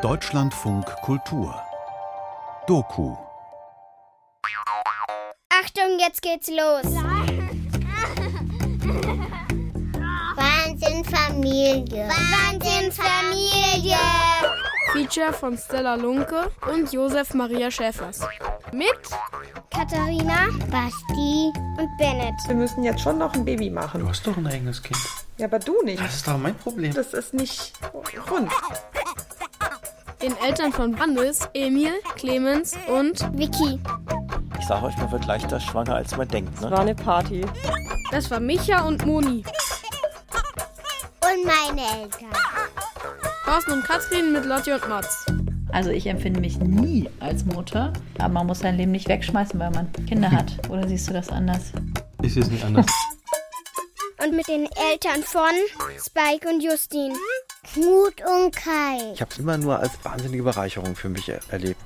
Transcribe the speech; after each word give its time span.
Deutschlandfunk 0.00 0.86
Kultur 1.02 1.54
Doku 2.66 3.14
Achtung, 5.50 5.98
jetzt 5.98 6.22
geht's 6.22 6.48
los. 6.48 6.94
Wahnsinn 10.34 11.04
Familie. 11.04 12.08
Wahnsinn 12.08 12.90
Familie. 12.90 13.98
Feature 14.92 15.34
von 15.34 15.58
Stella 15.58 15.96
Lunke 15.96 16.50
und 16.72 16.90
Josef 16.90 17.34
Maria 17.34 17.70
Schäfers. 17.70 18.26
Mit 18.72 18.88
Katharina, 19.70 20.46
Basti 20.70 21.52
und 21.78 21.98
Bennett. 21.98 22.34
Wir 22.46 22.54
müssen 22.54 22.82
jetzt 22.82 23.02
schon 23.02 23.18
noch 23.18 23.34
ein 23.34 23.44
Baby 23.44 23.68
machen. 23.68 24.00
Du 24.00 24.08
hast 24.08 24.26
doch 24.26 24.38
ein 24.38 24.46
eigenes 24.46 24.82
Kind. 24.82 25.21
Ja, 25.42 25.48
aber 25.48 25.58
du 25.58 25.74
nicht. 25.82 26.00
Das 26.00 26.14
ist 26.14 26.28
doch 26.28 26.38
mein 26.38 26.54
Problem. 26.54 26.94
Das 26.94 27.12
ist 27.14 27.34
nicht 27.34 27.72
rund. 28.30 28.48
den 30.22 30.36
Eltern 30.38 30.72
von 30.72 30.92
Bandes, 30.94 31.48
Emil, 31.52 31.90
Clemens 32.14 32.74
und 32.86 33.18
Vicky. 33.36 33.80
Ich 34.60 34.66
sage 34.68 34.86
euch, 34.86 34.96
man 34.98 35.10
wird 35.10 35.26
leichter 35.26 35.58
schwanger, 35.58 35.96
als 35.96 36.16
man 36.16 36.28
denkt. 36.28 36.62
War 36.62 36.70
Ne? 36.70 36.78
eine 36.78 36.94
Party. 36.94 37.44
das 38.12 38.30
war 38.30 38.38
Micha 38.38 38.82
und 38.86 39.04
Moni. 39.04 39.42
Und 41.22 41.44
meine 41.44 41.80
Eltern. 42.02 42.28
Thorsten 43.44 43.72
und 43.72 43.82
Katrin 43.84 44.32
mit 44.32 44.44
Lotti 44.44 44.72
und 44.72 44.88
Mats. 44.88 45.26
Also 45.72 45.90
ich 45.90 46.06
empfinde 46.06 46.38
mich 46.38 46.58
nie 46.60 47.10
als 47.18 47.44
Mutter, 47.46 47.92
aber 48.18 48.28
man 48.32 48.46
muss 48.46 48.60
sein 48.60 48.76
Leben 48.76 48.92
nicht 48.92 49.08
wegschmeißen, 49.08 49.58
weil 49.58 49.72
man 49.72 49.90
Kinder 50.06 50.30
hat. 50.30 50.52
Oder 50.68 50.86
siehst 50.86 51.08
du 51.10 51.14
das 51.14 51.30
anders? 51.30 51.72
Ich 52.22 52.32
sehe 52.34 52.44
es 52.44 52.48
nicht 52.50 52.64
anders. 52.64 52.86
Mit 54.32 54.48
den 54.48 54.66
Eltern 54.90 55.22
von 55.22 55.50
Spike 56.02 56.48
und 56.48 56.62
Justin. 56.62 57.14
Knut 57.74 58.14
und 58.26 58.56
Kai. 58.56 59.12
Ich 59.12 59.20
habe 59.20 59.30
es 59.30 59.38
immer 59.38 59.58
nur 59.58 59.78
als 59.78 59.92
wahnsinnige 60.02 60.42
Bereicherung 60.42 60.96
für 60.96 61.10
mich 61.10 61.28
er 61.28 61.40
erlebt. 61.50 61.82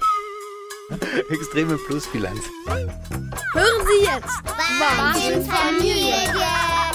Extreme 1.31 1.77
Plusbilanz. 1.77 2.39
Hören 2.69 3.87
Sie 3.89 4.05
jetzt! 4.05 4.37
Wahnsinn 4.79 5.45
Familie. 5.45 6.86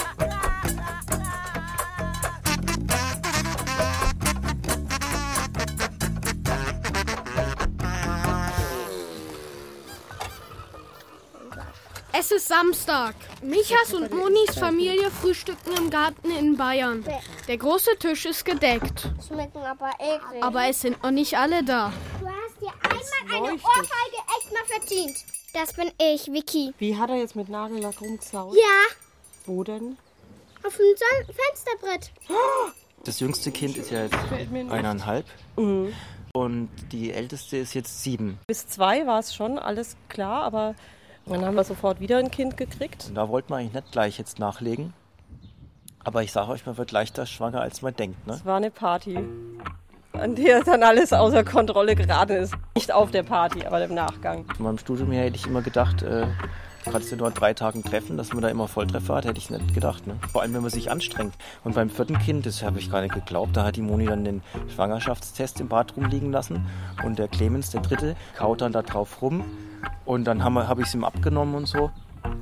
Es 12.14 12.30
ist 12.30 12.48
Samstag. 12.48 13.14
Michas 13.42 13.94
und 13.94 14.12
Monis 14.12 14.58
Familie 14.58 15.10
frühstücken 15.10 15.72
im 15.78 15.88
Garten 15.90 16.30
in 16.30 16.56
Bayern. 16.56 17.04
Der 17.48 17.56
große 17.56 17.98
Tisch 17.98 18.26
ist 18.26 18.44
gedeckt. 18.44 19.08
Schmecken 19.26 19.62
aber 19.62 19.90
eklig. 19.98 20.42
Aber 20.42 20.68
es 20.68 20.82
sind 20.82 21.02
noch 21.02 21.10
nicht 21.10 21.36
alle 21.38 21.64
da. 21.64 21.92
du 22.20 22.26
hast 22.26 22.60
dir 22.60 22.72
einmal 22.82 23.48
eine 23.48 23.54
Ohrfeige 23.54 24.22
echt 24.38 24.52
mal 24.52 24.64
verdient. 24.66 25.16
Das 25.54 25.72
bin 25.72 25.90
ich, 25.98 26.30
Vicky. 26.32 26.74
Wie 26.78 26.96
hat 26.96 27.10
er 27.10 27.16
jetzt 27.16 27.34
mit 27.36 27.48
Nagellack 27.48 28.00
rumgesaut? 28.00 28.54
Ja, 28.56 28.94
Wo 29.46 29.64
denn? 29.64 29.96
auf 30.64 30.76
dem 30.76 30.94
Son 30.96 31.34
Fensterbrett. 31.34 32.12
Das 33.04 33.20
jüngste 33.20 33.50
Kind 33.50 33.76
ist 33.78 33.90
ja 33.90 34.04
jetzt 34.04 34.16
eineinhalb. 34.70 35.26
Und 36.34 36.68
die 36.92 37.10
älteste 37.12 37.56
ist 37.56 37.74
jetzt 37.74 38.02
sieben. 38.02 38.38
Bis 38.46 38.66
zwei 38.68 39.06
war 39.06 39.18
es 39.18 39.34
schon 39.34 39.58
alles 39.58 39.96
klar, 40.08 40.44
aber 40.44 40.74
dann 41.26 41.44
haben 41.44 41.54
wir 41.54 41.64
sofort 41.64 42.00
wieder 42.00 42.18
ein 42.18 42.30
Kind 42.30 42.56
gekriegt. 42.56 43.06
Und 43.08 43.14
da 43.14 43.28
wollte 43.28 43.50
man 43.50 43.60
eigentlich 43.60 43.74
nicht 43.74 43.92
gleich 43.92 44.18
jetzt 44.18 44.38
nachlegen. 44.38 44.92
Aber 46.04 46.22
ich 46.22 46.32
sage 46.32 46.50
euch, 46.50 46.66
man 46.66 46.76
wird 46.76 46.90
leichter 46.90 47.26
schwanger, 47.26 47.60
als 47.60 47.82
man 47.82 47.94
denkt. 47.94 48.26
Ne? 48.26 48.34
Es 48.34 48.44
war 48.44 48.56
eine 48.56 48.70
Party, 48.70 49.18
an 50.12 50.34
der 50.34 50.64
dann 50.64 50.82
alles 50.82 51.12
außer 51.12 51.44
Kontrolle 51.44 51.94
geraten 51.94 52.32
ist. 52.32 52.54
Nicht 52.74 52.92
auf 52.92 53.10
der 53.12 53.22
Party, 53.22 53.64
aber 53.64 53.84
im 53.84 53.94
Nachgang. 53.94 54.44
Von 54.56 54.64
meinem 54.64 54.78
Studium 54.78 55.12
her 55.12 55.24
hätte 55.24 55.36
ich 55.36 55.46
immer 55.46 55.62
gedacht, 55.62 56.02
äh, 56.02 56.26
kannst 56.90 57.12
du 57.12 57.16
nur 57.16 57.28
an 57.28 57.34
drei 57.34 57.54
Tagen 57.54 57.84
treffen, 57.84 58.16
dass 58.16 58.32
man 58.32 58.42
da 58.42 58.48
immer 58.48 58.66
Volltreffer 58.66 59.14
hat, 59.14 59.24
hätte 59.24 59.38
ich 59.38 59.50
nicht 59.50 59.74
gedacht. 59.74 60.06
Ne? 60.08 60.18
Vor 60.32 60.42
allem, 60.42 60.54
wenn 60.54 60.62
man 60.62 60.70
sich 60.70 60.90
anstrengt. 60.90 61.34
Und 61.62 61.76
beim 61.76 61.88
vierten 61.88 62.18
Kind, 62.18 62.46
das 62.46 62.64
habe 62.64 62.80
ich 62.80 62.90
gar 62.90 63.00
nicht 63.02 63.14
geglaubt, 63.14 63.56
da 63.56 63.64
hat 63.64 63.76
die 63.76 63.82
Moni 63.82 64.06
dann 64.06 64.24
den 64.24 64.42
Schwangerschaftstest 64.74 65.60
im 65.60 65.68
Bad 65.68 65.96
rumliegen 65.96 66.32
lassen. 66.32 66.66
Und 67.04 67.20
der 67.20 67.28
Clemens, 67.28 67.70
der 67.70 67.82
dritte, 67.82 68.16
kaut 68.36 68.60
dann 68.60 68.72
da 68.72 68.82
drauf 68.82 69.22
rum. 69.22 69.44
Und 70.04 70.24
dann 70.24 70.42
habe 70.42 70.68
hab 70.68 70.78
ich 70.78 70.86
es 70.86 70.94
ihm 70.94 71.04
abgenommen 71.04 71.54
und 71.54 71.66
so. 71.66 71.90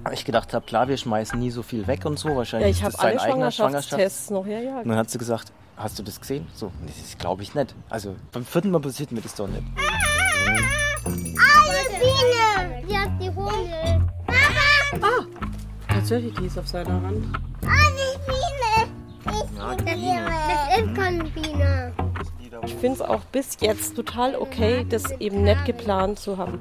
Weil 0.05 0.15
Ich 0.15 0.25
gedacht 0.25 0.53
habe, 0.55 0.65
klar, 0.67 0.89
wir 0.89 0.97
schmeißen 0.97 1.39
nie 1.39 1.51
so 1.51 1.63
viel 1.63 1.87
weg 1.87 2.05
und 2.05 2.19
so. 2.19 2.35
Wahrscheinlich 2.37 2.67
Ja, 2.67 2.71
ich 2.71 2.77
ist 2.79 2.83
habe 2.85 2.93
das 2.93 3.01
sein 3.01 3.19
alle 3.19 3.33
eigener 3.33 3.51
Schwangerschaftstests 3.51 4.31
noch. 4.31 4.47
Ja, 4.47 4.59
ja. 4.59 4.79
Und 4.81 4.89
dann 4.89 4.97
hat 4.99 5.11
sie 5.11 5.19
gesagt, 5.19 5.53
hast 5.77 5.99
du 5.99 6.03
das 6.03 6.21
gesehen? 6.21 6.47
So, 6.55 6.71
das 6.87 7.19
glaube 7.19 7.43
ich 7.43 7.55
nicht. 7.55 7.75
Also 7.89 8.17
beim 8.33 8.45
vierten 8.45 8.71
Mal 8.71 8.81
passiert 8.81 9.13
mir 9.13 9.21
das 9.21 9.35
doch 9.35 9.49
nicht. 9.49 9.63
Alle 11.05 11.31
Biene. 11.99 12.87
Die 12.89 12.99
hat 12.99 13.11
die 13.21 13.31
Hunde. 13.31 14.09
Mama, 15.01 15.27
Tatsächlich, 15.89 16.35
die 16.35 16.47
ist 16.47 16.59
auf 16.59 16.69
seiner 16.69 16.93
Hand. 16.93 17.37
alle 17.63 18.19
Biene. 18.27 18.91
Ich 19.27 19.33
Das 19.57 20.79
ist 20.79 20.95
keine 20.95 21.25
Biene. 21.25 21.93
Ich 22.65 22.75
finde 22.75 22.97
es 22.97 23.03
auch 23.03 23.21
bis 23.33 23.57
jetzt 23.61 23.97
total 23.97 24.35
okay, 24.37 24.85
das 24.89 25.11
eben 25.13 25.45
nicht 25.45 25.65
geplant 25.65 26.19
zu 26.19 26.37
haben. 26.37 26.59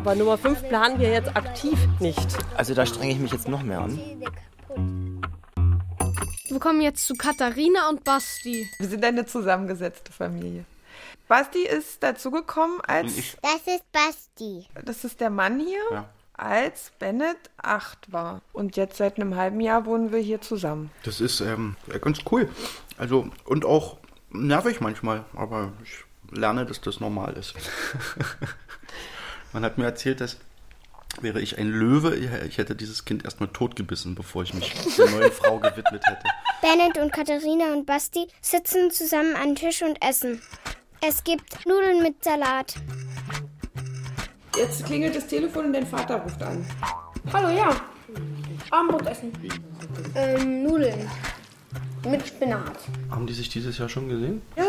Aber 0.00 0.14
Nummer 0.14 0.38
5 0.38 0.68
planen 0.68 0.98
wir 0.98 1.10
jetzt 1.10 1.36
aktiv 1.36 1.78
nicht. 2.00 2.26
Also 2.56 2.74
da 2.74 2.86
strenge 2.86 3.12
ich 3.12 3.18
mich 3.18 3.32
jetzt 3.32 3.48
noch 3.48 3.62
mehr 3.62 3.80
an. 3.80 3.98
Wir 6.48 6.60
kommen 6.60 6.80
jetzt 6.80 7.06
zu 7.06 7.14
Katharina 7.14 7.88
und 7.90 8.04
Basti. 8.04 8.68
Wir 8.78 8.88
sind 8.88 9.04
eine 9.04 9.26
zusammengesetzte 9.26 10.12
Familie. 10.12 10.64
Basti 11.28 11.62
ist 11.66 12.02
dazugekommen 12.02 12.80
als, 12.80 13.36
Das 13.42 13.74
ist 13.74 13.92
Basti. 13.92 14.66
das 14.84 15.04
ist 15.04 15.20
der 15.20 15.28
Mann 15.30 15.60
hier, 15.60 15.82
Ja. 15.92 16.08
als 16.32 16.90
Bennett 16.98 17.36
acht 17.58 18.10
war. 18.10 18.40
Und 18.54 18.76
jetzt 18.76 18.96
seit 18.96 19.16
einem 19.16 19.36
halben 19.36 19.60
Jahr 19.60 19.84
wohnen 19.84 20.10
wir 20.10 20.20
hier 20.20 20.40
zusammen. 20.40 20.90
Das 21.02 21.20
ist 21.20 21.40
ähm, 21.40 21.76
ja, 21.92 21.98
ganz 21.98 22.20
cool. 22.30 22.48
Also, 22.96 23.28
und 23.44 23.66
auch 23.66 23.98
nervig 24.30 24.80
manchmal, 24.80 25.24
aber 25.36 25.72
ich 25.84 26.04
lerne, 26.30 26.64
dass 26.64 26.80
das 26.80 26.98
normal 27.00 27.34
ist. 27.34 27.54
Man 29.52 29.64
hat 29.64 29.78
mir 29.78 29.84
erzählt, 29.84 30.20
dass 30.20 30.36
wäre 31.20 31.40
ich 31.40 31.58
ein 31.58 31.68
Löwe, 31.68 32.14
ich 32.46 32.58
hätte 32.58 32.76
dieses 32.76 33.04
Kind 33.04 33.24
erstmal 33.24 33.48
totgebissen, 33.48 34.14
bevor 34.14 34.42
ich 34.44 34.54
mich 34.54 34.72
der 34.96 35.10
neuen 35.10 35.32
Frau 35.32 35.58
gewidmet 35.58 36.02
hätte. 36.06 36.22
Bennett 36.60 36.98
und 36.98 37.12
Katharina 37.12 37.72
und 37.72 37.86
Basti 37.86 38.28
sitzen 38.40 38.90
zusammen 38.90 39.34
an 39.34 39.56
Tisch 39.56 39.82
und 39.82 40.00
essen. 40.04 40.40
Es 41.00 41.24
gibt 41.24 41.66
Nudeln 41.66 42.02
mit 42.02 42.22
Salat. 42.22 42.74
Jetzt 44.56 44.84
klingelt 44.84 45.16
das 45.16 45.26
Telefon 45.26 45.66
und 45.66 45.72
dein 45.72 45.86
Vater 45.86 46.16
ruft 46.16 46.42
an. 46.42 46.64
Hallo, 47.32 47.48
ja. 47.56 47.70
Abendbrot 48.70 49.06
essen. 49.06 49.32
Ähm, 50.14 50.62
Nudeln. 50.64 51.08
Mit 52.08 52.26
Spinat. 52.26 52.78
Haben 53.10 53.26
die 53.26 53.34
sich 53.34 53.48
dieses 53.48 53.78
Jahr 53.78 53.88
schon 53.88 54.08
gesehen? 54.08 54.42
Ja, 54.56 54.64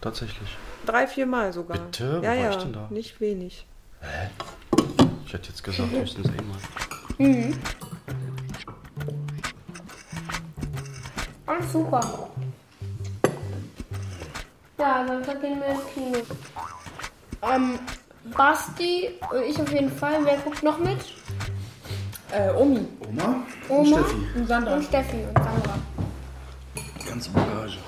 Tatsächlich. 0.00 0.48
drei, 0.86 1.06
vier 1.08 1.26
Mal 1.26 1.52
sogar. 1.52 1.78
Bitte? 1.78 2.20
Wo 2.20 2.24
Ja, 2.24 2.30
war 2.30 2.36
ja, 2.36 2.50
ich 2.50 2.56
denn 2.56 2.72
da? 2.72 2.86
nicht 2.90 3.20
wenig. 3.20 3.66
Ich 5.26 5.32
hätte 5.32 5.48
jetzt 5.48 5.62
gesagt, 5.62 5.90
höchstens 5.92 6.28
einmal. 6.28 7.52
Alles 11.46 11.72
super. 11.72 12.30
Ja, 14.78 15.04
dann 15.04 15.22
gehen 15.40 15.60
wir 15.60 15.68
ins 15.68 15.80
Kino. 15.92 16.18
Ähm, 17.42 17.78
Basti 18.36 19.10
und 19.30 19.42
ich 19.42 19.60
auf 19.60 19.72
jeden 19.72 19.90
Fall. 19.90 20.24
Wer 20.24 20.36
guckt 20.38 20.62
noch 20.62 20.78
mit? 20.78 20.98
Äh, 22.30 22.50
Omi 22.52 22.86
Oma? 23.00 23.42
Oma 23.68 24.04
und 24.34 24.46
Sandra. 24.46 24.74
und 24.74 24.84
Steffi 24.84 25.16
und 25.16 25.42
Sandra. 25.42 25.78
Die 27.00 27.06
ganze 27.06 27.30
Bagage. 27.30 27.78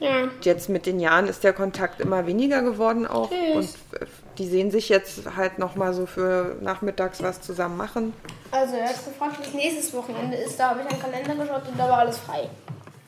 Ja. 0.00 0.28
Jetzt 0.42 0.68
mit 0.68 0.86
den 0.86 1.00
Jahren 1.00 1.26
ist 1.26 1.42
der 1.42 1.52
Kontakt 1.52 2.00
immer 2.00 2.26
weniger 2.26 2.62
geworden 2.62 3.06
auch. 3.06 3.30
Tschüss. 3.30 3.76
Und 3.92 4.00
äh, 4.00 4.06
die 4.38 4.46
sehen 4.46 4.70
sich 4.70 4.88
jetzt 4.88 5.22
halt 5.36 5.58
nochmal 5.58 5.94
so 5.94 6.04
für 6.06 6.56
nachmittags 6.60 7.22
was 7.22 7.40
zusammen 7.40 7.76
machen. 7.76 8.12
Also, 8.50 8.76
er 8.76 8.90
hat 8.90 9.04
gefragt, 9.04 9.38
was 9.40 9.54
nächstes 9.54 9.94
Wochenende 9.94 10.36
ist. 10.36 10.58
Da 10.60 10.70
habe 10.70 10.80
ich 10.82 10.90
einen 10.90 11.00
Kalender 11.00 11.34
geschaut 11.34 11.68
und 11.68 11.78
da 11.78 11.88
war 11.88 11.98
alles 11.98 12.18
frei. 12.18 12.48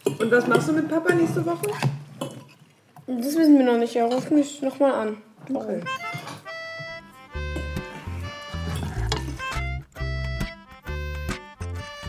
Und 0.04 0.30
was 0.30 0.46
machst 0.46 0.68
du 0.68 0.72
mit 0.72 0.88
Papa 0.88 1.12
nächste 1.12 1.44
Woche? 1.44 1.66
Das 3.06 3.36
wissen 3.36 3.58
wir 3.58 3.64
noch 3.64 3.78
nicht. 3.78 3.94
Er 3.94 4.06
ruft 4.06 4.30
mich 4.30 4.62
nochmal 4.62 4.92
an. 4.92 5.16
Okay. 5.52 5.82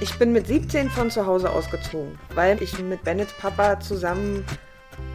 Ich 0.01 0.17
bin 0.17 0.31
mit 0.31 0.47
17 0.47 0.89
von 0.89 1.11
zu 1.11 1.25
Hause 1.25 1.49
ausgezogen, 1.49 2.17
weil 2.33 2.61
ich 2.63 2.79
mit 2.79 3.03
Bennets 3.03 3.33
Papa 3.33 3.81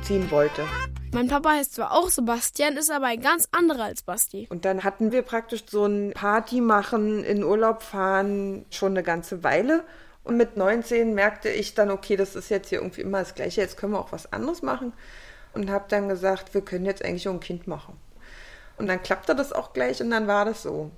zusammenziehen 0.04 0.30
wollte. 0.30 0.66
Mein 1.12 1.28
Papa 1.28 1.50
heißt 1.52 1.74
zwar 1.74 1.92
auch 1.92 2.10
Sebastian, 2.10 2.76
ist 2.76 2.90
aber 2.90 3.06
ein 3.06 3.20
ganz 3.20 3.48
anderer 3.52 3.84
als 3.84 4.02
Basti. 4.02 4.46
Und 4.50 4.64
dann 4.64 4.84
hatten 4.84 5.12
wir 5.12 5.22
praktisch 5.22 5.64
so 5.68 5.86
ein 5.86 6.12
Party 6.12 6.60
machen, 6.60 7.24
in 7.24 7.44
Urlaub 7.44 7.82
fahren 7.82 8.64
schon 8.70 8.92
eine 8.92 9.02
ganze 9.02 9.42
Weile. 9.44 9.84
Und 10.24 10.36
mit 10.36 10.56
19 10.56 11.14
merkte 11.14 11.50
ich 11.50 11.74
dann, 11.74 11.90
okay, 11.90 12.16
das 12.16 12.34
ist 12.34 12.48
jetzt 12.48 12.68
hier 12.68 12.78
irgendwie 12.78 13.02
immer 13.02 13.20
das 13.20 13.34
Gleiche, 13.34 13.60
jetzt 13.60 13.76
können 13.76 13.92
wir 13.92 14.00
auch 14.00 14.12
was 14.12 14.32
anderes 14.32 14.62
machen. 14.62 14.92
Und 15.52 15.70
habe 15.70 15.84
dann 15.88 16.08
gesagt, 16.08 16.52
wir 16.54 16.62
können 16.62 16.84
jetzt 16.84 17.04
eigentlich 17.04 17.28
auch 17.28 17.34
ein 17.34 17.40
Kind 17.40 17.66
machen. 17.66 17.96
Und 18.76 18.88
dann 18.88 19.02
klappte 19.02 19.36
das 19.36 19.52
auch 19.52 19.72
gleich 19.72 20.02
und 20.02 20.10
dann 20.10 20.26
war 20.26 20.44
das 20.44 20.62
so. 20.64 20.90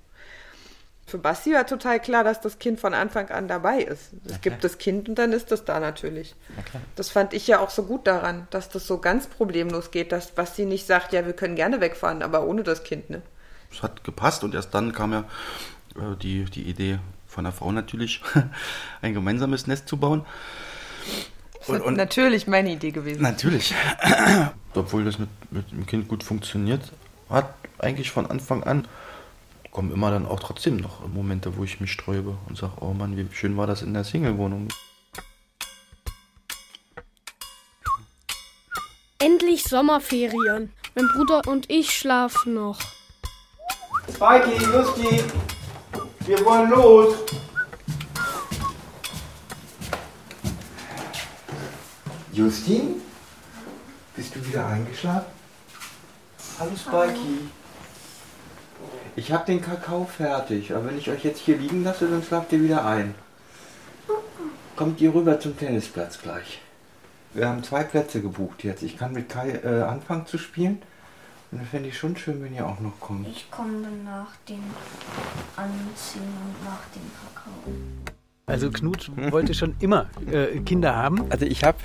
Für 1.07 1.19
Basti 1.19 1.53
war 1.53 1.65
total 1.67 2.01
klar, 2.01 2.25
dass 2.25 2.41
das 2.41 2.59
Kind 2.59 2.81
von 2.81 2.93
Anfang 2.93 3.31
an 3.31 3.47
dabei 3.47 3.79
ist. 3.79 4.11
Es 4.29 4.41
gibt 4.41 4.65
das 4.65 4.79
Kind 4.79 5.09
und 5.09 5.15
dann 5.15 5.33
ist 5.33 5.53
das 5.53 5.65
da 5.65 5.79
natürlich. 5.79 6.35
Das 6.97 7.11
fand 7.11 7.33
ich 7.33 7.47
ja 7.47 7.61
auch 7.61 7.71
so 7.71 7.85
gut 7.85 8.09
daran, 8.09 8.49
dass 8.51 8.71
das 8.71 8.89
so 8.89 8.99
ganz 8.99 9.29
problemlos 9.29 9.93
geht, 9.93 10.11
dass 10.11 10.33
Basti 10.33 10.65
nicht 10.65 10.85
sagt, 10.85 11.13
ja, 11.13 11.25
wir 11.25 11.33
können 11.33 11.55
gerne 11.55 11.81
wegfahren, 11.81 12.23
aber 12.23 12.45
ohne 12.45 12.65
das 12.65 12.83
Kind, 12.83 13.09
ne? 13.09 13.23
Es 13.71 13.83
hat 13.83 14.03
gepasst 14.03 14.43
und 14.43 14.55
erst 14.55 14.75
dann 14.75 14.93
kam 14.93 15.13
ja 15.13 15.21
äh, 15.95 16.17
die, 16.21 16.45
die 16.45 16.63
Idee 16.63 16.99
von 17.29 17.45
der 17.45 17.53
Frau 17.53 17.71
natürlich, 17.71 18.21
ein 19.01 19.15
gemeinsames 19.15 19.69
Nest 19.69 19.89
zu 19.89 19.99
bauen. 19.99 20.27
Das 21.61 21.69
ist 21.69 21.91
natürlich 21.91 22.49
meine 22.49 22.71
Idee 22.73 22.91
gewesen. 22.91 23.23
Natürlich. 23.23 23.75
Obwohl 24.75 25.05
das 25.05 25.19
mit, 25.19 25.29
mit 25.51 25.71
dem 25.71 25.87
Kind 25.87 26.09
gut 26.09 26.25
funktioniert 26.25 26.93
hat, 27.31 27.55
eigentlich 27.79 28.11
von 28.11 28.27
Anfang 28.27 28.65
an, 28.65 28.89
kommen 29.77 29.93
immer 29.93 30.11
dann 30.11 30.25
auch 30.25 30.41
trotzdem 30.41 30.79
noch 30.79 31.07
Momente, 31.07 31.59
wo 31.59 31.63
ich 31.63 31.83
mich 31.83 31.93
sträube 31.93 32.39
und 32.49 32.57
sage, 32.57 32.73
oh 32.81 32.95
Mann, 32.95 33.15
wie 33.15 33.29
schön 33.35 33.59
war 33.59 33.67
das 33.67 33.83
in 33.83 33.93
der 33.93 34.05
Single-Wohnung. 34.05 34.69
Endlich 39.19 39.65
Sommerferien. 39.65 40.73
Mein 40.95 41.09
Bruder 41.09 41.43
und 41.47 41.69
ich 41.69 41.91
schlafen 41.91 42.55
noch. 42.55 42.81
Spikey, 44.09 44.65
Justi, 44.65 45.23
wir 46.21 46.45
wollen 46.47 46.71
los. 46.71 47.15
Justin, 52.33 53.03
bist 54.15 54.35
du 54.35 54.47
wieder 54.47 54.67
eingeschlafen? 54.69 55.27
Hallo 56.59 56.73
Spikey. 56.75 57.66
Ich 59.17 59.33
habe 59.33 59.47
den 59.47 59.63
Kakao 59.63 60.05
fertig, 60.05 60.75
aber 60.75 60.87
wenn 60.87 60.99
ich 60.99 61.09
euch 61.09 61.25
jetzt 61.25 61.41
hier 61.41 61.57
liegen 61.57 61.83
lasse, 61.85 62.07
dann 62.07 62.23
schlaft 62.23 62.53
ihr 62.53 62.63
wieder 62.63 62.85
ein. 62.85 63.15
Kommt 64.77 65.01
ihr 65.01 65.15
rüber 65.15 65.41
zum 65.41 65.57
Tennisplatz 65.57 66.21
gleich. 66.21 66.61
Wir 67.33 67.49
haben 67.49 67.65
zwei 67.65 67.83
Plätze 67.83 68.21
gebucht 68.21 68.63
jetzt. 68.63 68.83
Ich 68.83 68.99
kann 68.99 69.13
mit 69.13 69.31
Kai 69.31 69.53
äh, 69.53 69.83
anfangen 69.83 70.27
zu 70.27 70.37
spielen. 70.37 70.83
Und 71.51 71.59
dann 71.59 71.67
fände 71.67 71.89
ich 71.89 71.97
schon 71.97 72.15
schön, 72.17 72.43
wenn 72.45 72.55
ihr 72.55 72.67
auch 72.67 72.81
noch 72.81 73.01
kommt. 73.01 73.27
Ich 73.29 73.51
komme 73.51 73.89
nach 74.05 74.37
dem 74.49 74.65
Anziehen 75.57 76.23
und 76.23 76.65
nach 76.65 76.85
dem 76.95 77.11
Kakao. 77.35 78.16
Also 78.49 78.71
Knut 78.71 79.11
wollte 79.33 79.55
schon 79.55 79.75
immer 79.81 80.07
äh, 80.31 80.61
Kinder 80.61 80.95
haben. 80.95 81.25
Also 81.31 81.45
ich 81.45 81.65
habe 81.65 81.79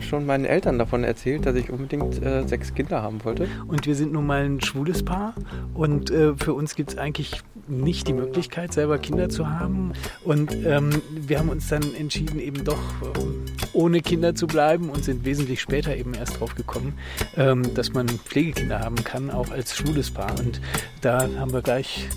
schon 0.00 0.26
meinen 0.26 0.44
Eltern 0.44 0.76
davon 0.76 1.04
erzählt, 1.04 1.46
dass 1.46 1.54
ich 1.54 1.70
unbedingt 1.70 2.20
äh, 2.20 2.48
sechs 2.48 2.74
Kinder 2.74 3.00
haben 3.00 3.24
wollte. 3.24 3.46
Und 3.68 3.86
wir 3.86 3.94
sind 3.94 4.12
nun 4.12 4.26
mal 4.26 4.44
ein 4.44 4.60
schwules 4.60 5.04
Paar 5.04 5.34
und 5.72 6.10
äh, 6.10 6.34
für 6.34 6.52
uns 6.54 6.74
gibt 6.74 6.90
es 6.90 6.98
eigentlich 6.98 7.42
nicht 7.68 8.08
die 8.08 8.12
Möglichkeit, 8.12 8.72
selber 8.72 8.98
Kinder 8.98 9.28
zu 9.28 9.48
haben. 9.48 9.92
Und 10.24 10.52
ähm, 10.66 11.00
wir 11.12 11.38
haben 11.38 11.48
uns 11.48 11.68
dann 11.68 11.94
entschieden, 11.94 12.40
eben 12.40 12.64
doch 12.64 12.82
ähm, 13.16 13.44
ohne 13.72 14.00
Kinder 14.00 14.34
zu 14.34 14.48
bleiben 14.48 14.90
und 14.90 15.04
sind 15.04 15.24
wesentlich 15.24 15.60
später 15.60 15.96
eben 15.96 16.14
erst 16.14 16.40
drauf 16.40 16.56
gekommen, 16.56 16.94
ähm, 17.36 17.72
dass 17.74 17.92
man 17.92 18.08
Pflegekinder 18.08 18.80
haben 18.80 18.96
kann, 18.96 19.30
auch 19.30 19.52
als 19.52 19.76
schwules 19.76 20.10
Paar. 20.10 20.36
Und 20.40 20.60
da 21.02 21.28
haben 21.38 21.52
wir 21.52 21.62
gleich 21.62 22.08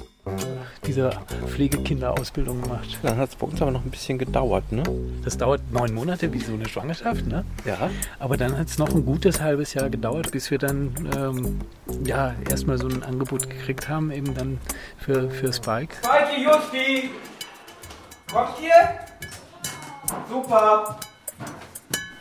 diese 0.86 1.12
Pflegekinderausbildung 1.48 2.62
gemacht. 2.62 3.00
Dann 3.02 3.18
hat 3.18 3.30
es 3.30 3.36
bei 3.36 3.48
uns 3.48 3.62
aber 3.62 3.72
noch 3.72 3.84
ein 3.84 3.90
bisschen 3.90 4.18
gedauert, 4.18 4.72
ne? 4.72 4.84
Das 5.24 5.38
dauert 5.38 5.62
neun 5.72 5.94
Monate, 5.94 6.32
wie 6.34 6.40
so 6.40 6.54
eine 6.54 6.68
Schwangerschaft, 6.68 7.26
ne? 7.26 7.46
Ja. 7.66 7.90
Aber 8.20 8.38
dann 8.38 8.58
hat 8.58 8.68
es 8.68 8.78
noch 8.78 8.90
ein 8.94 9.06
gutes 9.06 9.42
halbes 9.42 9.74
Jahr 9.74 9.90
gedauert, 9.90 10.32
bis 10.32 10.52
wir 10.52 10.58
dann 10.58 10.94
ähm, 11.18 11.60
ja 12.06 12.36
erstmal 12.50 12.78
so 12.78 12.88
ein 12.88 13.04
Angebot 13.04 13.50
gekriegt 13.50 13.90
haben, 13.90 14.12
eben 14.12 14.34
dann 14.34 14.60
für, 14.98 15.30
für 15.30 15.52
Spike. 15.52 15.96
Spikey, 16.04 16.44
Justi, 16.44 17.10
kommt 18.32 18.60
ihr? 18.62 18.90
Super. 20.30 21.00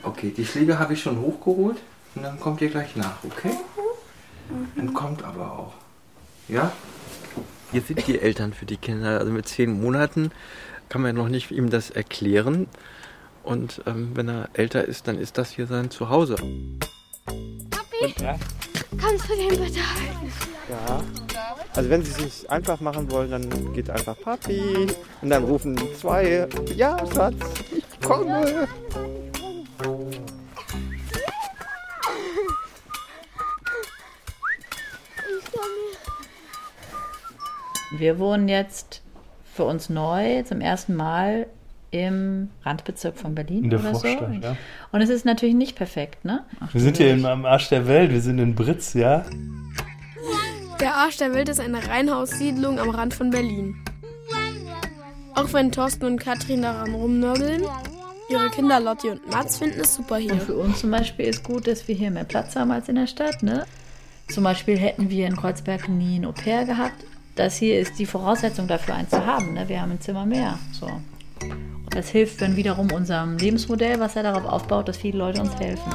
Okay, 0.02 0.32
die 0.36 0.44
Schläge 0.44 0.78
habe 0.78 0.94
ich 0.94 1.02
schon 1.02 1.20
hochgeholt 1.20 1.78
und 2.14 2.22
dann 2.22 2.38
kommt 2.40 2.60
ihr 2.60 2.68
gleich 2.68 2.96
nach, 2.96 3.22
okay? 3.24 3.52
Und 4.76 4.94
kommt 4.94 5.22
aber 5.24 5.52
auch. 5.52 5.72
Ja? 6.48 6.72
Hier 7.72 7.80
sind 7.80 8.06
die 8.06 8.20
Eltern 8.20 8.52
für 8.52 8.66
die 8.66 8.76
Kinder. 8.76 9.18
Also 9.18 9.32
mit 9.32 9.48
zehn 9.48 9.80
Monaten 9.80 10.30
kann 10.90 11.00
man 11.00 11.16
noch 11.16 11.28
nicht 11.28 11.50
ihm 11.50 11.70
das 11.70 11.88
erklären. 11.88 12.68
Und 13.42 13.80
ähm, 13.86 14.10
wenn 14.14 14.28
er 14.28 14.50
älter 14.52 14.84
ist, 14.84 15.08
dann 15.08 15.18
ist 15.18 15.38
das 15.38 15.50
hier 15.50 15.66
sein 15.66 15.90
Zuhause. 15.90 16.36
Papi, 17.70 18.14
kannst 19.00 19.28
du 19.28 19.36
den 19.36 19.48
bitte 19.48 19.80
halten? 19.80 20.32
Ja. 20.68 21.02
Also 21.74 21.88
wenn 21.88 22.04
sie 22.04 22.12
sich 22.12 22.50
einfach 22.50 22.80
machen 22.80 23.10
wollen, 23.10 23.30
dann 23.30 23.72
geht 23.72 23.88
einfach 23.88 24.20
Papi. 24.20 24.86
Und 25.22 25.30
dann 25.30 25.44
rufen 25.44 25.78
zwei, 25.98 26.46
ja 26.76 26.98
Schatz, 27.14 27.36
ich 27.74 28.06
komme. 28.06 28.68
Wir 37.98 38.18
wohnen 38.18 38.48
jetzt 38.48 39.02
für 39.54 39.64
uns 39.64 39.88
neu 39.90 40.42
zum 40.44 40.60
ersten 40.60 40.94
Mal 40.94 41.46
im 41.90 42.48
Randbezirk 42.64 43.18
von 43.18 43.34
Berlin 43.34 43.64
In 43.64 43.70
der 43.70 43.80
oder 43.80 43.90
Vorstadt, 43.90 44.18
so. 44.18 44.40
ja. 44.40 44.56
Und 44.92 45.02
es 45.02 45.10
ist 45.10 45.26
natürlich 45.26 45.54
nicht 45.54 45.76
perfekt, 45.76 46.24
ne? 46.24 46.44
Ach, 46.60 46.72
Wir 46.72 46.80
sind 46.80 46.96
hier 46.96 47.12
im, 47.12 47.26
am 47.26 47.44
Arsch 47.44 47.68
der 47.68 47.86
Welt, 47.86 48.10
wir 48.12 48.22
sind 48.22 48.38
in 48.38 48.54
Britz, 48.54 48.94
ja? 48.94 49.26
Der 50.80 50.94
Arsch 50.94 51.18
der 51.18 51.34
Welt 51.34 51.50
ist 51.50 51.60
eine 51.60 51.86
Reihenhaussiedlung 51.86 52.78
am 52.78 52.88
Rand 52.90 53.12
von 53.12 53.30
Berlin. 53.30 53.76
Auch 55.34 55.52
wenn 55.52 55.70
Thorsten 55.70 56.06
und 56.06 56.18
Katrin 56.18 56.62
daran 56.62 56.94
rumnörgeln, 56.94 57.62
ihre 58.30 58.48
Kinder 58.50 58.80
Lotti 58.80 59.10
und 59.10 59.30
Mats 59.30 59.58
finden 59.58 59.80
es 59.80 59.94
super 59.94 60.16
hier. 60.16 60.32
Und 60.32 60.42
für 60.42 60.54
uns 60.56 60.80
zum 60.80 60.90
Beispiel 60.90 61.26
ist 61.26 61.44
gut, 61.44 61.66
dass 61.66 61.86
wir 61.88 61.94
hier 61.94 62.10
mehr 62.10 62.24
Platz 62.24 62.56
haben 62.56 62.70
als 62.70 62.88
in 62.88 62.94
der 62.96 63.06
Stadt, 63.06 63.42
ne? 63.42 63.66
Zum 64.28 64.44
Beispiel 64.44 64.78
hätten 64.78 65.10
wir 65.10 65.26
in 65.26 65.36
Kreuzberg 65.36 65.88
nie 65.90 66.18
ein 66.18 66.24
Au-pair 66.24 66.64
gehabt. 66.64 67.04
Das 67.34 67.56
hier 67.56 67.80
ist 67.80 67.98
die 67.98 68.06
Voraussetzung 68.06 68.68
dafür, 68.68 68.94
eins 68.94 69.10
zu 69.10 69.24
haben. 69.24 69.54
Ne? 69.54 69.68
Wir 69.68 69.80
haben 69.80 69.92
ein 69.92 70.00
Zimmer 70.00 70.26
mehr. 70.26 70.58
So. 70.72 70.86
Und 70.86 71.94
das 71.94 72.08
hilft 72.08 72.42
dann 72.42 72.56
wiederum 72.56 72.92
unserem 72.92 73.38
Lebensmodell, 73.38 73.98
was 74.00 74.14
ja 74.14 74.22
darauf 74.22 74.44
aufbaut, 74.44 74.88
dass 74.88 74.98
viele 74.98 75.18
Leute 75.18 75.40
uns 75.40 75.54
helfen. 75.58 75.92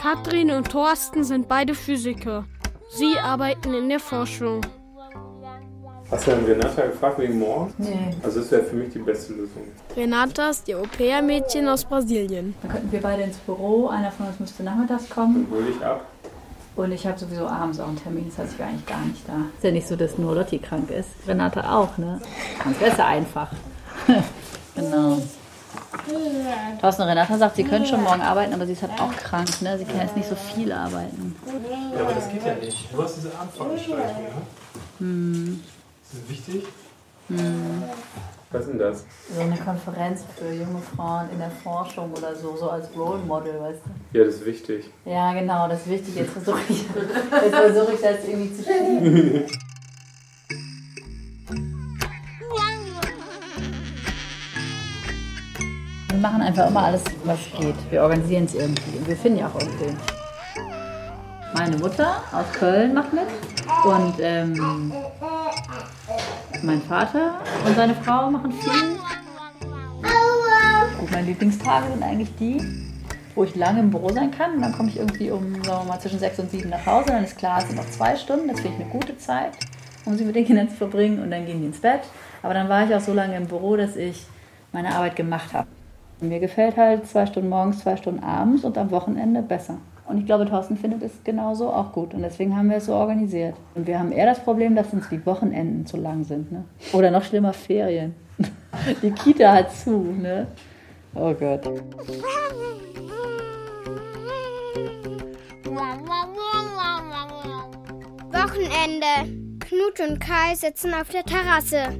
Katrin 0.00 0.50
und 0.50 0.70
Thorsten 0.70 1.24
sind 1.24 1.48
beide 1.48 1.74
Physiker. 1.74 2.44
Sie 2.90 3.18
arbeiten 3.18 3.74
in 3.74 3.88
der 3.88 4.00
Forschung. 4.00 4.62
Hast 6.10 6.26
du 6.26 6.30
dann 6.30 6.44
Renata 6.46 6.86
gefragt 6.86 7.18
wegen 7.18 7.38
morgen? 7.38 7.74
Nee. 7.76 8.14
Also 8.22 8.40
das 8.40 8.50
wäre 8.50 8.62
für 8.62 8.76
mich 8.76 8.90
die 8.94 8.98
beste 8.98 9.34
Lösung. 9.34 9.64
Renata 9.94 10.48
ist 10.48 10.66
ihr 10.66 10.78
Au-pair-Mädchen 10.78 11.68
aus 11.68 11.84
Brasilien. 11.84 12.54
Dann 12.62 12.70
könnten 12.70 12.90
wir 12.90 13.02
beide 13.02 13.24
ins 13.24 13.36
Büro. 13.36 13.88
Einer 13.88 14.10
von 14.10 14.26
uns 14.26 14.40
müsste 14.40 14.62
nachmittags 14.62 15.10
kommen. 15.10 15.46
Hol 15.50 15.64
dich 15.64 15.84
ab. 15.84 16.06
Und 16.78 16.92
ich 16.92 17.04
habe 17.08 17.18
sowieso 17.18 17.48
abends 17.48 17.80
auch 17.80 17.88
einen 17.88 18.00
Termin, 18.00 18.26
das 18.28 18.38
heißt, 18.38 18.52
ich 18.52 18.58
wäre 18.60 18.68
eigentlich 18.68 18.86
gar 18.86 19.00
nicht 19.00 19.28
da. 19.28 19.32
Ist 19.56 19.64
ja 19.64 19.72
nicht 19.72 19.88
so, 19.88 19.96
dass 19.96 20.16
nur 20.16 20.36
Lotti 20.36 20.60
krank 20.60 20.92
ist. 20.92 21.08
Renate 21.26 21.68
auch, 21.68 21.98
ne? 21.98 22.20
Ganz 22.62 22.78
besser 22.78 23.04
einfach. 23.04 23.50
genau. 24.76 25.20
Thorsten 26.80 27.02
und 27.02 27.08
Renata 27.08 27.36
sagt, 27.36 27.56
sie 27.56 27.64
können 27.64 27.84
schon 27.84 28.00
morgen 28.04 28.20
arbeiten, 28.20 28.54
aber 28.54 28.64
sie 28.64 28.74
ist 28.74 28.82
halt 28.82 28.92
auch 29.00 29.10
krank, 29.10 29.60
ne? 29.60 29.76
Sie 29.76 29.86
kann 29.86 30.02
jetzt 30.02 30.16
nicht 30.16 30.28
so 30.28 30.36
viel 30.36 30.70
arbeiten. 30.70 31.34
Ja, 31.96 32.02
aber 32.02 32.14
das 32.14 32.30
geht 32.30 32.46
ja 32.46 32.54
nicht. 32.54 32.86
Du 32.92 33.02
hast 33.02 33.16
diese 33.16 33.36
Abendveranstaltung, 33.36 34.22
ne? 34.22 34.42
Hm. 34.98 35.60
Das 36.04 36.20
ist 36.20 36.30
wichtig. 36.30 36.64
Hm. 37.26 37.82
Was 38.50 38.62
ist 38.62 38.70
denn 38.70 38.78
das? 38.78 39.04
So 39.34 39.42
eine 39.42 39.56
Konferenz 39.58 40.22
für 40.38 40.50
junge 40.50 40.80
Frauen 40.96 41.28
in 41.30 41.38
der 41.38 41.50
Forschung 41.50 42.10
oder 42.12 42.34
so, 42.34 42.56
so 42.56 42.70
als 42.70 42.88
Role 42.96 43.18
Model, 43.18 43.60
weißt 43.60 43.80
du? 43.84 44.18
Ja, 44.18 44.24
das 44.24 44.36
ist 44.36 44.46
wichtig. 44.46 44.90
Ja, 45.04 45.34
genau, 45.34 45.68
das 45.68 45.80
ist 45.80 45.90
wichtig. 45.90 46.14
Jetzt 46.14 46.30
versuche 46.32 46.60
ich, 46.70 46.80
jetzt 46.80 47.54
versuche 47.54 47.92
ich 47.92 48.00
das 48.00 48.24
irgendwie 48.26 48.56
zu 48.56 48.62
schieben. 48.62 49.46
Wir 56.08 56.18
machen 56.18 56.40
einfach 56.40 56.68
immer 56.68 56.84
alles, 56.84 57.02
was 57.24 57.38
geht. 57.58 57.76
Wir 57.90 58.02
organisieren 58.02 58.46
es 58.46 58.54
irgendwie 58.54 58.96
und 58.96 59.06
wir 59.06 59.16
finden 59.16 59.40
ja 59.40 59.48
auch 59.48 59.60
irgendwie. 59.60 59.94
Meine 61.54 61.76
Mutter 61.76 62.22
aus 62.32 62.46
Köln 62.58 62.94
macht 62.94 63.12
mit 63.12 63.26
und 63.84 64.14
ähm, 64.20 64.92
mein 66.62 66.82
Vater 66.82 67.40
und 67.66 67.76
seine 67.76 67.94
Frau 67.94 68.30
machen 68.30 68.52
viel. 68.52 68.98
Gut, 70.98 71.10
meine 71.10 71.26
Lieblingstage 71.26 71.86
sind 71.92 72.02
eigentlich 72.02 72.34
die, 72.36 72.60
wo 73.34 73.44
ich 73.44 73.54
lange 73.54 73.80
im 73.80 73.90
Büro 73.90 74.08
sein 74.10 74.30
kann. 74.30 74.54
Und 74.54 74.62
dann 74.62 74.72
komme 74.72 74.88
ich 74.88 74.98
irgendwie 74.98 75.30
um, 75.30 75.54
sagen 75.64 75.84
wir 75.84 75.92
mal, 75.92 76.00
zwischen 76.00 76.18
sechs 76.18 76.38
und 76.38 76.50
sieben 76.50 76.70
nach 76.70 76.84
Hause. 76.86 77.06
Dann 77.08 77.24
ist 77.24 77.38
klar, 77.38 77.58
es 77.58 77.66
sind 77.66 77.76
noch 77.76 77.88
zwei 77.90 78.16
Stunden. 78.16 78.48
Das 78.48 78.60
finde 78.60 78.78
ich 78.78 78.84
eine 78.84 78.92
gute 78.92 79.16
Zeit, 79.18 79.52
um 80.04 80.16
sie 80.16 80.24
mit 80.24 80.34
den 80.34 80.44
Kindern 80.44 80.68
zu 80.68 80.76
verbringen. 80.76 81.22
Und 81.22 81.30
dann 81.30 81.46
gehen 81.46 81.60
die 81.60 81.66
ins 81.66 81.80
Bett. 81.80 82.00
Aber 82.42 82.54
dann 82.54 82.68
war 82.68 82.84
ich 82.84 82.94
auch 82.94 83.00
so 83.00 83.12
lange 83.12 83.36
im 83.36 83.46
Büro, 83.46 83.76
dass 83.76 83.96
ich 83.96 84.26
meine 84.72 84.94
Arbeit 84.94 85.16
gemacht 85.16 85.52
habe. 85.52 85.68
Mir 86.20 86.40
gefällt 86.40 86.76
halt 86.76 87.06
zwei 87.06 87.26
Stunden 87.26 87.48
morgens, 87.48 87.80
zwei 87.80 87.96
Stunden 87.96 88.24
abends 88.24 88.64
und 88.64 88.76
am 88.76 88.90
Wochenende 88.90 89.40
besser. 89.42 89.78
Und 90.08 90.18
ich 90.18 90.26
glaube, 90.26 90.46
Thorsten 90.46 90.76
findet 90.78 91.02
es 91.02 91.12
genauso 91.22 91.70
auch 91.70 91.92
gut. 91.92 92.14
Und 92.14 92.22
deswegen 92.22 92.56
haben 92.56 92.70
wir 92.70 92.78
es 92.78 92.86
so 92.86 92.94
organisiert. 92.94 93.54
Und 93.74 93.86
wir 93.86 93.98
haben 93.98 94.10
eher 94.10 94.24
das 94.24 94.40
Problem, 94.40 94.74
dass 94.74 94.92
uns 94.94 95.06
die 95.10 95.24
Wochenenden 95.26 95.84
zu 95.84 95.98
lang 95.98 96.24
sind. 96.24 96.50
Ne? 96.50 96.64
Oder 96.94 97.10
noch 97.10 97.24
schlimmer, 97.24 97.52
Ferien. 97.52 98.14
Die 99.02 99.10
Kita 99.10 99.52
hat 99.52 99.74
zu. 99.74 99.90
Ne? 99.90 100.46
Oh 101.14 101.34
Gott. 101.34 101.66
Wochenende. 108.32 109.58
Knut 109.60 110.08
und 110.08 110.20
Kai 110.20 110.54
sitzen 110.54 110.94
auf 110.94 111.10
der 111.10 111.24
Terrasse. 111.24 111.98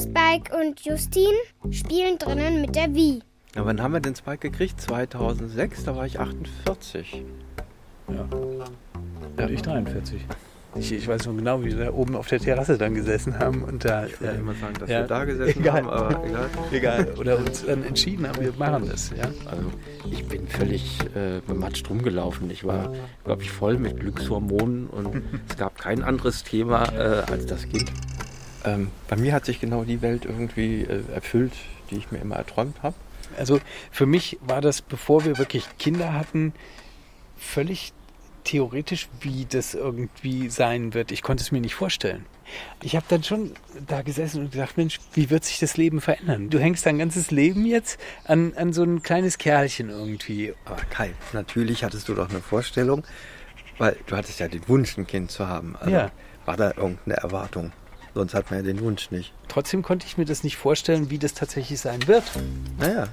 Spike 0.00 0.56
und 0.58 0.80
Justine 0.80 1.38
spielen 1.70 2.18
drinnen 2.18 2.62
mit 2.62 2.74
der 2.74 2.92
Wii. 2.92 3.22
Na, 3.54 3.64
wann 3.66 3.82
haben 3.82 3.92
wir 3.92 4.00
den 4.00 4.14
Spike 4.14 4.50
gekriegt? 4.50 4.80
2006, 4.80 5.84
da 5.84 5.96
war 5.96 6.06
ich 6.06 6.20
48. 6.20 7.24
Ja. 8.08 8.28
Und 9.44 9.50
ich 9.50 9.62
43. 9.62 10.24
Ich, 10.76 10.92
ich 10.92 11.08
weiß 11.08 11.26
noch 11.26 11.34
genau, 11.34 11.64
wie 11.64 11.76
wir 11.76 11.86
da 11.86 11.92
oben 11.92 12.14
auf 12.14 12.28
der 12.28 12.38
Terrasse 12.38 12.78
dann 12.78 12.94
gesessen 12.94 13.40
haben 13.40 13.64
und 13.64 13.84
da. 13.84 14.06
Ich 14.06 14.20
will 14.20 14.28
äh, 14.28 14.36
immer 14.36 14.54
sagen, 14.54 14.74
dass 14.78 14.88
wir 14.88 15.02
da 15.02 15.24
gesessen 15.24 15.60
egal, 15.60 15.82
haben, 15.82 15.88
aber 15.90 16.24
egal. 16.24 16.50
egal. 16.70 17.14
Oder 17.18 17.38
uns 17.38 17.64
dann 17.66 17.82
entschieden 17.82 18.28
haben, 18.28 18.40
wir 18.40 18.52
machen 18.56 18.88
das. 18.88 19.10
Ja? 19.10 19.24
Also 19.50 19.72
ich 20.08 20.24
bin 20.26 20.46
völlig 20.46 21.00
äh, 21.16 21.40
bematscht 21.44 21.90
rumgelaufen. 21.90 22.48
Ich 22.50 22.62
war, 22.62 22.92
glaube 23.24 23.42
ich, 23.42 23.50
voll 23.50 23.78
mit 23.78 23.98
Glückshormonen 23.98 24.86
und 24.86 25.22
es 25.48 25.56
gab 25.56 25.76
kein 25.76 26.04
anderes 26.04 26.44
Thema 26.44 26.84
äh, 26.92 27.24
als 27.32 27.46
das 27.46 27.68
Kind. 27.68 27.90
Ähm, 28.64 28.88
bei 29.08 29.16
mir 29.16 29.32
hat 29.32 29.46
sich 29.46 29.60
genau 29.60 29.82
die 29.82 30.02
Welt 30.02 30.24
irgendwie 30.24 30.82
äh, 30.82 31.02
erfüllt, 31.12 31.54
die 31.90 31.96
ich 31.96 32.12
mir 32.12 32.18
immer 32.18 32.36
erträumt 32.36 32.80
habe. 32.84 32.94
Also 33.38 33.60
für 33.90 34.06
mich 34.06 34.38
war 34.40 34.60
das, 34.60 34.82
bevor 34.82 35.24
wir 35.24 35.38
wirklich 35.38 35.66
Kinder 35.78 36.14
hatten, 36.14 36.52
völlig 37.36 37.92
theoretisch, 38.44 39.08
wie 39.20 39.46
das 39.48 39.74
irgendwie 39.74 40.48
sein 40.48 40.94
wird. 40.94 41.12
Ich 41.12 41.22
konnte 41.22 41.42
es 41.42 41.52
mir 41.52 41.60
nicht 41.60 41.74
vorstellen. 41.74 42.26
Ich 42.82 42.96
habe 42.96 43.06
dann 43.08 43.22
schon 43.22 43.52
da 43.86 44.02
gesessen 44.02 44.40
und 44.40 44.52
gesagt, 44.52 44.76
Mensch, 44.76 44.98
wie 45.14 45.30
wird 45.30 45.44
sich 45.44 45.58
das 45.60 45.76
Leben 45.76 46.00
verändern? 46.00 46.50
Du 46.50 46.58
hängst 46.58 46.84
dein 46.84 46.98
ganzes 46.98 47.30
Leben 47.30 47.64
jetzt 47.64 48.00
an, 48.24 48.54
an 48.56 48.72
so 48.72 48.82
ein 48.82 49.02
kleines 49.02 49.38
Kerlchen 49.38 49.88
irgendwie. 49.90 50.54
Aber 50.64 50.80
Kai, 50.90 51.12
natürlich 51.32 51.84
hattest 51.84 52.08
du 52.08 52.14
doch 52.14 52.28
eine 52.28 52.40
Vorstellung, 52.40 53.04
weil 53.78 53.96
du 54.06 54.16
hattest 54.16 54.40
ja 54.40 54.48
den 54.48 54.66
Wunsch, 54.68 54.96
ein 54.98 55.06
Kind 55.06 55.30
zu 55.30 55.46
haben. 55.46 55.76
Also 55.76 55.90
Ja. 55.92 56.10
War 56.46 56.56
da 56.56 56.72
irgendeine 56.76 57.18
Erwartung? 57.18 57.72
Sonst 58.20 58.34
hat 58.34 58.50
man 58.50 58.58
ja 58.58 58.66
den 58.66 58.80
Wunsch 58.82 59.10
nicht. 59.10 59.32
Trotzdem 59.48 59.80
konnte 59.80 60.06
ich 60.06 60.18
mir 60.18 60.26
das 60.26 60.44
nicht 60.44 60.58
vorstellen, 60.58 61.08
wie 61.08 61.16
das 61.16 61.32
tatsächlich 61.32 61.80
sein 61.80 62.06
wird. 62.06 62.24
Naja. 62.78 63.08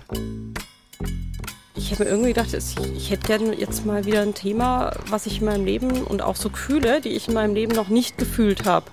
Ich 1.77 1.91
hätte 1.91 2.03
mir 2.03 2.09
irgendwie 2.09 2.33
gedacht, 2.33 2.53
ich 2.53 3.11
hätte 3.11 3.27
gerne 3.27 3.55
jetzt 3.55 3.85
mal 3.85 4.05
wieder 4.05 4.21
ein 4.21 4.33
Thema, 4.33 4.91
was 5.09 5.27
ich 5.27 5.39
in 5.39 5.45
meinem 5.45 5.63
Leben 5.63 6.03
und 6.03 6.21
auch 6.21 6.35
so 6.35 6.49
Gefühle, 6.49 7.01
die 7.01 7.09
ich 7.09 7.27
in 7.27 7.35
meinem 7.35 7.53
Leben 7.53 7.75
noch 7.75 7.89
nicht 7.89 8.17
gefühlt 8.17 8.65
habe. 8.65 8.85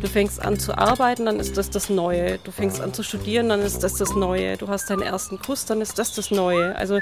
Du 0.00 0.06
fängst 0.06 0.40
an 0.40 0.58
zu 0.58 0.78
arbeiten, 0.78 1.26
dann 1.26 1.40
ist 1.40 1.56
das 1.56 1.68
das 1.68 1.90
Neue. 1.90 2.38
Du 2.38 2.52
fängst 2.52 2.80
an 2.80 2.94
zu 2.94 3.02
studieren, 3.02 3.48
dann 3.48 3.60
ist 3.60 3.82
das 3.82 3.94
das 3.94 4.14
Neue. 4.14 4.56
Du 4.56 4.68
hast 4.68 4.88
deinen 4.88 5.02
ersten 5.02 5.40
Kuss, 5.40 5.66
dann 5.66 5.80
ist 5.80 5.98
das 5.98 6.14
das 6.14 6.30
Neue. 6.30 6.76
Also, 6.76 7.00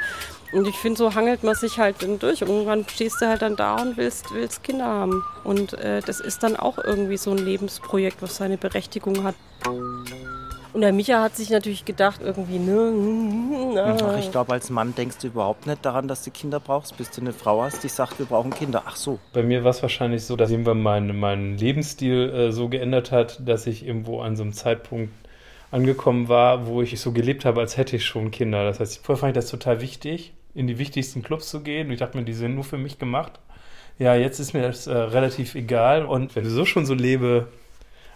und 0.53 0.67
ich 0.67 0.75
finde, 0.75 0.97
so 0.97 1.15
hangelt 1.15 1.45
man 1.45 1.55
sich 1.55 1.79
halt 1.79 2.03
dann 2.03 2.19
durch. 2.19 2.41
Irgendwann 2.41 2.89
stehst 2.89 3.21
du 3.21 3.29
halt 3.29 3.43
dann 3.43 3.57
da 3.57 3.77
und 3.83 3.99
willst, 3.99 4.33
willst 4.33 4.63
Kinder 4.63 4.87
haben. 4.87 5.23
Und 5.45 5.75
äh, 5.75 6.01
das 6.01 6.21
ist 6.21 6.43
dann 6.43 6.57
auch 6.57 6.79
irgendwie 6.79 7.19
so 7.19 7.31
ein 7.31 7.39
Lebensprojekt, 7.39 8.23
was 8.23 8.37
seine 8.37 8.57
Berechtigung 8.57 9.23
hat. 9.23 9.35
Und 10.73 10.83
der 10.83 10.93
Micha 10.93 11.23
hat 11.23 11.37
sich 11.37 11.51
natürlich 11.51 11.85
gedacht, 11.85 12.21
irgendwie, 12.23 12.59
ne, 12.59 12.93
na, 13.75 13.97
Ach, 14.01 14.19
ich 14.19 14.31
glaube, 14.31 14.53
als 14.53 14.71
Mann 14.71 14.95
denkst 14.95 15.17
du 15.21 15.29
überhaupt 15.29 15.67
nicht 15.67 15.85
daran, 15.85 16.09
dass 16.09 16.25
du 16.25 16.31
Kinder 16.31 16.61
brauchst, 16.61 16.97
bis 16.97 17.11
du 17.11 17.21
eine 17.21 17.33
Frau 17.33 17.63
hast, 17.63 17.83
die 17.85 17.89
sagt, 17.89 18.19
wir 18.19 18.27
brauchen 18.27 18.53
Kinder. 18.53 18.83
Ach 18.87 18.97
so. 18.97 19.19
Bei 19.33 19.43
mir 19.43 19.65
war 19.65 19.71
es 19.71 19.83
wahrscheinlich 19.83 20.25
so, 20.25 20.37
dass 20.37 20.51
irgendwann 20.51 20.83
mein, 20.83 21.19
mein 21.19 21.57
Lebensstil 21.57 22.31
äh, 22.31 22.53
so 22.53 22.69
geändert 22.69 23.13
hat, 23.13 23.41
dass 23.47 23.67
ich 23.67 23.87
irgendwo 23.87 24.21
an 24.21 24.37
so 24.37 24.43
einem 24.43 24.53
Zeitpunkt 24.53 25.13
angekommen 25.71 26.29
war, 26.29 26.67
wo 26.67 26.83
ich 26.83 26.99
so 27.01 27.13
gelebt 27.13 27.45
habe, 27.45 27.61
als 27.61 27.77
hätte 27.77 27.97
ich 27.97 28.05
schon 28.05 28.31
Kinder. 28.31 28.65
Das 28.65 28.81
heißt, 28.81 29.05
vorher 29.05 29.21
fand 29.21 29.37
ich 29.37 29.43
das 29.43 29.51
total 29.51 29.81
wichtig, 29.81 30.33
in 30.55 30.67
die 30.67 30.79
wichtigsten 30.79 31.23
Clubs 31.23 31.49
zu 31.49 31.61
gehen. 31.61 31.89
Und 31.89 31.93
ich 31.93 31.99
dachte 32.01 32.17
mir, 32.17 32.25
die 32.25 32.33
sind 32.33 32.55
nur 32.55 32.65
für 32.65 32.79
mich 32.79 32.99
gemacht. 32.99 33.33
Ja, 33.99 34.15
jetzt 34.15 34.39
ist 34.39 34.55
mir 34.55 34.63
das 34.63 34.87
äh, 34.87 34.97
relativ 34.97 35.55
egal. 35.55 36.05
Und 36.05 36.37
wenn 36.37 36.45
du 36.45 36.51
so 36.51 36.65
schon 36.65 36.87
so 36.87 36.95
lebe, 36.95 37.49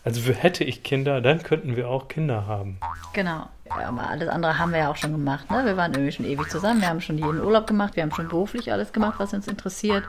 also 0.04 0.32
hätte 0.32 0.64
ich 0.64 0.82
Kinder, 0.82 1.20
dann 1.20 1.42
könnten 1.42 1.76
wir 1.76 1.88
auch 1.88 2.08
Kinder 2.08 2.46
haben. 2.46 2.78
Genau. 3.12 3.48
Ja, 3.66 3.88
aber 3.88 4.08
alles 4.08 4.28
andere 4.28 4.58
haben 4.58 4.72
wir 4.72 4.80
ja 4.80 4.90
auch 4.90 4.96
schon 4.96 5.12
gemacht. 5.12 5.50
Ne? 5.50 5.64
Wir 5.64 5.76
waren 5.76 5.92
irgendwie 5.92 6.12
schon 6.12 6.26
ewig 6.26 6.48
zusammen. 6.50 6.80
Wir 6.80 6.88
haben 6.88 7.00
schon 7.00 7.16
jeden 7.16 7.40
Urlaub 7.40 7.66
gemacht. 7.66 7.96
Wir 7.96 8.02
haben 8.02 8.12
schon 8.12 8.28
beruflich 8.28 8.72
alles 8.72 8.92
gemacht, 8.92 9.14
was 9.18 9.32
uns 9.32 9.46
interessiert. 9.46 10.04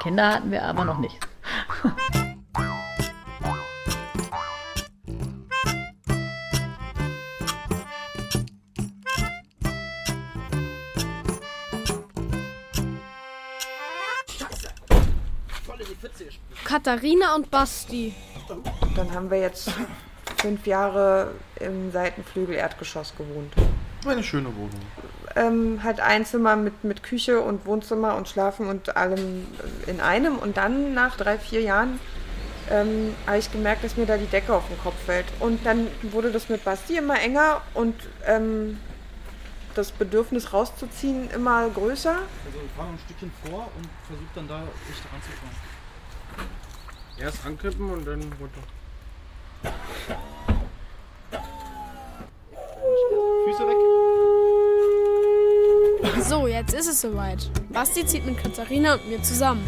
Kinder 0.00 0.34
hatten 0.34 0.50
wir 0.50 0.64
aber 0.64 0.84
noch 0.84 0.98
nicht. 0.98 1.16
Katharina 16.64 17.36
und 17.36 17.50
Basti. 17.50 18.12
Dann 18.96 19.12
haben 19.12 19.30
wir 19.30 19.40
jetzt 19.40 19.72
fünf 20.40 20.66
Jahre 20.66 21.32
im 21.58 21.90
Seitenflügel 21.90 22.54
Erdgeschoss 22.54 23.14
gewohnt. 23.16 23.52
Eine 24.06 24.22
schöne 24.22 24.54
Wohnung. 24.54 24.80
Ähm, 25.36 25.80
halt 25.82 26.00
ein 26.00 26.24
Zimmer 26.24 26.54
mit, 26.54 26.84
mit 26.84 27.02
Küche 27.02 27.40
und 27.40 27.66
Wohnzimmer 27.66 28.14
und 28.14 28.28
Schlafen 28.28 28.68
und 28.68 28.96
allem 28.96 29.46
in 29.86 30.00
einem. 30.00 30.38
Und 30.38 30.56
dann 30.56 30.94
nach 30.94 31.16
drei, 31.16 31.38
vier 31.38 31.62
Jahren 31.62 31.98
ähm, 32.70 33.14
habe 33.26 33.38
ich 33.38 33.50
gemerkt, 33.50 33.82
dass 33.82 33.96
mir 33.96 34.06
da 34.06 34.16
die 34.16 34.26
Decke 34.26 34.54
auf 34.54 34.68
den 34.68 34.78
Kopf 34.78 34.96
fällt. 35.06 35.26
Und 35.40 35.64
dann 35.66 35.88
wurde 36.02 36.30
das 36.30 36.48
mit 36.48 36.64
Basti 36.64 36.96
immer 36.98 37.20
enger 37.20 37.62
und 37.72 37.94
ähm, 38.26 38.78
das 39.74 39.90
Bedürfnis 39.90 40.52
rauszuziehen 40.52 41.30
immer 41.30 41.68
größer. 41.68 42.12
Also 42.12 42.58
ich 42.64 42.72
fahre 42.76 42.88
noch 42.88 42.94
ein 42.94 43.00
Stückchen 43.06 43.32
vor 43.44 43.70
und 43.76 43.88
versuche 44.06 44.30
dann 44.36 44.48
da 44.48 44.62
richtig 44.88 45.06
ranzufahren. 45.12 45.56
Erst 47.18 47.46
ankippen 47.46 47.90
und 47.90 48.06
dann 48.06 48.20
runter. 48.40 48.60
Füße 53.44 53.66
weg. 53.68 53.76
So, 56.24 56.46
jetzt 56.46 56.74
ist 56.74 56.88
es 56.88 57.00
soweit. 57.00 57.50
Basti 57.70 58.06
zieht 58.06 58.24
mit 58.26 58.42
Katharina 58.42 58.94
und 58.94 59.08
mir 59.08 59.22
zusammen. 59.22 59.64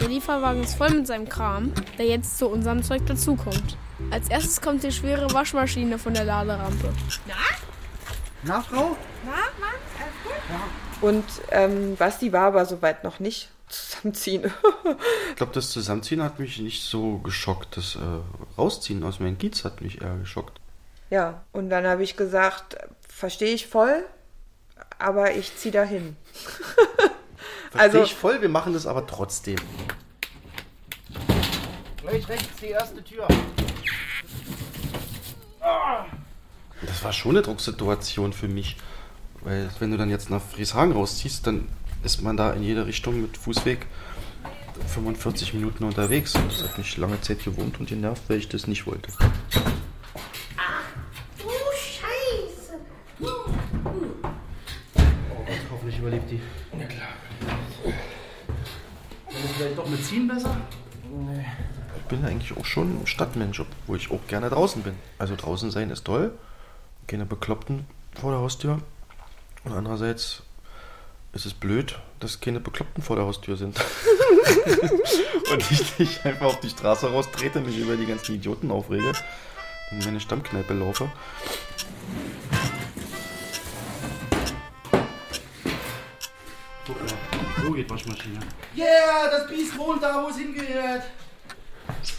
Der 0.00 0.08
Lieferwagen 0.08 0.62
ist 0.62 0.74
voll 0.74 0.90
mit 0.90 1.06
seinem 1.06 1.28
Kram, 1.28 1.72
der 1.98 2.06
jetzt 2.06 2.38
zu 2.38 2.48
unserem 2.48 2.82
Zeug 2.82 3.06
dazukommt. 3.06 3.76
Als 4.10 4.28
erstes 4.28 4.60
kommt 4.60 4.82
die 4.82 4.92
schwere 4.92 5.32
Waschmaschine 5.32 5.98
von 5.98 6.12
der 6.14 6.24
Laderampe. 6.24 6.92
Na, 8.42 8.60
Frau? 8.60 8.96
Na, 9.24 9.32
Mann, 9.58 9.74
alles 9.98 10.14
gut? 10.22 10.34
Und 11.00 11.24
ähm, 11.50 11.96
Basti 11.96 12.32
war 12.32 12.48
aber 12.48 12.66
soweit 12.66 13.04
noch 13.04 13.18
nicht 13.20 13.48
zusammenziehen. 14.14 14.52
Ich 15.30 15.36
glaube, 15.36 15.52
das 15.52 15.68
Zusammenziehen 15.70 16.22
hat 16.22 16.38
mich 16.38 16.58
nicht 16.60 16.82
so 16.84 17.18
geschockt. 17.18 17.76
Das 17.76 17.96
äh, 17.96 17.98
Rausziehen 18.56 19.02
aus 19.04 19.20
meinem 19.20 19.36
Kiez 19.36 19.64
hat 19.64 19.82
mich 19.82 20.00
eher 20.00 20.16
geschockt. 20.16 20.58
ja, 21.10 21.42
und 21.52 21.68
dann 21.68 21.86
habe 21.86 22.02
ich 22.02 22.16
gesagt, 22.16 22.76
verstehe 23.06 23.52
ich 23.52 23.66
voll, 23.66 24.04
aber 24.98 25.34
ich 25.34 25.54
ziehe 25.56 25.72
dahin. 25.72 26.16
Verstehe 27.70 27.80
Also- 27.80 28.02
ich 28.04 28.14
voll, 28.14 28.40
wir 28.40 28.48
machen 28.48 28.72
das 28.72 28.86
aber 28.86 29.06
trotzdem. 29.06 29.56
Gleich 32.00 32.26
rechts 32.28 32.48
die 32.62 32.66
erste 32.68 33.02
Tür. 33.04 33.28
Das 36.82 37.02
war 37.04 37.12
schon 37.12 37.32
eine 37.32 37.42
Drucksituation 37.42 38.32
für 38.32 38.48
mich. 38.48 38.76
Weil 39.42 39.68
wenn 39.80 39.90
du 39.90 39.96
dann 39.96 40.08
jetzt 40.10 40.30
nach 40.30 40.40
Frieshagen 40.42 40.92
rausziehst, 40.92 41.46
dann 41.46 41.68
ist 42.06 42.22
man 42.22 42.36
da 42.36 42.52
in 42.52 42.62
jede 42.62 42.86
Richtung 42.86 43.20
mit 43.20 43.36
Fußweg 43.36 43.84
45 44.94 45.54
Minuten 45.54 45.82
unterwegs. 45.82 46.36
Und 46.36 46.52
das 46.52 46.62
hat 46.62 46.78
mich 46.78 46.96
lange 46.96 47.20
Zeit 47.20 47.44
gewohnt 47.44 47.80
und 47.80 47.88
genervt, 47.88 48.22
weil 48.28 48.38
ich 48.38 48.48
das 48.48 48.68
nicht 48.68 48.86
wollte. 48.86 49.10
Du 51.36 51.48
Scheiße. 51.74 52.78
Oh 53.20 53.26
Gott, 54.94 55.58
hoffentlich 55.72 55.98
überlebt 55.98 56.30
die. 56.30 56.40
Ja 56.78 56.86
klar. 56.86 57.08
Wäre 59.28 59.48
vielleicht 59.56 59.78
doch 59.78 59.88
mit 59.88 60.04
Ziehen 60.04 60.28
besser? 60.28 60.56
Nee. 61.10 61.44
Ich 61.96 62.04
bin 62.04 62.24
eigentlich 62.24 62.56
auch 62.56 62.64
schon 62.64 63.02
ein 63.02 63.06
Stadtmensch, 63.08 63.58
obwohl 63.58 63.96
ich 63.96 64.12
auch 64.12 64.24
gerne 64.28 64.48
draußen 64.48 64.82
bin. 64.82 64.94
Also 65.18 65.34
draußen 65.34 65.72
sein 65.72 65.90
ist 65.90 66.04
toll. 66.04 66.38
Keine 67.08 67.26
Bekloppten 67.26 67.84
vor 68.14 68.30
der 68.30 68.38
Haustür. 68.40 68.78
Und 69.64 69.72
andererseits 69.72 70.44
es 71.36 71.44
ist 71.44 71.60
blöd, 71.60 71.98
dass 72.18 72.40
keine 72.40 72.60
Bekloppten 72.60 73.02
vor 73.02 73.16
der 73.16 73.26
Haustür 73.26 73.58
sind. 73.58 73.78
und 75.52 75.70
ich 75.70 75.96
dich 75.96 76.24
einfach 76.24 76.46
auf 76.46 76.60
die 76.60 76.70
Straße 76.70 77.10
raustrete, 77.10 77.60
mich 77.60 77.78
über 77.78 77.96
die 77.96 78.06
ganzen 78.06 78.36
Idioten 78.36 78.70
aufrege 78.70 79.12
und 79.90 80.04
meine 80.04 80.18
Stammkneipe 80.18 80.72
laufe. 80.72 81.10
Guck 86.86 87.02
mal, 87.02 87.08
So 87.62 87.74
äh, 87.74 87.76
geht 87.76 87.90
Waschmaschine. 87.90 88.40
Yeah, 88.74 89.30
das 89.30 89.46
Biest 89.46 89.76
wohnt 89.76 90.02
da, 90.02 90.22
wo 90.24 90.28
es 90.28 90.38
hingehört. 90.38 91.02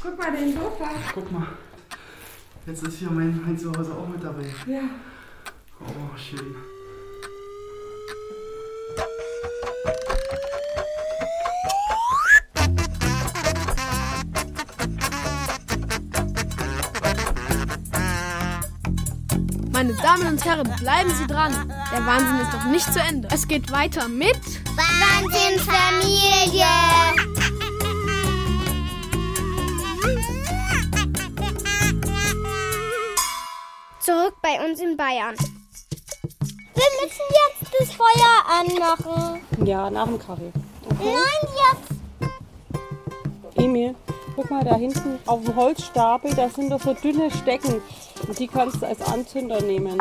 Guck 0.02 0.18
mal, 0.18 0.32
den 0.32 0.54
Sofa. 0.54 0.92
Guck 1.14 1.32
mal. 1.32 1.48
Jetzt 2.68 2.84
ist 2.84 3.00
hier 3.00 3.10
mein, 3.10 3.42
mein 3.44 3.58
Zuhause 3.58 3.94
auch 3.94 4.08
mit 4.08 4.24
dabei. 4.24 4.46
Ja. 4.68 4.82
Oh, 5.80 6.18
schön. 6.18 6.77
Meine 19.78 19.94
Damen 19.94 20.26
und 20.26 20.44
Herren, 20.44 20.68
bleiben 20.80 21.14
Sie 21.14 21.28
dran. 21.28 21.54
Der 21.94 22.04
Wahnsinn 22.04 22.40
ist 22.40 22.52
noch 22.52 22.66
nicht 22.66 22.92
zu 22.92 23.00
Ende. 23.00 23.28
Es 23.32 23.48
geht 23.48 23.72
weiter 23.72 24.08
mit 24.08 24.36
Wahnsinnsfamilie. 24.76 26.66
Zurück 34.00 34.34
bei 34.42 34.68
uns 34.68 34.80
in 34.80 34.98
Bayern. 34.98 35.36
Wir 36.74 36.90
müssen 37.04 37.28
jetzt 37.30 37.72
das 37.80 37.94
Feuer 37.94 38.46
anmachen. 38.50 39.42
Ja, 39.64 39.92
nach 39.92 40.08
dem 40.08 40.18
Kaffee. 40.18 40.52
Nein, 40.90 41.46
jetzt. 41.54 41.92
Emil, 43.58 43.94
guck 44.38 44.52
mal 44.52 44.64
da 44.64 44.76
hinten 44.76 45.18
auf 45.26 45.44
dem 45.44 45.56
Holzstapel, 45.56 46.32
da 46.36 46.48
sind 46.48 46.70
doch 46.70 46.80
so 46.80 46.94
dünne 46.94 47.32
Stecken. 47.32 47.82
Und 48.28 48.38
die 48.38 48.48
kannst 48.48 48.82
du 48.82 48.86
als 48.86 49.02
Anzünder 49.02 49.62
nehmen. 49.62 49.98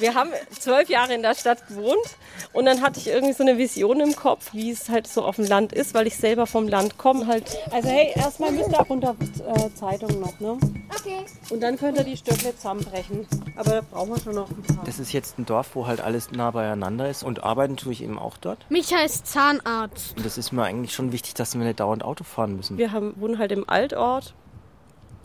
Wir 0.00 0.14
haben 0.14 0.30
zwölf 0.58 0.88
Jahre 0.88 1.12
in 1.14 1.20
der 1.20 1.34
Stadt 1.34 1.68
gewohnt 1.68 2.16
und 2.54 2.64
dann 2.64 2.80
hatte 2.80 2.98
ich 2.98 3.08
irgendwie 3.08 3.34
so 3.34 3.42
eine 3.42 3.58
Vision 3.58 4.00
im 4.00 4.16
Kopf, 4.16 4.54
wie 4.54 4.70
es 4.70 4.88
halt 4.88 5.06
so 5.06 5.22
auf 5.22 5.36
dem 5.36 5.44
Land 5.44 5.74
ist, 5.74 5.92
weil 5.92 6.06
ich 6.06 6.16
selber 6.16 6.46
vom 6.46 6.68
Land 6.68 6.96
komme. 6.96 7.26
Halt. 7.26 7.44
Also 7.70 7.88
hey, 7.90 8.12
erstmal 8.14 8.50
müsst 8.50 8.70
ihr 8.70 8.78
runter 8.78 9.14
äh, 9.46 9.74
Zeitung 9.74 10.18
noch, 10.18 10.40
ne? 10.40 10.58
Okay. 10.98 11.18
Und 11.50 11.62
dann 11.62 11.76
könnt 11.76 11.98
ihr 11.98 12.04
die 12.04 12.16
Stöckle 12.16 12.56
zusammenbrechen. 12.56 13.26
Aber 13.56 13.70
da 13.70 13.80
brauchen 13.82 14.10
wir 14.10 14.20
schon 14.20 14.34
noch 14.36 14.48
ein 14.48 14.62
paar. 14.62 14.84
Das 14.86 14.98
ist 14.98 15.12
jetzt 15.12 15.38
ein 15.38 15.44
Dorf, 15.44 15.74
wo 15.74 15.86
halt 15.86 16.00
alles 16.00 16.32
nah 16.32 16.50
beieinander 16.50 17.10
ist 17.10 17.22
und 17.22 17.44
arbeiten 17.44 17.76
tue 17.76 17.92
ich 17.92 18.02
eben 18.02 18.18
auch 18.18 18.38
dort. 18.38 18.64
Micha 18.70 19.00
ist 19.04 19.26
Zahnarzt. 19.26 20.16
Und 20.16 20.24
das 20.24 20.38
ist 20.38 20.50
mir 20.52 20.62
eigentlich 20.62 20.94
schon 20.94 21.12
wichtig, 21.12 21.34
dass 21.34 21.54
wir 21.54 21.62
nicht 21.62 21.80
dauernd 21.80 22.04
Auto 22.04 22.24
fahren 22.24 22.56
müssen. 22.56 22.78
Wir 22.78 22.92
haben, 22.92 23.12
wohnen 23.20 23.38
halt 23.38 23.52
im 23.52 23.68
Altort, 23.68 24.34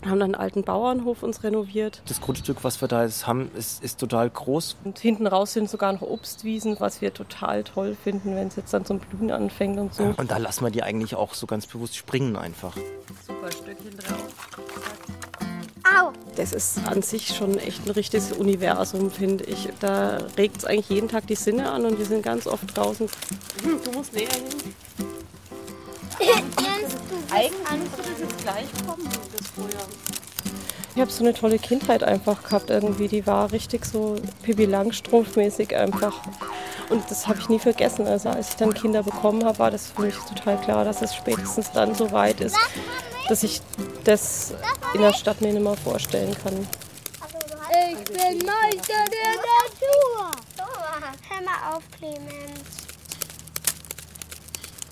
haben 0.08 0.20
dann 0.20 0.34
einen 0.34 0.40
alten 0.42 0.62
Bauernhof 0.62 1.22
uns 1.22 1.42
renoviert. 1.42 2.02
Das 2.06 2.20
Grundstück, 2.20 2.64
was 2.64 2.80
wir 2.80 2.88
da 2.88 3.04
jetzt 3.04 3.26
haben, 3.26 3.50
ist, 3.56 3.82
ist 3.82 3.98
total 3.98 4.28
groß. 4.30 4.76
Und 4.84 4.98
hinten 4.98 5.26
raus 5.26 5.52
sind 5.52 5.70
sogar 5.70 5.92
noch 5.92 6.02
Obstwiesen, 6.02 6.76
was 6.78 7.00
wir 7.00 7.12
total 7.12 7.64
toll 7.64 7.96
finden, 8.02 8.34
wenn 8.36 8.48
es 8.48 8.56
jetzt 8.56 8.72
dann 8.72 8.84
zum 8.84 8.98
Blühen 8.98 9.30
anfängt 9.30 9.78
und 9.78 9.94
so. 9.94 10.14
Und 10.16 10.30
da 10.30 10.38
lassen 10.38 10.64
wir 10.64 10.70
die 10.70 10.82
eigentlich 10.82 11.14
auch 11.14 11.34
so 11.34 11.46
ganz 11.46 11.66
bewusst 11.66 11.96
springen 11.96 12.36
einfach. 12.36 12.76
Super 13.26 13.50
Stückchen 13.50 13.96
drauf. 13.96 14.24
Au. 15.84 16.12
Das 16.34 16.52
ist 16.52 16.78
an 16.86 17.02
sich 17.02 17.28
schon 17.28 17.58
echt 17.58 17.86
ein 17.86 17.90
richtiges 17.92 18.32
Universum, 18.32 19.10
finde 19.10 19.44
ich. 19.44 19.68
Da 19.80 20.18
regt 20.36 20.58
es 20.58 20.64
eigentlich 20.64 20.88
jeden 20.88 21.08
Tag 21.08 21.26
die 21.26 21.34
Sinne 21.36 21.70
an 21.70 21.86
und 21.86 21.98
wir 21.98 22.04
sind 22.04 22.22
ganz 22.22 22.46
oft 22.46 22.76
draußen. 22.76 23.08
Du 23.62 23.92
musst 23.92 24.12
näher 24.12 24.28
hin. 24.32 24.74
Eigentlich 27.36 27.52
müsste 27.52 28.10
das 28.10 28.20
jetzt 28.20 28.38
gleich 28.38 28.66
kommen, 28.86 29.08
das 29.36 29.46
Feuer. 29.48 29.86
Ich 30.94 31.00
habe 31.02 31.10
so 31.10 31.22
eine 31.22 31.34
tolle 31.34 31.58
Kindheit 31.58 32.02
einfach 32.02 32.42
gehabt 32.42 32.70
irgendwie. 32.70 33.08
Die 33.08 33.26
war 33.26 33.52
richtig 33.52 33.84
so 33.84 34.16
Pippi 34.42 34.64
Langstrumpf-mäßig 34.64 35.76
einfach. 35.76 36.14
Und 36.88 37.10
das 37.10 37.28
habe 37.28 37.38
ich 37.38 37.50
nie 37.50 37.58
vergessen. 37.58 38.06
Also 38.06 38.30
als 38.30 38.48
ich 38.50 38.56
dann 38.56 38.72
Kinder 38.72 39.02
bekommen 39.02 39.44
habe, 39.44 39.58
war 39.58 39.70
das 39.70 39.88
für 39.88 40.02
mich 40.02 40.14
total 40.34 40.58
klar, 40.62 40.86
dass 40.86 41.02
es 41.02 41.14
spätestens 41.14 41.70
dann 41.72 41.94
so 41.94 42.10
weit 42.12 42.40
ist, 42.40 42.56
dass 43.28 43.42
ich 43.42 43.60
das 44.04 44.54
in 44.94 45.02
der 45.02 45.12
Stadt 45.12 45.42
mir 45.42 45.52
nicht 45.52 45.62
mehr 45.62 45.76
vorstellen 45.76 46.34
kann. 46.42 46.66
Ich 47.90 48.04
bin 48.04 48.46
Meister 48.46 49.04
der 49.12 49.34
Natur. 49.36 50.30
Hör 51.28 51.42
mal 51.42 51.76
auf, 51.76 51.82
Clemens. 51.98 52.86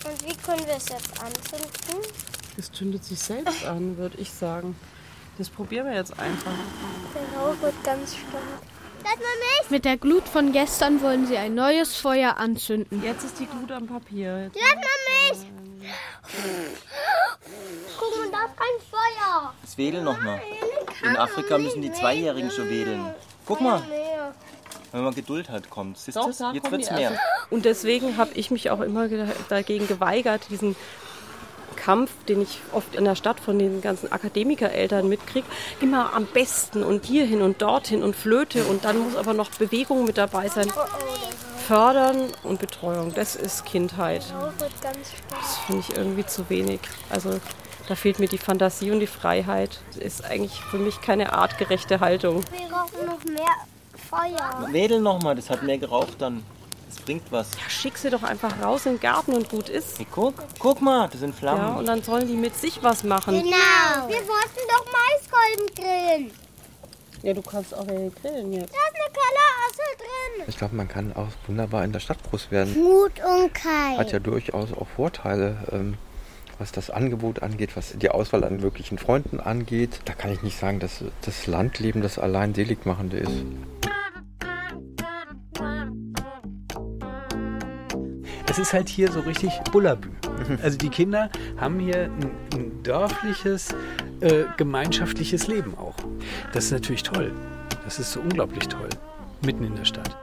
Und 0.05 0.23
wie 0.29 0.37
können 0.37 0.67
wir 0.67 0.77
es 0.77 0.89
jetzt 0.91 1.19
anzünden? 1.19 2.34
Das 2.57 2.71
zündet 2.73 3.05
sich 3.05 3.19
selbst 3.19 3.65
an, 3.65 3.97
würde 3.97 4.17
ich 4.19 4.31
sagen. 4.31 4.77
Das 5.39 5.49
probieren 5.49 5.87
wir 5.87 5.95
jetzt 5.95 6.19
einfach. 6.19 6.53
Der 7.15 7.39
Rauch 7.41 7.61
wird 7.61 7.75
ganz 7.85 8.13
stark. 8.15 8.43
Lass 9.03 9.17
mal 9.17 9.21
mich. 9.61 9.71
Mit 9.71 9.85
der 9.85 9.97
Glut 9.97 10.27
von 10.29 10.53
gestern 10.53 11.03
wollen 11.03 11.27
sie 11.27 11.37
ein 11.37 11.55
neues 11.55 11.97
Feuer 11.97 12.37
anzünden. 12.37 13.03
Jetzt 13.03 13.25
ist 13.25 13.39
die 13.41 13.47
Glut 13.47 13.71
am 13.73 13.87
Papier. 13.87 14.45
Jetzt 14.45 14.57
Lass 14.57 14.75
mal 14.77 15.43
mich. 15.43 15.47
Guck 17.99 18.17
mal, 18.19 18.31
da 18.31 18.45
ist 18.47 18.57
kein 18.57 18.91
Feuer. 18.91 19.55
Das 19.63 19.77
Wedeln 19.79 20.05
nochmal. 20.05 20.41
In 21.03 21.17
Afrika 21.17 21.59
müssen 21.59 21.83
die 21.83 21.93
Zweijährigen 21.93 22.51
schon 22.51 22.71
wedeln. 22.71 23.15
Guck 23.45 23.61
mal, 23.61 23.83
wenn 24.93 25.03
man 25.05 25.15
Geduld 25.15 25.51
hat, 25.51 25.69
kommt. 25.69 25.99
Siehst 25.99 26.17
Doch, 26.17 26.27
du? 26.31 26.33
da 26.39 26.53
Jetzt 26.53 26.71
wird's 26.71 26.89
die 26.89 26.95
mehr. 26.95 27.19
Und 27.51 27.65
deswegen 27.65 28.17
habe 28.17 28.31
ich 28.35 28.51
mich 28.51 28.71
auch 28.71 28.81
immer 28.81 29.09
ge- 29.09 29.27
dagegen 29.49 29.87
geweigert, 29.87 30.43
diesen 30.51 30.77
Kampf, 31.85 32.11
den 32.29 32.41
ich 32.41 32.61
oft 32.73 32.95
in 32.95 33.05
der 33.05 33.15
Stadt 33.15 33.39
von 33.41 33.59
den 33.59 33.83
ganzen 33.83 34.11
Akademikereltern 34.11 35.07
mitkriege, 35.07 35.47
immer 35.83 36.15
am 36.15 36.25
besten 36.25 36.83
und 36.83 37.05
hierhin 37.05 37.43
und 37.43 37.61
dorthin 37.61 38.03
und 38.03 38.17
Flöte 38.17 38.65
und 38.65 38.87
dann 38.87 38.99
muss 38.99 39.17
aber 39.17 39.35
noch 39.35 39.51
Bewegung 39.51 40.07
mit 40.07 40.17
dabei 40.17 40.49
sein. 40.49 40.73
Fördern 41.67 42.29
und 42.43 42.59
Betreuung, 42.59 43.13
das 43.15 43.37
ist 43.37 43.67
Kindheit. 43.67 44.23
Stark. 44.23 44.55
Das 45.31 45.59
finde 45.67 45.85
ich 45.87 45.97
irgendwie 45.97 46.25
zu 46.25 46.49
wenig. 46.49 46.81
Also 47.11 47.39
da 47.87 47.95
fehlt 47.95 48.19
mir 48.19 48.29
die 48.29 48.39
Fantasie 48.39 48.91
und 48.91 49.01
die 49.01 49.07
Freiheit. 49.07 49.81
Das 49.89 49.99
ist 49.99 50.25
eigentlich 50.25 50.61
für 50.71 50.79
mich 50.79 51.03
keine 51.03 51.35
artgerechte 51.35 52.01
Haltung. 52.01 52.43
Wir 52.51 52.69
brauchen 52.69 53.07
noch 53.07 53.25
mehr 53.25 53.45
Feuer. 54.09 54.73
Wedeln 54.73 55.03
nochmal, 55.03 55.35
das 55.35 55.51
hat 55.51 55.63
mehr 55.63 55.79
geraucht 55.79 56.15
dann. 56.19 56.45
Das 56.95 57.05
bringt 57.05 57.33
was. 57.33 57.51
Ja, 57.55 57.69
schick 57.69 57.99
sie 57.99 58.09
doch 58.09 58.23
einfach 58.23 58.63
raus 58.63 58.87
in 58.87 58.95
den 58.95 59.01
Garten 59.01 59.33
und 59.33 59.49
gut 59.49 59.69
ist. 59.69 59.99
Hey, 59.99 60.07
guck, 60.11 60.35
guck 60.61 60.81
mal, 60.81 61.09
das 61.09 61.21
sind 61.21 61.35
Flammen. 61.35 61.61
Ja, 61.61 61.75
und 61.75 61.87
dann 61.87 62.03
sollen 62.03 62.29
die 62.29 62.37
mit 62.37 62.55
sich 62.57 62.83
was 62.83 63.03
machen. 63.03 63.35
Genau. 63.35 64.09
Wir 64.09 64.21
wollten 64.29 64.61
doch 64.69 64.87
Maiskolben 64.93 65.75
grillen. 65.75 66.31
Ja, 67.23 67.33
du 67.33 67.43
kannst 67.43 67.75
auch 67.75 67.87
welche 67.89 68.11
grillen 68.11 68.53
jetzt. 68.53 68.73
Da 68.73 68.79
ist 68.79 68.95
eine 68.95 69.13
Kellerassel 69.13 69.97
drin. 69.99 70.45
Ich 70.47 70.57
glaube, 70.57 70.77
man 70.77 70.87
kann 70.87 71.17
auch 71.17 71.29
wunderbar 71.49 71.85
in 71.85 71.93
der 71.93 72.01
Stadt 72.01 72.19
groß 72.31 72.51
werden. 72.53 72.81
Mut 72.81 73.13
und 73.25 73.53
Kai. 73.55 73.97
Hat 73.97 74.13
ja 74.13 74.21
durchaus 74.21 74.73
auch 74.73 74.87
Vorteile, 74.95 75.57
ähm, 75.73 75.95
was 76.59 76.71
das 76.71 76.91
Angebot 76.91 77.43
angeht, 77.43 77.77
was 77.77 77.95
die 77.97 78.11
Auswahl 78.11 78.45
an 78.45 78.63
wirklichen 78.63 78.99
Freunden 78.99 79.41
angeht. 79.41 80.01
Da 80.05 80.13
kann 80.13 80.31
ich 80.31 80.43
nicht 80.43 80.59
sagen, 80.59 80.79
dass 80.79 81.03
das 81.23 81.49
Landleben 81.49 82.03
das 82.03 82.21
allein 82.21 82.55
seligmachende 82.55 83.17
ist. 83.17 83.33
Es 88.55 88.61
ist 88.61 88.73
halt 88.73 88.89
hier 88.89 89.11
so 89.11 89.19
richtig 89.19 89.51
Bullabü. 89.73 90.11
Also 90.63 90.79
die 90.79 90.89
Kinder 90.89 91.29
haben 91.57 91.81
hier 91.81 92.05
ein, 92.05 92.31
ein 92.53 92.83
dörfliches, 92.85 93.75
äh, 94.21 94.45
gemeinschaftliches 94.57 95.49
Leben 95.49 95.77
auch. 95.77 95.97
Das 96.53 96.67
ist 96.67 96.71
natürlich 96.71 97.03
toll. 97.03 97.33
Das 97.83 97.99
ist 97.99 98.13
so 98.13 98.21
unglaublich 98.21 98.69
toll. 98.69 98.89
Mitten 99.45 99.65
in 99.65 99.75
der 99.75 99.85
Stadt. 99.85 100.17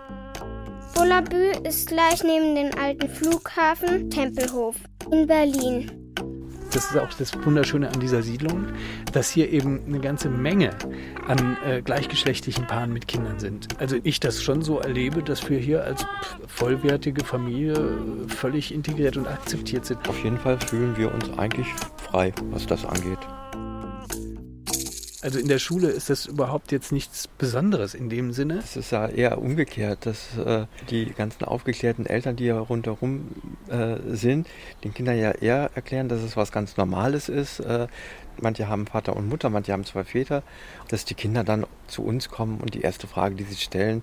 Bullabü 0.95 1.51
ist 1.67 1.89
gleich 1.89 2.23
neben 2.23 2.55
dem 2.55 2.71
alten 2.79 3.09
Flughafen 3.09 4.09
Tempelhof 4.09 4.77
in 5.11 5.27
Berlin. 5.27 6.00
Das 6.73 6.91
ist 6.91 6.97
auch 6.97 7.13
das 7.13 7.33
Wunderschöne 7.43 7.89
an 7.89 7.99
dieser 7.99 8.21
Siedlung, 8.21 8.67
dass 9.11 9.29
hier 9.29 9.51
eben 9.51 9.81
eine 9.85 9.99
ganze 9.99 10.29
Menge 10.29 10.71
an 11.27 11.57
äh, 11.65 11.81
gleichgeschlechtlichen 11.81 12.65
Paaren 12.65 12.93
mit 12.93 13.07
Kindern 13.07 13.39
sind. 13.39 13.67
Also 13.79 13.97
ich 14.03 14.19
das 14.19 14.41
schon 14.41 14.61
so 14.61 14.79
erlebe, 14.79 15.21
dass 15.21 15.49
wir 15.49 15.59
hier 15.59 15.83
als 15.83 16.05
vollwertige 16.47 17.25
Familie 17.25 17.75
völlig 18.27 18.73
integriert 18.73 19.17
und 19.17 19.27
akzeptiert 19.27 19.85
sind. 19.85 20.07
Auf 20.07 20.23
jeden 20.23 20.37
Fall 20.37 20.59
fühlen 20.59 20.95
wir 20.97 21.13
uns 21.13 21.29
eigentlich 21.37 21.67
frei, 21.97 22.33
was 22.51 22.65
das 22.65 22.85
angeht. 22.85 23.19
Also 25.23 25.37
in 25.37 25.47
der 25.47 25.59
Schule 25.59 25.89
ist 25.89 26.09
das 26.09 26.25
überhaupt 26.25 26.71
jetzt 26.71 26.91
nichts 26.91 27.27
Besonderes 27.27 27.93
in 27.93 28.09
dem 28.09 28.33
Sinne. 28.33 28.57
Es 28.57 28.75
ist 28.75 28.91
ja 28.91 29.07
eher 29.07 29.37
umgekehrt, 29.37 30.07
dass 30.07 30.35
äh, 30.37 30.65
die 30.89 31.13
ganzen 31.13 31.43
aufgeklärten 31.43 32.07
Eltern, 32.07 32.35
die 32.35 32.45
ja 32.45 32.59
rundherum 32.59 33.27
äh, 33.69 33.97
sind, 34.07 34.47
den 34.83 34.95
Kindern 34.95 35.19
ja 35.19 35.29
eher 35.29 35.69
erklären, 35.75 36.09
dass 36.09 36.21
es 36.21 36.35
was 36.35 36.51
ganz 36.51 36.75
Normales 36.75 37.29
ist. 37.29 37.59
Äh, 37.59 37.87
manche 38.41 38.67
haben 38.67 38.87
Vater 38.87 39.15
und 39.15 39.29
Mutter, 39.29 39.51
manche 39.51 39.73
haben 39.73 39.85
zwei 39.85 40.03
Väter, 40.03 40.41
dass 40.87 41.05
die 41.05 41.13
Kinder 41.13 41.43
dann 41.43 41.67
zu 41.85 42.03
uns 42.03 42.29
kommen 42.29 42.59
und 42.59 42.73
die 42.73 42.81
erste 42.81 43.05
Frage, 43.05 43.35
die 43.35 43.43
sie 43.43 43.57
stellen, 43.57 44.01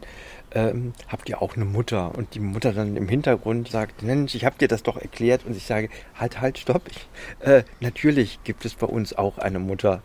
ähm, 0.53 0.93
habt 1.09 1.29
ihr 1.29 1.43
auch 1.43 1.57
eine 1.57 1.65
Mutter? 1.65 2.15
Und 2.17 2.35
die 2.35 2.41
Mutter 2.41 2.73
dann 2.73 2.97
im 2.97 3.09
Hintergrund 3.09 3.69
sagt, 3.69 4.05
Mensch, 4.05 4.37
ich 4.37 4.45
habe 4.45 4.57
dir 4.59 4.69
das 4.69 4.85
doch 4.85 4.97
erklärt 4.97 5.45
und 5.45 5.57
ich 5.57 5.67
sage, 5.67 5.89
halt, 6.15 6.41
halt, 6.41 6.59
stopp. 6.59 6.83
Ich, 6.89 7.09
äh, 7.41 7.65
natürlich 7.81 8.39
gibt 8.45 8.65
es 8.65 8.75
bei 8.75 8.87
uns 8.87 9.19
auch 9.19 9.39
eine 9.39 9.59
Mutter. 9.59 10.01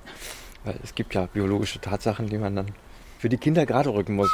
Weil 0.64 0.80
es 0.82 0.96
gibt 0.96 1.14
ja 1.14 1.26
biologische 1.26 1.82
Tatsachen, 1.82 2.30
die 2.30 2.38
man 2.38 2.56
dann 2.56 2.68
für 3.20 3.30
die 3.30 3.38
Kinder 3.38 3.66
gerade 3.66 3.94
rücken 3.94 4.16
muss. 4.16 4.32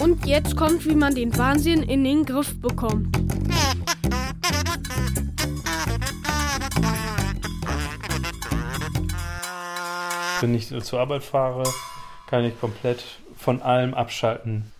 Und 0.00 0.26
jetzt 0.26 0.56
kommt, 0.56 0.86
wie 0.86 0.94
man 0.94 1.14
den 1.14 1.36
Wahnsinn 1.36 1.82
in 1.82 2.02
den 2.02 2.24
Griff 2.24 2.60
bekommt. 2.60 3.16
Wenn 10.40 10.54
ich 10.54 10.68
zur 10.82 11.00
Arbeit 11.00 11.22
fahre, 11.22 11.64
kann 12.30 12.44
ich 12.44 12.58
komplett 12.60 13.04
von 13.36 13.60
allem 13.60 13.92
abschalten. 13.92 14.70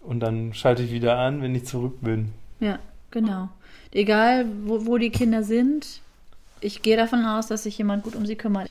Und 0.00 0.20
dann 0.20 0.54
schalte 0.54 0.82
ich 0.82 0.90
wieder 0.90 1.18
an, 1.18 1.42
wenn 1.42 1.54
ich 1.54 1.66
zurück 1.66 2.00
bin. 2.00 2.32
Ja, 2.60 2.78
genau. 3.10 3.48
Egal, 3.92 4.46
wo, 4.64 4.86
wo 4.86 4.98
die 4.98 5.10
Kinder 5.10 5.42
sind, 5.42 6.00
ich 6.60 6.82
gehe 6.82 6.96
davon 6.96 7.24
aus, 7.24 7.46
dass 7.46 7.64
sich 7.64 7.76
jemand 7.78 8.04
gut 8.04 8.16
um 8.16 8.26
sie 8.26 8.36
kümmert. 8.36 8.70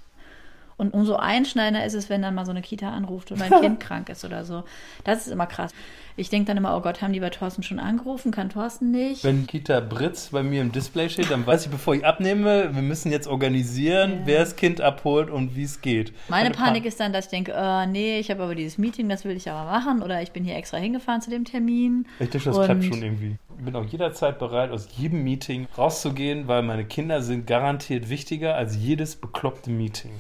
Und 0.78 0.94
umso 0.94 1.16
einschneidender 1.16 1.86
ist 1.86 1.94
es, 1.94 2.10
wenn 2.10 2.24
dann 2.24 2.36
mal 2.36 2.46
so 2.46 2.52
eine 2.52 2.62
Kita 2.62 2.90
anruft 2.90 3.32
oder 3.32 3.44
ein 3.44 3.52
Kind 3.62 3.80
krank 3.80 4.10
ist 4.10 4.26
oder 4.26 4.44
so. 4.44 4.64
Das 5.04 5.28
ist 5.28 5.32
immer 5.32 5.46
krass. 5.46 5.72
Ich 6.16 6.30
denke 6.30 6.46
dann 6.48 6.58
immer, 6.58 6.78
oh 6.78 6.82
Gott, 6.82 7.02
haben 7.02 7.12
die 7.12 7.20
bei 7.20 7.32
Thorsten 7.32 7.64
schon 7.64 7.80
angerufen? 7.80 8.32
Kann 8.32 8.50
Thorsten 8.50 8.92
nicht? 8.92 9.24
Wenn 9.24 9.48
Kita 9.48 9.80
Britz 9.80 10.30
bei 10.32 10.44
mir 10.44 10.62
im 10.62 10.72
Display 10.72 11.10
steht, 11.10 11.32
dann 11.32 11.46
weiß 11.48 11.66
ich, 11.66 11.72
bevor 11.72 11.96
ich 11.96 12.06
abnehme, 12.06 12.70
wir 12.76 12.82
müssen 12.84 13.12
jetzt 13.12 13.28
organisieren, 13.28 14.12
Ja. 14.12 14.22
wer 14.26 14.40
das 14.42 14.56
Kind 14.56 14.80
abholt 14.80 15.32
und 15.32 15.56
wie 15.56 15.64
es 15.64 15.82
geht. 15.82 16.14
Meine 16.30 16.46
Eine 16.48 16.56
Panik 16.56 16.86
ist 16.86 17.00
dann, 17.00 17.14
dass 17.14 17.26
ich 17.26 17.32
denke, 17.32 17.54
äh, 17.56 17.88
nee, 17.88 18.20
ich 18.20 18.30
habe 18.30 18.44
aber 18.44 18.54
dieses 18.54 18.78
Meeting, 18.78 19.10
das 19.10 19.26
will 19.26 19.36
ich 19.36 19.50
aber 19.50 19.70
machen 19.70 20.04
oder 20.04 20.22
ich 20.22 20.32
bin 20.32 20.44
hier 20.44 20.56
extra 20.56 20.78
hingefahren 20.78 21.22
zu 21.22 21.32
dem 21.32 21.46
Termin. 21.46 22.06
Ich 22.20 22.30
denke, 22.30 22.46
das 22.50 22.58
Und- 22.58 22.66
klappt 22.66 22.84
schon 22.86 23.02
irgendwie. 23.02 23.38
Ich 23.58 23.66
bin 23.66 23.76
auch 23.76 23.86
jederzeit 23.86 24.38
bereit, 24.40 24.72
aus 24.72 24.88
jedem 24.98 25.24
Meeting 25.24 25.68
rauszugehen, 25.78 26.48
weil 26.48 26.62
meine 26.64 26.86
Kinder 26.86 27.22
sind 27.22 27.48
garantiert 27.48 28.10
wichtiger 28.10 28.56
als 28.56 28.76
jedes 28.76 29.16
bekloppte 29.16 29.70
Meeting. 29.72 30.12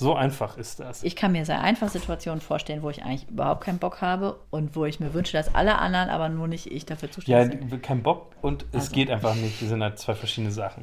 So 0.00 0.14
einfach 0.14 0.56
ist 0.56 0.80
das. 0.80 1.02
Ich 1.02 1.14
kann 1.14 1.32
mir 1.32 1.44
sehr 1.44 1.60
einfach 1.60 1.90
Situationen 1.90 2.40
vorstellen, 2.40 2.82
wo 2.82 2.88
ich 2.88 3.02
eigentlich 3.02 3.28
überhaupt 3.28 3.62
keinen 3.64 3.78
Bock 3.78 4.00
habe 4.00 4.40
und 4.48 4.74
wo 4.74 4.86
ich 4.86 4.98
mir 4.98 5.12
wünsche, 5.12 5.34
dass 5.36 5.54
alle 5.54 5.76
anderen, 5.78 6.08
aber 6.08 6.30
nur 6.30 6.48
nicht 6.48 6.66
ich 6.72 6.86
dafür 6.86 7.08
Ja, 7.08 7.12
zuständig 7.12 7.68
sind. 7.70 7.82
kein 7.82 8.02
Bock 8.02 8.32
und 8.40 8.64
es 8.72 8.84
Also. 8.84 8.92
geht 8.92 9.10
einfach 9.10 9.34
nicht. 9.34 9.60
Das 9.60 9.68
sind 9.68 9.82
halt 9.82 9.98
zwei 9.98 10.14
verschiedene 10.14 10.52
Sachen. 10.52 10.82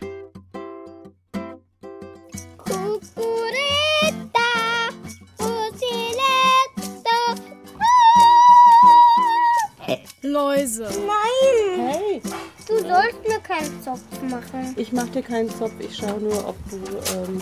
Läuse. 10.24 10.84
Nein! 11.06 11.80
Hey! 11.80 12.22
Du 12.68 12.78
sollst 12.80 13.26
mir 13.26 13.40
keinen 13.40 13.82
Zopf 13.82 14.02
machen. 14.30 14.74
Ich 14.76 14.92
mache 14.92 15.08
dir 15.08 15.22
keinen 15.22 15.50
Zopf, 15.50 15.72
ich 15.80 15.96
schaue 15.96 16.20
nur, 16.20 16.50
ob 16.50 16.56
du 16.70 16.76
ähm, 16.76 17.42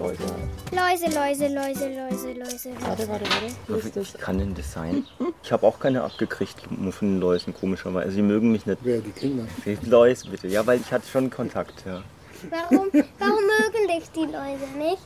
Läuse 0.00 0.24
hast. 0.24 0.74
Läuse, 0.74 1.14
Läuse, 1.14 1.54
Läuse, 1.54 1.88
Läuse, 1.88 2.32
Läuse. 2.32 2.70
Warte, 2.80 3.08
warte, 3.08 3.24
warte. 3.68 3.94
Wie 3.94 4.18
kann 4.18 4.38
denn 4.38 4.54
das 4.54 4.72
sein? 4.72 5.06
Ich 5.44 5.52
habe 5.52 5.64
auch 5.64 5.78
keine 5.78 6.02
abgekriegt 6.02 6.56
von 6.90 6.92
den 7.00 7.20
Läusen, 7.20 7.54
komischerweise. 7.54 8.10
Sie 8.10 8.22
mögen 8.22 8.50
mich 8.50 8.66
nicht. 8.66 8.78
Wer, 8.82 8.98
die 8.98 9.12
Kinder? 9.12 9.44
Die 9.64 9.78
Läuse, 9.88 10.28
bitte. 10.28 10.48
Ja, 10.48 10.66
weil 10.66 10.80
ich 10.80 10.90
hatte 10.90 11.06
schon 11.06 11.30
Kontakt, 11.30 11.84
ja. 11.86 12.02
Warum, 12.50 12.90
warum 13.18 13.44
mögen 13.44 13.88
dich 13.88 14.10
die 14.16 14.24
Läuse 14.24 14.66
nicht? 14.76 15.02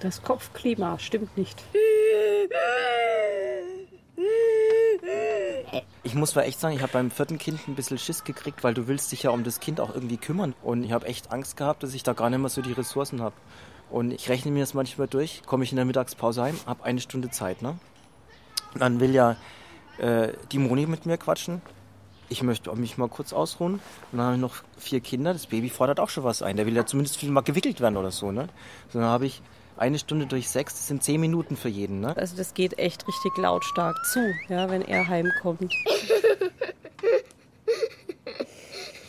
Das 0.00 0.22
Kopfklima 0.22 0.98
stimmt 0.98 1.36
nicht. 1.36 1.62
Ich 6.08 6.14
muss 6.14 6.30
zwar 6.30 6.46
echt 6.46 6.58
sagen, 6.58 6.74
ich 6.74 6.80
habe 6.80 6.94
beim 6.94 7.10
vierten 7.10 7.36
Kind 7.36 7.68
ein 7.68 7.74
bisschen 7.74 7.98
Schiss 7.98 8.24
gekriegt, 8.24 8.64
weil 8.64 8.72
du 8.72 8.88
willst 8.88 9.12
dich 9.12 9.24
ja 9.24 9.30
um 9.30 9.44
das 9.44 9.60
Kind 9.60 9.78
auch 9.78 9.94
irgendwie 9.94 10.16
kümmern. 10.16 10.54
Und 10.62 10.82
ich 10.82 10.92
habe 10.92 11.04
echt 11.04 11.30
Angst 11.30 11.58
gehabt, 11.58 11.82
dass 11.82 11.92
ich 11.92 12.02
da 12.02 12.14
gar 12.14 12.30
nicht 12.30 12.38
mehr 12.38 12.48
so 12.48 12.62
die 12.62 12.72
Ressourcen 12.72 13.20
habe. 13.20 13.34
Und 13.90 14.12
ich 14.12 14.30
rechne 14.30 14.50
mir 14.50 14.60
das 14.60 14.72
manchmal 14.72 15.06
durch, 15.06 15.42
komme 15.44 15.64
ich 15.64 15.70
in 15.70 15.76
der 15.76 15.84
Mittagspause 15.84 16.42
heim, 16.42 16.58
habe 16.64 16.82
eine 16.84 17.02
Stunde 17.02 17.28
Zeit, 17.28 17.60
ne? 17.60 17.78
Und 18.72 18.80
dann 18.80 19.00
will 19.00 19.14
ja 19.14 19.36
äh, 19.98 20.32
die 20.50 20.58
Moni 20.58 20.86
mit 20.86 21.04
mir 21.04 21.18
quatschen. 21.18 21.60
Ich 22.30 22.42
möchte 22.42 22.74
mich 22.74 22.96
mal 22.96 23.10
kurz 23.10 23.34
ausruhen. 23.34 23.74
Und 23.74 23.82
dann 24.16 24.22
habe 24.22 24.34
ich 24.36 24.40
noch 24.40 24.54
vier 24.78 25.00
Kinder. 25.00 25.34
Das 25.34 25.48
Baby 25.48 25.68
fordert 25.68 26.00
auch 26.00 26.08
schon 26.08 26.24
was 26.24 26.40
ein. 26.40 26.56
Der 26.56 26.64
will 26.64 26.74
ja 26.74 26.86
zumindest 26.86 27.22
mal 27.24 27.42
gewickelt 27.42 27.82
werden 27.82 27.98
oder 27.98 28.12
so, 28.12 28.32
ne? 28.32 28.48
So, 28.90 28.98
dann 28.98 29.08
habe 29.08 29.26
ich 29.26 29.42
eine 29.78 29.98
Stunde 29.98 30.26
durch 30.26 30.48
sechs, 30.48 30.74
das 30.74 30.88
sind 30.88 31.02
zehn 31.02 31.20
Minuten 31.20 31.56
für 31.56 31.68
jeden, 31.68 32.00
ne? 32.00 32.16
Also 32.16 32.36
das 32.36 32.54
geht 32.54 32.78
echt 32.78 33.06
richtig 33.06 33.36
lautstark 33.36 33.96
zu, 34.06 34.20
ja, 34.48 34.68
wenn 34.70 34.82
er 34.82 35.08
heimkommt. 35.08 35.72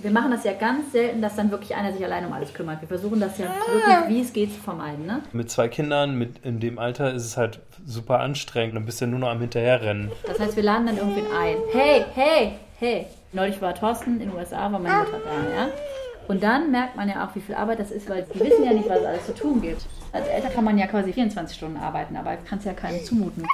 Wir 0.02 0.12
machen 0.12 0.32
das 0.32 0.46
ja 0.46 0.54
ganz 0.54 0.94
selten, 0.94 1.22
dass 1.22 1.36
dann 1.36 1.52
wirklich 1.52 1.76
einer 1.76 1.92
sich 1.92 2.04
allein 2.04 2.26
um 2.26 2.32
alles 2.32 2.54
kümmert. 2.54 2.80
Wir 2.80 2.88
versuchen 2.88 3.20
das 3.20 3.38
ja 3.38 3.48
wirklich, 3.48 4.18
wie 4.18 4.22
es 4.22 4.32
geht, 4.32 4.54
zu 4.54 4.62
vermeiden. 4.62 5.06
Ne? 5.06 5.22
Mit 5.34 5.52
zwei 5.52 5.68
Kindern 5.68 6.18
mit 6.18 6.46
in 6.46 6.62
dem 6.62 6.80
Alter 6.80 7.14
ist 7.14 7.26
es 7.26 7.36
halt 7.36 7.60
super 7.86 8.22
anstrengend. 8.22 8.78
Dann 8.78 8.86
bist 8.86 9.02
du 9.02 9.06
ja 9.06 9.12
nur 9.12 9.20
noch 9.20 9.30
am 9.30 9.42
Hinterherrennen. 9.42 10.10
Das 10.26 10.40
heißt, 10.40 10.56
wir 10.56 10.64
laden 10.64 10.86
dann 10.86 10.98
irgendwen 10.98 11.26
ein. 11.38 11.58
Hey, 11.74 12.06
hey, 12.14 12.54
hey. 12.80 13.08
Neulich 13.34 13.62
war 13.62 13.76
Thorsten 13.76 14.14
in 14.14 14.20
den 14.20 14.34
USA, 14.34 14.72
war 14.72 14.80
meine 14.80 15.04
Mutter 15.04 15.20
da, 15.20 15.54
ja? 15.54 15.70
Und 16.30 16.44
dann 16.44 16.72
merkt 16.72 16.96
man 16.96 17.10
ja 17.10 17.26
auch, 17.26 17.36
wie 17.36 17.42
viel 17.42 17.56
Arbeit 17.56 17.80
das 17.80 17.92
ist, 17.92 18.10
weil 18.10 18.26
die 18.34 18.40
wissen 18.40 18.64
ja 18.64 18.72
nicht, 18.72 18.88
was 18.88 19.00
es 19.00 19.06
alles 19.06 19.26
zu 19.26 19.34
tun 19.36 19.62
gibt. 19.62 19.82
Als 20.12 20.28
Eltern 20.28 20.54
kann 20.54 20.64
man 20.64 20.78
ja 20.78 20.88
quasi 20.88 21.14
24 21.14 21.56
Stunden 21.56 21.78
arbeiten, 21.78 22.16
aber 22.16 22.38
kannst 22.38 22.66
ja 22.66 22.74
keinem 22.74 23.04
zumuten. 23.04 23.46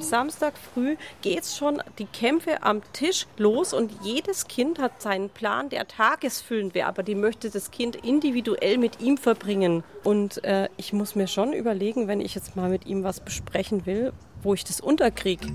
Samstag 0.00 0.52
früh 0.58 0.96
geht's 1.22 1.56
schon 1.56 1.82
die 1.98 2.04
Kämpfe 2.04 2.62
am 2.62 2.82
Tisch 2.92 3.26
los 3.38 3.72
und 3.72 3.90
jedes 4.02 4.46
Kind 4.46 4.78
hat 4.78 5.00
seinen 5.00 5.30
Plan, 5.30 5.70
der 5.70 5.88
tagesfüllend 5.88 6.74
wäre, 6.74 6.86
aber 6.86 7.02
die 7.02 7.14
möchte 7.14 7.48
das 7.48 7.70
Kind 7.70 7.96
individuell 7.96 8.76
mit 8.76 9.00
ihm 9.00 9.16
verbringen. 9.16 9.84
Und 10.04 10.44
äh, 10.44 10.68
ich 10.76 10.92
muss 10.92 11.14
mir 11.14 11.28
schon 11.28 11.54
überlegen, 11.54 12.08
wenn 12.08 12.20
ich 12.20 12.34
jetzt 12.34 12.56
mal 12.56 12.68
mit 12.68 12.84
ihm 12.84 13.04
was 13.04 13.20
besprechen 13.20 13.86
will, 13.86 14.12
wo 14.42 14.52
ich 14.52 14.64
das 14.64 14.82
unterkriege. 14.82 15.46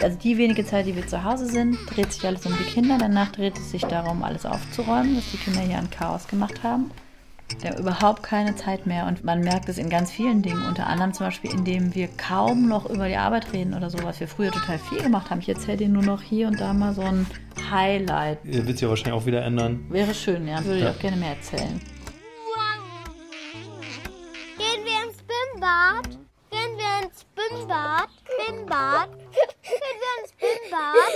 Also 0.00 0.18
die 0.18 0.36
wenige 0.38 0.64
Zeit, 0.66 0.86
die 0.86 0.96
wir 0.96 1.06
zu 1.06 1.22
Hause 1.24 1.46
sind, 1.46 1.76
dreht 1.94 2.12
sich 2.12 2.26
alles 2.26 2.44
um 2.46 2.56
die 2.58 2.64
Kinder. 2.64 2.98
Danach 2.98 3.30
dreht 3.32 3.56
es 3.56 3.70
sich 3.70 3.82
darum, 3.82 4.22
alles 4.22 4.44
aufzuräumen, 4.44 5.16
was 5.16 5.30
die 5.30 5.36
Kinder 5.38 5.60
hier 5.60 5.78
an 5.78 5.88
Chaos 5.90 6.26
gemacht 6.28 6.62
haben. 6.62 6.90
Wir 7.60 7.70
haben 7.70 7.78
überhaupt 7.78 8.22
keine 8.22 8.56
Zeit 8.56 8.86
mehr 8.86 9.06
und 9.06 9.22
man 9.22 9.40
merkt 9.40 9.68
es 9.68 9.78
in 9.78 9.90
ganz 9.90 10.10
vielen 10.10 10.42
Dingen. 10.42 10.64
Unter 10.66 10.86
anderem 10.86 11.12
zum 11.12 11.26
Beispiel, 11.26 11.52
indem 11.52 11.94
wir 11.94 12.08
kaum 12.08 12.68
noch 12.68 12.88
über 12.88 13.06
die 13.06 13.16
Arbeit 13.16 13.52
reden 13.52 13.74
oder 13.74 13.90
so, 13.90 13.98
was 14.02 14.18
wir 14.18 14.26
früher 14.28 14.50
total 14.50 14.78
viel 14.78 15.02
gemacht 15.02 15.30
haben. 15.30 15.40
Ich 15.40 15.48
erzähle 15.48 15.76
dir 15.76 15.88
nur 15.88 16.02
noch 16.02 16.22
hier 16.22 16.48
und 16.48 16.58
da 16.58 16.72
mal 16.72 16.94
so 16.94 17.02
ein 17.02 17.26
Highlight. 17.70 18.38
Ihr 18.44 18.66
wird 18.66 18.78
sich 18.78 18.80
ja 18.82 18.88
wahrscheinlich 18.88 19.14
auch 19.22 19.26
wieder 19.26 19.42
ändern. 19.44 19.84
Wäre 19.90 20.14
schön, 20.14 20.48
ja. 20.48 20.64
Würde 20.64 20.78
ich 20.78 20.84
Ja. 20.84 20.90
auch 20.90 20.98
gerne 20.98 21.16
mehr 21.18 21.30
erzählen. 21.36 21.80
Gehen 24.56 24.84
wir 24.84 25.08
ins 25.08 25.18
Schwimmbad? 25.18 26.08
Gehen 26.50 26.76
wir 26.78 27.06
ins 27.06 27.26
Schwimmbad? 27.36 28.08
Schwimmbad? 28.46 29.08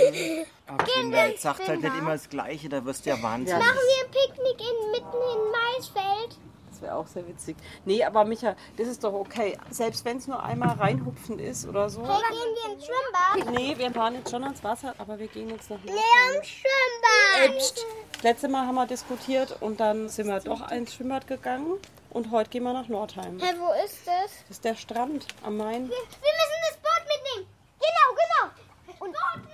Ins? 0.07 0.47
Aber 0.67 0.83
Kinder, 0.83 1.27
jetzt 1.27 1.41
sagt 1.41 1.67
halt 1.67 1.81
nicht 1.81 1.95
immer 1.97 2.11
das 2.13 2.29
Gleiche, 2.29 2.69
da 2.69 2.83
wirst 2.85 3.05
du 3.05 3.09
ja 3.11 3.21
wahnsinnig. 3.21 3.59
Machen 3.59 3.75
wir 3.75 4.05
ein 4.05 4.11
Picknick 4.11 4.59
in, 4.61 4.91
mitten 4.91 5.17
in 5.17 5.51
Maisfeld? 5.51 6.37
Das 6.69 6.81
wäre 6.81 6.95
auch 6.95 7.07
sehr 7.07 7.27
witzig. 7.27 7.57
Nee, 7.83 8.03
aber 8.05 8.23
Micha, 8.23 8.55
das 8.77 8.87
ist 8.87 9.03
doch 9.03 9.11
okay. 9.13 9.57
Selbst 9.69 10.05
wenn 10.05 10.17
es 10.17 10.27
nur 10.27 10.41
einmal 10.41 10.75
reinhupfen 10.77 11.37
ist 11.39 11.67
oder 11.67 11.89
so. 11.89 12.01
Hey, 12.07 12.21
gehen 12.29 12.55
wir 12.55 12.73
ins 12.73 12.85
Schwimmbad? 12.85 13.59
Nee, 13.59 13.77
wir 13.77 13.91
fahren 13.91 14.15
jetzt 14.15 14.31
schon 14.31 14.43
ans 14.43 14.63
Wasser, 14.63 14.93
aber 14.97 15.19
wir 15.19 15.27
gehen 15.27 15.49
jetzt 15.49 15.69
noch 15.69 15.79
Nee, 15.83 15.91
am 15.91 16.43
Schwimmbad. 16.43 17.55
Äh, 17.55 17.57
pst. 17.57 17.85
Letzte 18.21 18.47
Mal 18.47 18.65
haben 18.65 18.75
wir 18.75 18.85
diskutiert 18.85 19.57
und 19.61 19.79
dann 19.79 20.07
sind 20.09 20.27
wir 20.27 20.39
doch 20.39 20.71
ins 20.71 20.93
Schwimmbad 20.93 21.27
gegangen 21.27 21.73
und 22.11 22.31
heute 22.31 22.49
gehen 22.49 22.63
wir 22.63 22.73
nach 22.73 22.87
Nordheim. 22.87 23.39
Hey, 23.41 23.55
wo 23.59 23.71
ist 23.83 24.05
das? 24.05 24.31
Das 24.47 24.49
ist 24.51 24.63
der 24.65 24.75
Strand 24.75 25.25
am 25.43 25.57
Main. 25.57 25.83
Wir, 25.89 25.97
wir 25.97 25.97
müssen 25.97 26.59
das 26.69 26.77
Boot 26.77 27.03
mitnehmen. 27.07 27.49
Genau, 27.79 28.15
genau. 28.15 29.05
Und 29.05 29.11
Boot. 29.13 29.48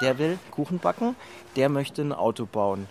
Der 0.00 0.18
will 0.18 0.38
Kuchen 0.50 0.78
backen, 0.78 1.14
der 1.56 1.68
möchte 1.68 2.02
ein 2.02 2.12
Auto 2.12 2.46
bauen. 2.46 2.86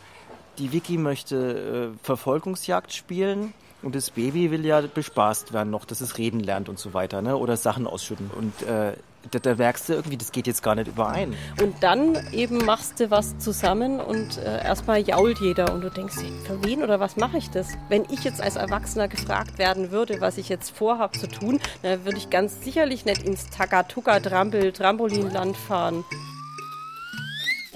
Die 0.57 0.71
Vicky 0.71 0.97
möchte 0.97 1.93
äh, 1.95 1.97
Verfolgungsjagd 2.03 2.93
spielen 2.93 3.53
und 3.81 3.95
das 3.95 4.09
Baby 4.09 4.51
will 4.51 4.65
ja 4.65 4.81
bespaßt 4.81 5.53
werden 5.53 5.69
noch, 5.69 5.85
dass 5.85 6.01
es 6.01 6.17
reden 6.17 6.41
lernt 6.41 6.67
und 6.67 6.77
so 6.77 6.93
weiter, 6.93 7.21
ne? 7.21 7.37
oder 7.37 7.55
Sachen 7.55 7.87
ausschütten. 7.87 8.29
Und 8.29 8.61
äh, 8.63 8.93
da, 9.31 9.39
da 9.39 9.55
merkst 9.55 9.87
du 9.87 9.93
irgendwie, 9.93 10.17
das 10.17 10.31
geht 10.33 10.47
jetzt 10.47 10.61
gar 10.63 10.75
nicht 10.75 10.87
überein. 10.87 11.33
Und 11.61 11.81
dann 11.81 12.17
eben 12.33 12.65
machst 12.65 12.99
du 12.99 13.09
was 13.09 13.37
zusammen 13.37 14.01
und 14.01 14.37
äh, 14.37 14.63
erstmal 14.63 14.99
jault 15.01 15.39
jeder 15.39 15.73
und 15.73 15.81
du 15.81 15.89
denkst, 15.89 16.17
für 16.45 16.63
wen 16.63 16.83
oder 16.83 16.99
was 16.99 17.15
mache 17.15 17.37
ich 17.37 17.49
das? 17.49 17.69
Wenn 17.87 18.03
ich 18.09 18.23
jetzt 18.23 18.41
als 18.41 18.57
Erwachsener 18.57 19.07
gefragt 19.07 19.57
werden 19.57 19.91
würde, 19.91 20.19
was 20.19 20.37
ich 20.37 20.49
jetzt 20.49 20.71
vorhabe 20.71 21.17
zu 21.17 21.27
tun, 21.27 21.59
dann 21.81 22.03
würde 22.03 22.17
ich 22.17 22.29
ganz 22.29 22.61
sicherlich 22.63 23.05
nicht 23.05 23.23
ins 23.23 23.49
Takatuka-Trampel, 23.49 24.73
Trampolinland 24.73 25.55
fahren. 25.55 26.03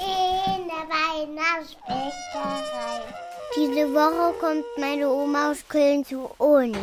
In 0.03 0.67
der 0.67 0.87
Weihnachtsbäckerei. 0.89 3.01
Diese 3.55 3.93
Woche 3.93 4.33
kommt 4.39 4.65
meine 4.77 5.09
Oma 5.09 5.51
aus 5.51 5.63
Köln 5.67 6.03
zu 6.03 6.29
uns. 6.37 6.77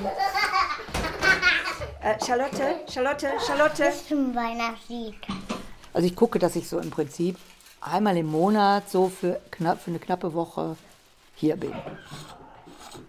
Äh, 2.03 2.15
Charlotte, 2.25 2.81
Charlotte, 2.89 3.29
Charlotte. 3.47 3.85
Bis 3.85 4.09
zum 4.09 4.35
Weihnachtslied. 4.35 5.15
Also 5.93 6.07
ich 6.07 6.17
gucke, 6.17 6.39
dass 6.39 6.57
ich 6.57 6.69
so 6.69 6.79
im 6.79 6.91
Prinzip 6.91 7.37
einmal 7.81 8.17
im 8.17 8.27
Monat 8.27 8.89
so 8.89 9.09
für, 9.09 9.41
knapp, 9.51 9.83
für 9.83 9.91
eine 9.91 9.99
knappe 9.99 10.33
Woche 10.33 10.77
hier 11.35 11.57
bin. 11.57 11.73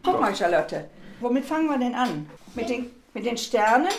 Guck 0.04 0.20
mal, 0.20 0.36
Charlotte. 0.36 0.90
Womit 1.20 1.46
fangen 1.46 1.68
wir 1.68 1.78
denn 1.78 1.96
an? 1.96 2.30
Mit 2.56 2.70
den, 2.70 2.92
mit 3.14 3.26
den 3.26 3.38
Sternen? 3.38 3.90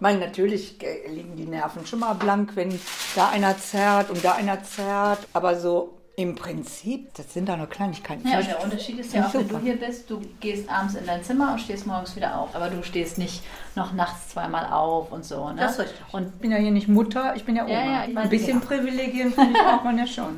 Weil 0.00 0.18
natürlich 0.18 0.76
äh, 0.82 1.08
liegen 1.10 1.36
die 1.36 1.46
Nerven 1.46 1.86
schon 1.86 2.00
mal 2.00 2.12
blank, 2.14 2.52
wenn 2.54 2.78
da 3.14 3.28
einer 3.30 3.56
zerrt 3.58 4.10
und 4.10 4.24
da 4.24 4.32
einer 4.32 4.62
zerrt. 4.62 5.20
Aber 5.32 5.58
so 5.58 5.92
im 6.18 6.34
Prinzip, 6.34 7.12
das 7.14 7.32
sind 7.34 7.46
da 7.48 7.56
nur 7.58 7.66
Kleinigkeiten. 7.66 8.26
Ja, 8.26 8.38
und 8.38 8.46
der 8.46 8.62
Unterschied 8.64 8.98
ist 8.98 9.12
ja 9.12 9.26
auch, 9.26 9.34
wenn 9.34 9.48
du 9.48 9.58
hier 9.58 9.76
bist, 9.76 10.08
du 10.10 10.20
gehst 10.40 10.68
abends 10.70 10.94
in 10.94 11.04
dein 11.06 11.22
Zimmer 11.22 11.52
und 11.52 11.60
stehst 11.60 11.86
morgens 11.86 12.16
wieder 12.16 12.38
auf. 12.38 12.54
Aber 12.54 12.68
du 12.70 12.82
stehst 12.82 13.18
nicht 13.18 13.42
noch 13.74 13.92
nachts 13.92 14.30
zweimal 14.30 14.72
auf 14.72 15.12
und 15.12 15.24
so. 15.26 15.48
Ne? 15.50 15.56
Das 15.60 15.72
ist 15.72 15.80
richtig. 15.80 15.98
Und 16.12 16.26
ich 16.34 16.40
bin 16.40 16.50
ja 16.52 16.56
hier 16.56 16.70
nicht 16.70 16.88
Mutter, 16.88 17.34
ich 17.36 17.44
bin 17.44 17.54
ja 17.56 17.64
Oma. 17.64 17.72
Ja, 17.72 18.06
ja, 18.06 18.20
Ein 18.22 18.28
bisschen 18.30 18.60
ja. 18.60 18.66
Privilegien 18.66 19.32
finde 19.32 19.52
ich, 19.52 19.58
braucht 19.62 19.84
man 19.84 19.98
ja 19.98 20.06
schon. 20.06 20.36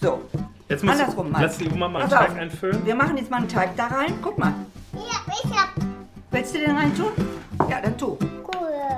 So. 0.00 0.20
Jetzt 0.68 0.84
musst 0.84 0.98
du- 0.98 1.02
Andersrum 1.02 1.30
mal. 1.32 1.42
lass 1.42 1.58
die 1.58 1.68
Oma 1.70 1.88
mal 1.88 2.02
einen 2.02 2.10
Teig 2.10 2.36
einfüllen. 2.36 2.84
Wir 2.86 2.94
machen 2.94 3.16
jetzt 3.16 3.30
mal 3.30 3.38
einen 3.38 3.48
Teig 3.48 3.76
da 3.76 3.86
rein. 3.86 4.14
Guck 4.22 4.38
mal. 4.38 4.52
Ja, 4.94 5.00
ich 5.32 5.50
hab. 5.50 5.70
Willst 6.30 6.54
du 6.54 6.58
den 6.58 6.76
rein 6.76 6.94
tun? 6.94 7.10
Ja, 7.68 7.80
dann 7.82 7.96
tu. 7.98 8.16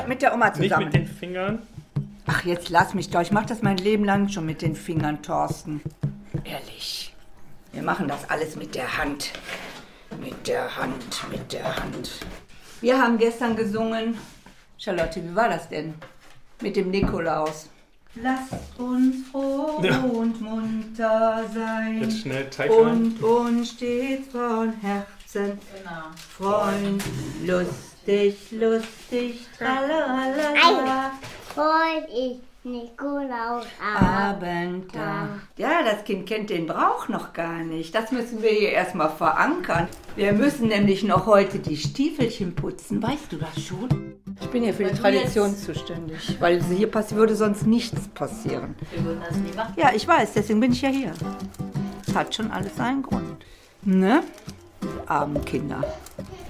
Mit 0.06 0.22
der 0.22 0.34
Oma 0.34 0.46
Nicht 0.50 0.62
zusammen. 0.62 0.84
mit 0.86 0.94
den 0.94 1.06
Fingern. 1.06 1.58
Ach, 2.26 2.44
jetzt 2.44 2.68
lass 2.68 2.94
mich 2.94 3.10
doch. 3.10 3.20
Ich 3.20 3.30
mache 3.32 3.46
das 3.46 3.62
mein 3.62 3.76
Leben 3.76 4.04
lang 4.04 4.28
schon 4.28 4.46
mit 4.46 4.62
den 4.62 4.74
Fingern, 4.74 5.22
Thorsten. 5.22 5.80
Ehrlich. 6.44 7.14
Wir 7.72 7.82
machen 7.82 8.08
das 8.08 8.28
alles 8.28 8.56
mit 8.56 8.74
der 8.74 8.98
Hand. 8.98 9.32
Mit 10.20 10.46
der 10.48 10.76
Hand, 10.76 11.24
mit 11.30 11.52
der 11.52 11.76
Hand. 11.76 12.10
Wir 12.80 13.00
haben 13.00 13.18
gestern 13.18 13.56
gesungen. 13.56 14.16
Charlotte, 14.78 15.22
wie 15.22 15.34
war 15.36 15.48
das 15.48 15.68
denn? 15.68 15.94
Mit 16.60 16.76
dem 16.76 16.90
Nikolaus. 16.90 17.68
Lasst 18.16 18.52
uns 18.78 19.28
froh 19.30 19.80
Ja. 19.82 19.98
und 20.00 20.40
munter 20.40 21.44
sein. 21.54 22.00
Jetzt 22.02 22.20
schnell 22.22 22.50
Teig 22.50 22.70
rein. 22.70 22.78
Und 22.78 23.22
uns 23.22 23.70
stets 23.70 24.32
von 24.32 24.72
Herzen 24.80 25.58
freuen. 26.36 26.98
Lustig, 28.06 28.36
lustig, 28.52 29.46
tralalala. 29.58 31.12
Freut 31.54 32.08
ich 32.08 32.38
Nikolaus 32.64 33.66
Abend. 33.98 34.92
Ja, 35.56 35.82
das 35.82 36.04
Kind 36.04 36.26
kennt 36.26 36.50
den 36.50 36.66
Brauch 36.66 37.08
noch 37.08 37.32
gar 37.32 37.58
nicht. 37.58 37.94
Das 37.94 38.10
müssen 38.10 38.42
wir 38.42 38.50
hier 38.50 38.70
erstmal 38.70 39.10
verankern. 39.10 39.88
Wir 40.16 40.32
müssen 40.32 40.68
nämlich 40.68 41.02
noch 41.04 41.26
heute 41.26 41.58
die 41.58 41.76
Stiefelchen 41.76 42.54
putzen. 42.54 43.02
Weißt 43.02 43.30
du 43.32 43.36
das 43.36 43.62
schon? 43.62 43.88
Ich 44.40 44.48
bin 44.48 44.62
hier 44.62 44.74
für 44.74 44.84
die 44.84 44.94
Tradition 44.98 45.50
jetzt- 45.50 45.64
zuständig, 45.64 46.36
weil 46.40 46.62
hier 46.62 46.88
würde 47.12 47.36
sonst 47.36 47.66
nichts 47.66 48.08
passieren. 48.08 48.74
Wir 48.92 49.04
würden 49.04 49.22
das 49.28 49.36
nie 49.36 49.52
machen. 49.54 49.74
Ja, 49.76 49.90
ich 49.94 50.06
weiß, 50.08 50.32
deswegen 50.34 50.60
bin 50.60 50.72
ich 50.72 50.80
ja 50.82 50.88
hier. 50.88 51.12
Es 52.06 52.14
hat 52.14 52.34
schon 52.34 52.50
alles 52.50 52.76
seinen 52.76 53.02
Grund. 53.02 53.44
Ne? 53.82 54.22
Die 54.82 55.08
armen 55.08 55.44
Kinder. 55.44 55.82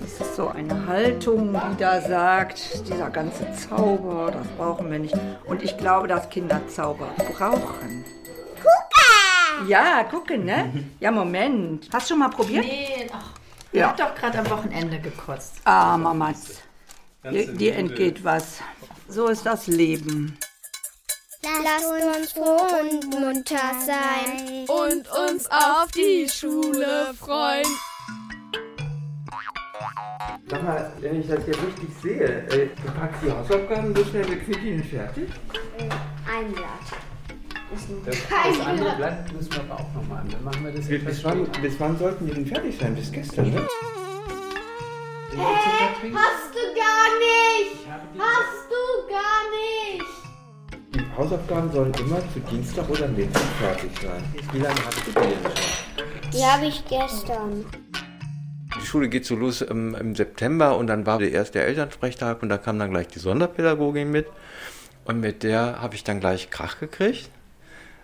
Das 0.00 0.26
ist 0.28 0.36
so 0.36 0.48
eine 0.48 0.86
Haltung, 0.86 1.52
die 1.52 1.76
da 1.78 2.00
sagt, 2.00 2.86
dieser 2.88 3.10
ganze 3.10 3.46
Zauber, 3.54 4.30
das 4.30 4.46
brauchen 4.56 4.90
wir 4.90 4.98
nicht. 4.98 5.14
Und 5.46 5.62
ich 5.62 5.76
glaube, 5.76 6.08
dass 6.08 6.28
Kinder 6.30 6.60
Zauber 6.68 7.08
brauchen. 7.36 8.04
Gucken! 8.56 9.68
Ja, 9.68 10.04
gucken, 10.04 10.44
ne? 10.44 10.72
Ja, 11.00 11.10
Moment. 11.10 11.88
Hast 11.92 12.06
du 12.08 12.14
schon 12.14 12.20
mal 12.20 12.30
probiert? 12.30 12.64
Nee, 12.64 13.08
ach, 13.12 13.32
ihr 13.72 13.80
Ja. 13.80 13.88
habt 13.88 14.00
doch 14.00 14.14
gerade 14.14 14.38
am 14.38 14.50
Wochenende 14.50 14.98
gekotzt. 14.98 15.56
Ah. 15.64 15.98
Ganze 17.22 17.46
Dir, 17.46 17.52
dir 17.52 17.76
entgeht 17.76 18.24
was. 18.24 18.60
So 19.08 19.26
ist 19.26 19.44
das 19.44 19.66
Leben. 19.66 20.38
Lasst 21.42 21.86
uns 22.18 22.32
froh 22.32 22.66
und 22.80 23.10
munter 23.10 23.58
sein. 23.84 24.66
Und 24.66 25.06
uns 25.28 25.46
auf 25.50 25.90
die 25.94 26.28
Schule 26.28 27.12
freuen. 27.18 27.66
Sag 30.48 30.62
mal, 30.62 30.92
wenn 31.00 31.20
ich 31.20 31.28
das 31.28 31.44
hier 31.44 31.54
richtig 31.54 31.88
sehe, 32.02 32.46
äh, 32.48 32.68
du 32.76 32.92
packst 32.92 33.22
die 33.24 33.30
Hausaufgaben 33.30 33.94
so 33.96 34.04
schnell 34.04 34.28
weg, 34.30 34.42
sind 34.44 34.62
die 34.62 34.70
nicht 34.72 34.90
fertig? 34.90 35.30
Ein 36.28 36.52
Blatt. 36.52 36.68
Das, 38.04 38.28
Kein 38.28 38.58
das 38.58 38.66
andere 38.66 38.96
Blatt. 38.96 39.32
Müssen 39.32 39.52
wir 39.52 39.60
aber 39.60 39.74
auch 39.76 39.94
noch 39.94 40.08
machen. 40.08 40.28
Dann 40.30 40.44
machen 40.44 40.64
wir 40.64 40.72
das 40.72 40.86
Bis, 40.86 41.04
bis, 41.04 41.24
wann, 41.24 41.46
bis 41.62 41.80
wann 41.80 41.96
sollten 41.98 42.26
die 42.26 42.34
denn 42.34 42.46
fertig 42.46 42.78
sein? 42.78 42.94
Bis 42.94 43.10
gestern, 43.12 43.50
ne? 43.50 43.66
Hast 45.32 46.52
du 46.52 46.64
gar 46.74 47.08
nicht! 47.18 47.86
Hast 48.18 48.66
du 48.68 48.82
gar 49.08 49.40
nicht! 49.54 50.04
Die 50.94 51.16
Hausaufgaben 51.16 51.72
sollen 51.72 51.94
immer 51.94 52.20
zu 52.32 52.40
Dienstag 52.50 52.90
oder 52.90 53.08
Mittwoch 53.08 53.40
fertig 53.60 53.90
sein. 54.02 54.22
Wie 54.52 54.58
lange 54.58 54.84
hast 54.84 55.06
du 55.06 55.12
die 55.12 55.12
denn 55.12 55.42
schon? 55.42 56.30
Die 56.32 56.44
habe 56.44 56.66
ich 56.66 56.84
gestern. 56.86 57.64
Die 58.78 58.86
Schule 58.86 59.08
geht 59.08 59.26
so 59.26 59.34
los 59.34 59.62
im, 59.62 59.94
im 59.94 60.14
September 60.14 60.76
und 60.76 60.86
dann 60.86 61.06
war 61.06 61.18
der 61.18 61.32
erste 61.32 61.60
Elternsprechtag 61.62 62.42
und 62.42 62.48
da 62.48 62.58
kam 62.58 62.78
dann 62.78 62.90
gleich 62.90 63.08
die 63.08 63.18
Sonderpädagogin 63.18 64.10
mit. 64.10 64.26
Und 65.04 65.20
mit 65.20 65.42
der 65.42 65.80
habe 65.80 65.94
ich 65.94 66.04
dann 66.04 66.20
gleich 66.20 66.50
Krach 66.50 66.78
gekriegt, 66.78 67.30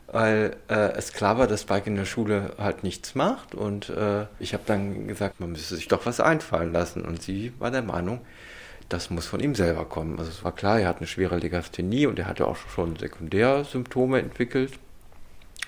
weil 0.08 0.56
äh, 0.68 0.92
es 0.96 1.12
klar 1.12 1.38
war, 1.38 1.46
dass 1.46 1.62
Spike 1.62 1.88
in 1.88 1.96
der 1.96 2.04
Schule 2.04 2.54
halt 2.58 2.82
nichts 2.82 3.14
macht. 3.14 3.54
Und 3.54 3.90
äh, 3.90 4.26
ich 4.40 4.54
habe 4.54 4.64
dann 4.66 5.06
gesagt, 5.06 5.38
man 5.38 5.52
müsste 5.52 5.76
sich 5.76 5.88
doch 5.88 6.04
was 6.06 6.20
einfallen 6.20 6.72
lassen. 6.72 7.04
Und 7.04 7.22
sie 7.22 7.52
war 7.58 7.70
der 7.70 7.82
Meinung, 7.82 8.20
das 8.88 9.10
muss 9.10 9.26
von 9.26 9.40
ihm 9.40 9.54
selber 9.54 9.84
kommen. 9.84 10.18
Also 10.18 10.30
es 10.30 10.44
war 10.44 10.52
klar, 10.52 10.80
er 10.80 10.88
hat 10.88 10.98
eine 10.98 11.06
schwere 11.06 11.38
Legasthenie 11.38 12.06
und 12.06 12.18
er 12.18 12.26
hatte 12.26 12.46
auch 12.46 12.56
schon 12.56 12.96
Sekundärsymptome 12.96 14.20
entwickelt. 14.20 14.72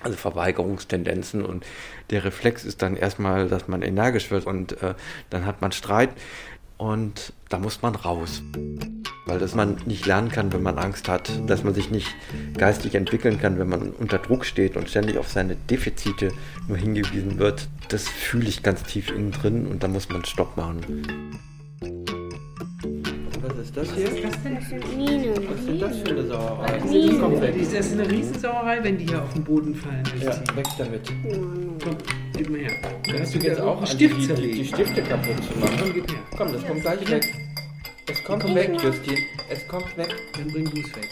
Also 0.01 0.15
Verweigerungstendenzen 0.17 1.45
und 1.45 1.65
der 2.09 2.23
Reflex 2.23 2.63
ist 2.63 2.81
dann 2.81 2.95
erstmal, 2.95 3.49
dass 3.49 3.67
man 3.67 3.81
energisch 3.81 4.31
wird 4.31 4.45
und 4.45 4.81
äh, 4.81 4.93
dann 5.29 5.45
hat 5.45 5.61
man 5.61 5.71
Streit 5.71 6.11
und 6.77 7.33
da 7.49 7.59
muss 7.59 7.81
man 7.81 7.93
raus. 7.95 8.41
Weil 9.25 9.37
das 9.37 9.53
man 9.53 9.77
nicht 9.85 10.05
lernen 10.05 10.31
kann, 10.31 10.53
wenn 10.53 10.63
man 10.63 10.79
Angst 10.79 11.09
hat, 11.09 11.29
dass 11.47 11.63
man 11.63 11.73
sich 11.73 11.91
nicht 11.91 12.07
geistig 12.57 12.95
entwickeln 12.95 13.39
kann, 13.39 13.59
wenn 13.59 13.69
man 13.69 13.91
unter 13.91 14.17
Druck 14.17 14.45
steht 14.45 14.77
und 14.77 14.89
ständig 14.89 15.17
auf 15.17 15.27
seine 15.27 15.55
Defizite 15.55 16.31
nur 16.67 16.77
hingewiesen 16.77 17.37
wird. 17.37 17.67
Das 17.89 18.07
fühle 18.07 18.47
ich 18.47 18.63
ganz 18.63 18.83
tief 18.83 19.11
innen 19.11 19.31
drin 19.31 19.67
und 19.67 19.83
da 19.83 19.87
muss 19.87 20.09
man 20.09 20.23
Stopp 20.25 20.55
machen. 20.55 21.29
Was 23.59 23.65
ist 23.65 23.75
das 23.75 23.93
hier? 23.93 24.05
Das 24.05 24.69
sind 24.69 24.97
Minen. 24.97 25.35
Was 25.49 25.59
ist 25.59 25.67
denn 25.67 25.79
das 25.79 25.97
für 25.97 26.09
eine 26.11 26.27
Sauerei? 26.27 26.79
Minen. 26.79 27.41
Das 27.41 27.85
ist 27.87 27.91
eine 27.91 28.09
Riesensauerei, 28.09 28.83
wenn 28.85 28.97
die 28.97 29.05
hier 29.05 29.21
auf 29.21 29.33
den 29.33 29.43
Boden 29.43 29.75
fallen. 29.75 30.03
Ja, 30.21 30.31
weg 30.55 30.65
damit. 30.77 31.11
Komm, 31.83 31.97
gib 32.37 32.49
mal 32.49 32.59
her. 32.59 32.71
Da 33.03 33.19
hast 33.19 33.35
du 33.35 33.39
jetzt 33.39 33.59
auch 33.59 33.77
einen 33.79 33.87
Stift 33.87 34.15
die, 34.15 34.21
die, 34.21 34.27
zerlegt. 34.27 34.55
die 34.55 34.65
Stifte 34.65 35.01
kaputt 35.01 35.43
zu 35.43 35.51
Komm, 35.51 35.59
machen. 35.59 35.91
gib 35.93 36.09
her. 36.09 36.19
Komm, 36.37 36.53
das 36.53 36.65
kommt 36.65 36.81
gleich 36.83 37.11
weg. 37.11 37.33
Es 38.07 38.23
kommt 38.23 38.55
weg, 38.55 38.71
Justin. 38.81 39.17
Es 39.49 39.67
kommt 39.67 39.97
weg. 39.97 40.15
Dann 40.37 40.47
bring 40.53 40.63
du 40.63 40.79
es 40.79 40.95
weg. 40.95 41.09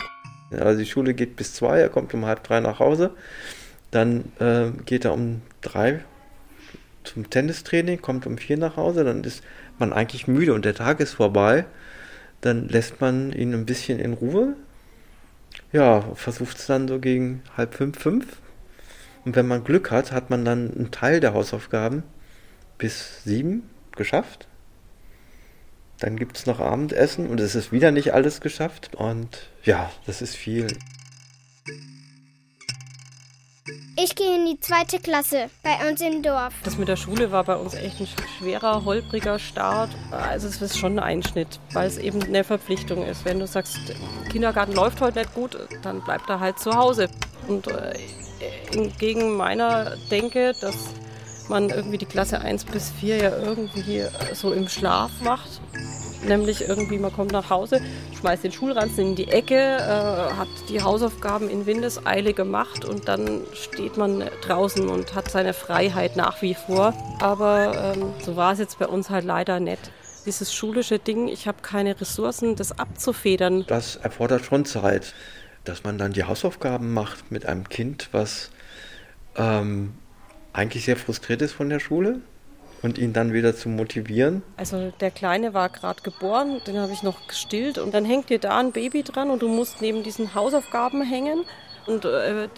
Also 0.58 0.80
die 0.80 0.86
Schule 0.86 1.14
geht 1.14 1.36
bis 1.36 1.54
zwei, 1.54 1.80
er 1.82 1.90
kommt 1.90 2.14
um 2.14 2.26
halb 2.26 2.46
drei 2.46 2.62
nach 2.62 2.80
Hause. 2.80 3.12
Dann 3.92 4.24
äh, 4.40 4.68
geht 4.86 5.04
er 5.04 5.12
um 5.12 5.42
drei 5.60 6.00
zum 7.04 7.30
Tennistraining, 7.30 8.02
kommt 8.02 8.26
um 8.26 8.38
vier 8.38 8.56
nach 8.56 8.78
Hause, 8.78 9.04
dann 9.04 9.26
ist 9.26 9.44
man 9.80 9.92
eigentlich 9.92 10.28
müde 10.28 10.54
und 10.54 10.64
der 10.64 10.76
Tag 10.76 11.02
ist 11.02 11.14
vorbei. 11.14 11.66
Dann 12.42 12.68
lässt 12.68 13.02
man 13.02 13.32
ihn 13.32 13.54
ein 13.54 13.66
bisschen 13.66 14.00
in 14.00 14.14
Ruhe. 14.14 14.56
Ja, 15.72 16.02
versucht 16.16 16.58
es 16.58 16.68
dann 16.68 16.88
so 16.88 17.00
gegen 17.00 17.42
halb 17.56 17.74
fünf, 17.74 18.00
fünf. 18.00 18.42
Und 19.26 19.36
wenn 19.36 19.48
man 19.48 19.64
Glück 19.64 19.92
hat, 19.92 20.12
hat 20.12 20.30
man 20.30 20.46
dann 20.46 20.72
einen 20.74 20.92
Teil 20.92 21.20
der 21.20 21.34
Hausaufgaben 21.34 22.04
bis 22.78 23.24
sieben 23.24 23.70
geschafft. 23.96 24.48
Dann 26.00 26.16
gibt 26.16 26.38
es 26.38 26.46
noch 26.46 26.60
Abendessen 26.60 27.28
und 27.28 27.40
es 27.40 27.56
ist 27.56 27.72
wieder 27.72 27.92
nicht 27.92 28.14
alles 28.14 28.40
geschafft. 28.40 28.96
Und 28.96 29.50
ja, 29.64 29.92
das 30.06 30.22
ist 30.22 30.36
viel. 30.36 30.68
Ich 34.00 34.14
gehe 34.14 34.36
in 34.36 34.46
die 34.46 34.60
zweite 34.60 35.00
Klasse 35.00 35.50
bei 35.64 35.90
uns 35.90 36.02
im 36.02 36.22
Dorf. 36.22 36.54
Das 36.64 36.78
mit 36.78 36.88
der 36.88 36.98
Schule 36.98 37.32
war 37.32 37.44
bei 37.44 37.56
uns 37.56 37.74
echt 37.74 38.00
ein 38.00 38.08
schwerer, 38.38 38.86
holpriger 38.86 39.40
Start. 39.40 39.90
Also 40.12 40.48
es 40.48 40.62
ist 40.62 40.78
schon 40.78 41.00
ein 41.00 41.04
Einschnitt, 41.04 41.60
weil 41.74 41.88
es 41.88 41.98
eben 41.98 42.22
eine 42.22 42.44
Verpflichtung 42.44 43.04
ist. 43.04 43.26
Wenn 43.26 43.40
du 43.40 43.48
sagst, 43.48 43.80
Kindergarten 44.32 44.74
läuft 44.74 45.02
heute 45.02 45.18
nicht 45.18 45.34
gut, 45.34 45.58
dann 45.82 46.04
bleibt 46.04 46.30
er 46.30 46.40
halt 46.40 46.60
zu 46.60 46.76
Hause. 46.76 47.10
Und 47.48 47.70
äh, 47.70 47.96
entgegen 48.72 49.36
meiner 49.36 49.96
Denke, 50.12 50.54
dass 50.62 50.76
man 51.50 51.72
irgendwie 51.72 51.98
die 51.98 52.06
Klasse 52.06 52.40
1 52.40 52.66
bis 52.66 52.92
4 52.92 53.18
ja 53.18 53.36
irgendwie 53.36 54.04
so 54.34 54.54
im 54.54 54.70
Schlaf 54.70 55.10
macht. 55.22 55.60
Nämlich 56.26 56.68
irgendwie, 56.68 56.98
man 56.98 57.14
kommt 57.14 57.32
nach 57.32 57.50
Hause, 57.50 57.82
schmeißt 58.20 58.44
den 58.44 58.52
Schulranzen 58.52 59.10
in 59.10 59.16
die 59.16 59.28
Ecke, 59.28 59.56
äh, 59.56 60.34
hat 60.34 60.48
die 60.70 60.82
Hausaufgaben 60.82 61.50
in 61.50 61.66
Windeseile 61.66 62.34
gemacht 62.34 62.86
und 62.86 63.08
dann 63.08 63.42
steht 63.54 63.98
man 63.98 64.24
draußen 64.42 64.90
und 64.90 65.16
hat 65.16 65.30
seine 65.30 65.54
Freiheit 65.54 66.16
nach 66.16 66.42
wie 66.42 66.56
vor. 66.56 66.94
Aber 67.20 67.94
ähm, 67.96 68.14
so 68.24 68.36
war 68.36 68.54
es 68.54 68.60
jetzt 68.60 68.80
bei 68.80 68.88
uns 68.88 69.10
halt 69.10 69.26
leider 69.26 69.60
nicht. 69.60 69.92
Dieses 70.26 70.54
schulische 70.54 71.00
Ding, 71.00 71.28
ich 71.28 71.48
habe 71.48 71.62
keine 71.62 72.00
Ressourcen, 72.00 72.56
das 72.56 72.78
abzufedern. 72.78 73.66
Das 73.68 73.96
erfordert 73.96 74.44
schon 74.44 74.66
Zeit, 74.66 75.14
dass 75.64 75.84
man 75.84 75.98
dann 75.98 76.12
die 76.12 76.26
Hausaufgaben 76.26 76.94
macht 76.94 77.32
mit 77.32 77.46
einem 77.46 77.70
Kind, 77.70 78.10
was 78.12 78.50
ähm, 79.36 79.94
eigentlich 80.52 80.86
sehr 80.86 80.98
frustriert 80.98 81.42
ist 81.42 81.54
von 81.54 81.70
der 81.70 81.80
Schule. 81.80 82.22
Und 82.82 82.98
ihn 82.98 83.14
dann 83.14 83.34
wieder 83.34 83.56
zu 83.56 83.70
motivieren? 83.70 84.44
Also 84.56 84.92
der 85.00 85.12
Kleine 85.12 85.54
war 85.54 85.70
gerade 85.70 86.02
geboren, 86.02 86.62
den 86.68 86.78
habe 86.78 86.92
ich 86.92 87.04
noch 87.04 87.28
gestillt 87.28 87.78
und 87.78 87.94
dann 87.94 88.06
hängt 88.06 88.30
dir 88.30 88.40
da 88.40 88.58
ein 88.58 88.72
Baby 88.72 89.04
dran 89.04 89.30
und 89.30 89.42
du 89.42 89.48
musst 89.48 89.82
neben 89.82 90.04
diesen 90.04 90.36
Hausaufgaben 90.36 91.02
hängen 91.02 91.46
und 91.86 92.06
äh, 92.06 92.50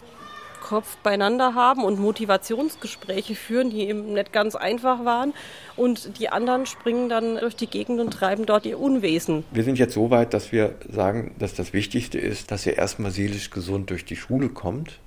Kopf 0.60 0.98
beieinander 0.98 1.56
haben 1.56 1.84
und 1.84 2.00
Motivationsgespräche 2.00 3.36
führen, 3.36 3.70
die 3.70 3.88
eben 3.88 4.14
nicht 4.14 4.34
ganz 4.34 4.56
einfach 4.56 5.06
waren. 5.06 5.34
Und 5.76 6.20
die 6.20 6.30
anderen 6.30 6.66
springen 6.66 7.10
dann 7.10 7.38
durch 7.38 7.56
die 7.56 7.68
Gegend 7.68 8.00
und 8.00 8.12
treiben 8.12 8.46
dort 8.46 8.66
ihr 8.66 8.80
Unwesen. 8.80 9.44
Wir 9.52 9.64
sind 9.64 9.80
jetzt 9.80 9.94
so 9.94 10.10
weit, 10.10 10.34
dass 10.34 10.52
wir 10.52 10.76
sagen, 10.90 11.36
dass 11.40 11.54
das 11.54 11.74
Wichtigste 11.74 12.20
ist, 12.20 12.52
dass 12.52 12.66
er 12.66 12.78
erstmal 12.78 13.12
seelisch 13.12 13.50
gesund 13.50 13.90
durch 13.90 14.06
die 14.06 14.16
Schule 14.16 14.50
kommt 14.50 15.00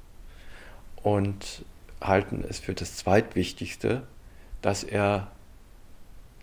und 1.03 1.65
halten 2.01 2.45
es 2.49 2.59
für 2.59 2.75
das 2.75 2.97
Zweitwichtigste, 2.97 4.03
dass 4.63 4.85
er 4.85 5.29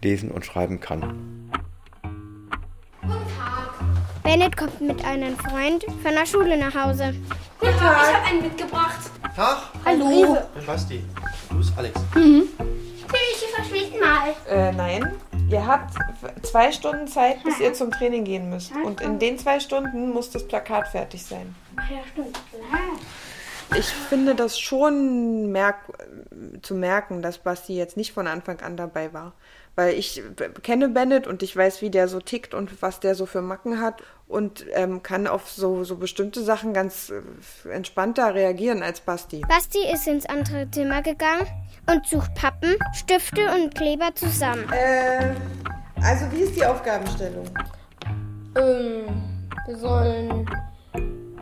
lesen 0.02 0.32
und 0.32 0.46
schreiben 0.46 0.80
kann. 0.80 1.52
Bennett 4.24 4.56
kommt 4.56 4.80
mit 4.82 5.04
einem 5.04 5.36
Freund 5.38 5.84
von 6.04 6.14
der 6.14 6.26
Schule 6.26 6.58
nach 6.58 6.76
Hause. 6.76 7.16
Guten 7.60 7.78
Tag. 7.78 7.98
Ich 8.04 8.16
habe 8.16 8.26
einen 8.28 8.42
mitgebracht. 8.44 9.00
Tag. 9.36 9.58
Hallo. 9.86 10.38
Ich 10.60 10.68
weiß 10.68 10.88
die. 10.88 11.04
Du 11.50 11.58
bist 11.58 11.74
Alex. 11.76 12.00
Mhm. 12.14 12.44
Ich 13.32 13.56
verschwinden 13.56 14.00
mal. 14.00 14.36
Äh, 14.48 14.72
nein. 14.74 15.16
Ihr 15.50 15.66
habt 15.66 15.96
zwei 16.44 16.72
Stunden 16.72 17.08
Zeit, 17.08 17.44
bis 17.44 17.60
ihr 17.60 17.74
zum 17.74 17.92
Training 17.92 18.24
gehen 18.24 18.50
müsst. 18.50 18.72
Und 18.86 19.02
in 19.02 19.18
den 19.18 19.40
zwei 19.40 19.60
Stunden 19.60 20.12
muss 20.12 20.30
das 20.30 20.48
Plakat 20.48 20.90
fertig 20.90 21.24
sein. 21.26 21.56
Ach 21.76 21.90
ja, 21.90 21.98
stimmt. 22.12 22.40
Ich 23.76 23.86
finde 23.86 24.36
das 24.36 24.60
schon 24.60 25.52
merk 25.52 25.78
zu 26.62 26.74
merken, 26.74 27.22
dass 27.22 27.38
Basti 27.38 27.76
jetzt 27.76 27.98
nicht 27.98 28.14
von 28.14 28.28
Anfang 28.28 28.62
an 28.62 28.78
dabei 28.78 29.14
war. 29.14 29.34
Weil 29.76 29.94
ich 29.94 30.22
kenne 30.64 30.90
Bennett 30.90 31.28
und 31.28 31.44
ich 31.44 31.56
weiß, 31.56 31.82
wie 31.82 31.90
der 31.90 32.08
so 32.08 32.20
tickt 32.20 32.54
und 32.54 32.82
was 32.82 33.00
der 33.00 33.16
so 33.16 33.26
für 33.26 33.42
Macken 33.42 33.80
hat 33.80 34.04
und 34.28 34.66
ähm, 34.74 35.04
kann 35.04 35.26
auf 35.26 35.50
so, 35.50 35.84
so 35.84 35.96
bestimmte 35.96 36.44
Sachen 36.44 36.74
ganz 36.74 37.12
äh, 37.12 37.70
entspannter 37.70 38.34
reagieren 38.36 38.84
als 38.84 39.00
Basti. 39.00 39.42
Basti 39.48 39.80
ist 39.94 40.08
ins 40.08 40.26
andere 40.26 40.70
Zimmer 40.72 41.02
gegangen 41.02 41.48
und 41.90 42.06
sucht 42.08 42.34
Pappen, 42.36 42.76
Stifte 42.94 43.42
und 43.56 43.74
Kleber 43.74 44.14
zusammen. 44.16 44.66
Äh, 44.72 45.34
also 46.02 46.32
wie 46.32 46.42
ist 46.42 46.56
die 46.56 46.66
Aufgabenstellung? 46.66 47.46
Ähm, 48.58 49.06
wir 49.66 49.78
sollen 49.78 50.50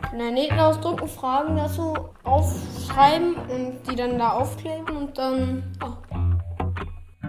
Planeten 0.00 0.58
ausdrucken, 0.58 1.08
Fragen 1.08 1.56
dazu 1.56 1.94
aufschreiben 2.24 3.36
und 3.36 3.78
die 3.90 3.96
dann 3.96 4.18
da 4.18 4.30
aufkleben 4.30 4.96
und 4.96 5.18
dann. 5.18 5.76
Oh. 5.84 5.92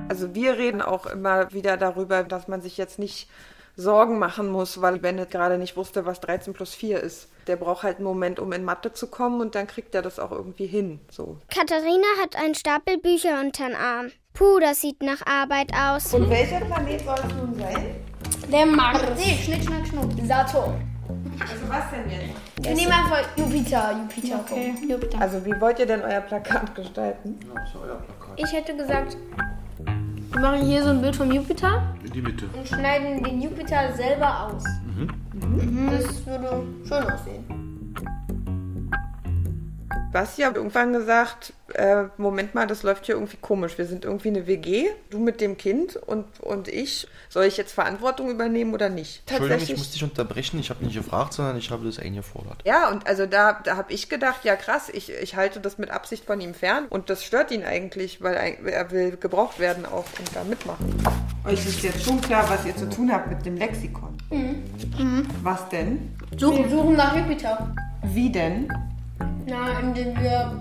Also 0.07 0.33
wir 0.33 0.57
reden 0.57 0.81
auch 0.81 1.05
immer 1.05 1.53
wieder 1.53 1.77
darüber, 1.77 2.23
dass 2.23 2.47
man 2.47 2.61
sich 2.61 2.77
jetzt 2.77 2.99
nicht 2.99 3.29
Sorgen 3.75 4.19
machen 4.19 4.49
muss, 4.51 4.81
weil 4.81 4.99
Bennett 4.99 5.31
gerade 5.31 5.57
nicht 5.57 5.77
wusste, 5.77 6.05
was 6.05 6.19
13 6.19 6.53
plus 6.53 6.73
4 6.73 6.99
ist. 6.99 7.29
Der 7.47 7.55
braucht 7.55 7.83
halt 7.83 7.97
einen 7.97 8.05
Moment, 8.05 8.39
um 8.39 8.51
in 8.51 8.65
Mathe 8.65 8.91
zu 8.91 9.07
kommen 9.07 9.39
und 9.39 9.55
dann 9.55 9.67
kriegt 9.67 9.95
er 9.95 10.01
das 10.01 10.19
auch 10.19 10.31
irgendwie 10.31 10.67
hin. 10.67 10.99
So. 11.09 11.37
Katharina 11.49 12.07
hat 12.21 12.35
einen 12.35 12.55
Stapel 12.55 12.97
Bücher 12.97 13.39
unter 13.39 13.67
den 13.67 13.75
Arm. 13.75 14.11
Puh, 14.33 14.59
das 14.59 14.81
sieht 14.81 15.01
nach 15.01 15.25
Arbeit 15.25 15.71
aus. 15.73 16.13
Und 16.13 16.29
welcher 16.29 16.59
Planet 16.61 17.01
soll 17.01 17.15
es 17.15 17.35
nun 17.35 17.55
sein? 17.55 17.95
Der 18.51 18.65
Mars. 18.65 19.01
Nee, 19.15 19.37
Schnick, 19.43 19.63
Schnack, 19.63 19.87
Schnuck. 19.87 20.11
Saturn. 20.25 20.88
Also 21.41 21.69
was 21.69 21.83
denn 21.91 22.09
jetzt? 22.09 22.65
Wir 22.65 22.75
nehmen 22.75 22.91
einfach 22.91 23.21
Jupiter. 23.37 23.91
Jupiter. 23.97 24.39
Okay. 24.45 24.73
Jupiter. 24.87 25.21
Also 25.21 25.45
wie 25.45 25.59
wollt 25.61 25.79
ihr 25.79 25.85
denn 25.85 26.01
euer 26.01 26.21
Plakat 26.21 26.75
gestalten? 26.75 27.37
Ja, 27.47 27.53
das 27.61 27.69
ist 27.69 27.75
euer 27.75 27.95
Plakat. 27.95 28.33
Ich 28.37 28.51
hätte 28.53 28.75
gesagt, 28.75 29.17
wir 30.31 30.39
machen 30.41 30.61
hier 30.65 30.83
so 30.83 30.89
ein 30.89 31.01
Bild 31.01 31.15
vom 31.15 31.31
Jupiter 31.31 31.83
In 32.03 32.11
die 32.11 32.21
Mitte. 32.21 32.45
und 32.55 32.67
schneiden 32.67 33.23
den 33.23 33.41
Jupiter 33.41 33.93
selber 33.95 34.47
aus. 34.47 34.63
Mhm. 34.85 35.89
Das 35.91 36.25
würde 36.25 36.63
schön 36.87 37.03
aussehen. 37.11 37.58
Basti 40.11 40.41
hat 40.41 40.55
irgendwann 40.55 40.91
gesagt, 40.91 41.53
äh, 41.73 42.05
Moment 42.17 42.55
mal, 42.55 42.65
das 42.65 42.81
läuft 42.81 43.05
hier 43.05 43.15
irgendwie 43.15 43.37
komisch. 43.37 43.77
Wir 43.77 43.85
sind 43.85 44.05
irgendwie 44.05 44.29
eine 44.29 44.47
WG, 44.47 44.87
du 45.11 45.19
mit 45.19 45.39
dem 45.39 45.57
Kind 45.57 45.95
und, 45.95 46.25
und 46.39 46.67
ich. 46.67 47.07
Soll 47.29 47.45
ich 47.45 47.57
jetzt 47.57 47.73
Verantwortung 47.73 48.31
übernehmen 48.31 48.73
oder 48.73 48.89
nicht? 48.89 49.21
Entschuldigung, 49.27 49.63
ich 49.63 49.77
muss 49.77 49.91
dich 49.91 50.03
unterbrechen. 50.03 50.59
Ich 50.59 50.71
habe 50.71 50.83
nicht 50.83 50.95
gefragt, 50.95 51.33
sondern 51.33 51.57
ich 51.57 51.69
habe 51.69 51.85
das 51.85 51.99
eingefordert. 51.99 52.63
Ja, 52.65 52.89
und 52.89 53.05
also 53.05 53.27
da, 53.27 53.59
da 53.63 53.77
habe 53.77 53.93
ich 53.93 54.09
gedacht, 54.09 54.45
ja 54.45 54.55
krass, 54.55 54.89
ich, 54.91 55.11
ich 55.11 55.35
halte 55.35 55.59
das 55.59 55.77
mit 55.77 55.91
Absicht 55.91 56.25
von 56.25 56.41
ihm 56.41 56.55
fern 56.55 56.85
und 56.89 57.11
das 57.11 57.23
stört 57.23 57.51
ihn 57.51 57.63
eigentlich, 57.63 58.21
weil 58.21 58.57
er, 58.65 58.89
will 58.89 59.17
gebraucht 59.17 59.59
werden 59.59 59.85
auch 59.85 60.05
und 60.17 60.35
da 60.35 60.43
mitmachen. 60.43 60.95
Euch 61.45 61.65
ist 61.65 61.83
jetzt 61.83 62.03
schon 62.03 62.19
klar, 62.21 62.49
was 62.49 62.65
ihr 62.65 62.75
zu 62.75 62.89
tun 62.89 63.11
habt 63.11 63.29
mit 63.29 63.45
dem 63.45 63.57
Lexikon. 63.57 64.17
Mhm. 64.31 65.27
Was 65.43 65.69
denn? 65.69 66.15
Suchen. 66.35 66.63
Wir 66.63 66.69
suchen 66.69 66.95
nach 66.95 67.15
Jupiter. 67.15 67.73
Wie 68.03 68.31
denn? 68.31 68.67
Na, 69.45 69.79
indem 69.79 70.19
wir 70.21 70.59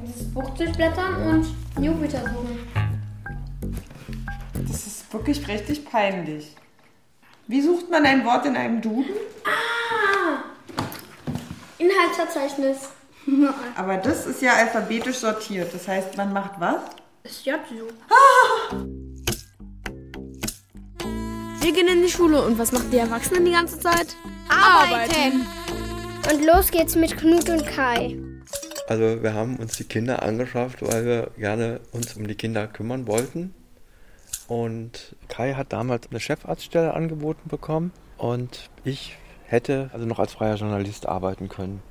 das 0.00 0.24
Buch 0.32 0.50
durchblättern 0.50 1.22
und 1.22 1.46
Jupiter 1.82 2.20
suchen. 2.20 2.58
Das 4.66 4.86
ist 4.86 5.12
wirklich 5.12 5.46
richtig 5.48 5.84
peinlich. 5.84 6.54
Wie 7.46 7.62
sucht 7.62 7.90
man 7.90 8.04
ein 8.04 8.24
Wort 8.24 8.44
in 8.46 8.56
einem 8.56 8.80
Duden? 8.82 9.14
Ah! 9.44 10.44
Inhaltsverzeichnis. 11.78 12.90
Aber 13.76 13.96
das 13.96 14.26
ist 14.26 14.42
ja 14.42 14.54
alphabetisch 14.54 15.16
sortiert. 15.16 15.72
Das 15.72 15.88
heißt, 15.88 16.16
man 16.16 16.32
macht 16.32 16.52
was? 16.58 16.82
Das 17.22 17.44
J 17.44 17.58
Wir 21.60 21.72
gehen 21.72 21.88
in 21.88 22.02
die 22.02 22.10
Schule 22.10 22.42
und 22.42 22.58
was 22.58 22.72
machen 22.72 22.90
die 22.90 22.98
Erwachsenen 22.98 23.44
die 23.44 23.52
ganze 23.52 23.78
Zeit? 23.78 24.16
Arbeiten. 24.48 25.46
Und 26.30 26.44
los 26.44 26.70
geht's 26.70 26.94
mit 26.94 27.16
Knut 27.16 27.48
und 27.48 27.66
Kai. 27.66 28.18
Also 28.86 29.22
wir 29.22 29.32
haben 29.32 29.56
uns 29.56 29.76
die 29.76 29.84
Kinder 29.84 30.22
angeschafft, 30.22 30.82
weil 30.82 31.06
wir 31.06 31.30
gerne 31.38 31.80
uns 31.92 32.14
um 32.16 32.26
die 32.26 32.34
Kinder 32.34 32.66
kümmern 32.66 33.06
wollten. 33.06 33.54
Und 34.46 35.16
Kai 35.28 35.54
hat 35.54 35.72
damals 35.72 36.08
eine 36.10 36.20
Chefarztstelle 36.20 36.92
angeboten 36.92 37.48
bekommen 37.48 37.92
und 38.18 38.68
ich 38.84 39.16
hätte 39.46 39.90
also 39.94 40.04
noch 40.04 40.18
als 40.18 40.34
freier 40.34 40.56
Journalist 40.56 41.06
arbeiten 41.06 41.48
können. 41.48 41.82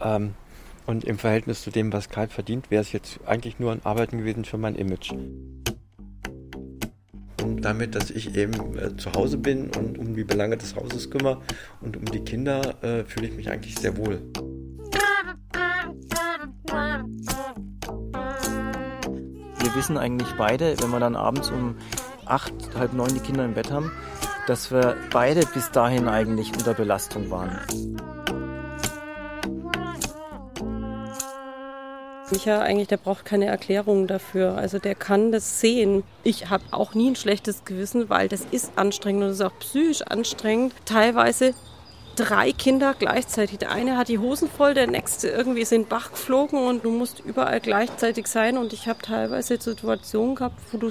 Ähm, 0.00 0.34
und 0.86 1.04
im 1.04 1.18
Verhältnis 1.18 1.62
zu 1.62 1.70
dem, 1.70 1.92
was 1.92 2.10
Kai 2.10 2.28
verdient, 2.28 2.70
wäre 2.70 2.82
es 2.82 2.92
jetzt 2.92 3.20
eigentlich 3.26 3.58
nur 3.58 3.72
ein 3.72 3.84
Arbeiten 3.84 4.18
gewesen 4.18 4.44
für 4.44 4.58
mein 4.58 4.76
Image. 4.76 5.12
Und 7.46 7.64
damit, 7.64 7.94
dass 7.94 8.10
ich 8.10 8.34
eben 8.36 8.76
äh, 8.76 8.96
zu 8.96 9.12
Hause 9.12 9.38
bin 9.38 9.70
und 9.78 9.98
um 9.98 10.16
die 10.16 10.24
Belange 10.24 10.56
des 10.56 10.74
Hauses 10.74 11.10
kümmere 11.10 11.40
und 11.80 11.96
um 11.96 12.04
die 12.04 12.18
Kinder, 12.18 12.82
äh, 12.82 13.04
fühle 13.04 13.28
ich 13.28 13.36
mich 13.36 13.48
eigentlich 13.48 13.78
sehr 13.78 13.96
wohl. 13.96 14.20
Wir 19.60 19.74
wissen 19.76 19.96
eigentlich 19.96 20.28
beide, 20.36 20.74
wenn 20.80 20.90
wir 20.90 20.98
dann 20.98 21.14
abends 21.14 21.50
um 21.50 21.76
acht, 22.24 22.52
halb 22.76 22.92
neun 22.94 23.14
die 23.14 23.20
Kinder 23.20 23.44
im 23.44 23.54
Bett 23.54 23.70
haben, 23.70 23.92
dass 24.48 24.72
wir 24.72 24.96
beide 25.12 25.46
bis 25.54 25.70
dahin 25.70 26.08
eigentlich 26.08 26.52
unter 26.52 26.74
Belastung 26.74 27.30
waren. 27.30 27.60
Micha 32.30 32.60
eigentlich, 32.60 32.88
der 32.88 32.96
braucht 32.96 33.24
keine 33.24 33.46
Erklärung 33.46 34.06
dafür. 34.06 34.56
Also 34.56 34.78
der 34.78 34.94
kann 34.94 35.32
das 35.32 35.60
sehen. 35.60 36.02
Ich 36.24 36.50
habe 36.50 36.64
auch 36.70 36.94
nie 36.94 37.10
ein 37.10 37.16
schlechtes 37.16 37.64
Gewissen, 37.64 38.08
weil 38.10 38.28
das 38.28 38.44
ist 38.50 38.72
anstrengend 38.76 39.22
und 39.22 39.28
das 39.30 39.40
ist 39.40 39.46
auch 39.46 39.58
psychisch 39.58 40.02
anstrengend. 40.02 40.72
Teilweise 40.84 41.54
drei 42.16 42.52
Kinder 42.52 42.94
gleichzeitig. 42.98 43.58
Der 43.58 43.70
eine 43.70 43.96
hat 43.96 44.08
die 44.08 44.18
Hosen 44.18 44.48
voll, 44.48 44.74
der 44.74 44.86
nächste 44.86 45.28
irgendwie 45.28 45.60
ist 45.60 45.72
in 45.72 45.82
den 45.82 45.88
Bach 45.88 46.10
geflogen 46.10 46.66
und 46.66 46.84
du 46.84 46.90
musst 46.90 47.20
überall 47.20 47.60
gleichzeitig 47.60 48.26
sein. 48.26 48.56
Und 48.58 48.72
ich 48.72 48.88
habe 48.88 49.00
teilweise 49.02 49.60
Situationen 49.60 50.34
gehabt, 50.34 50.58
wo 50.72 50.78
du 50.78 50.90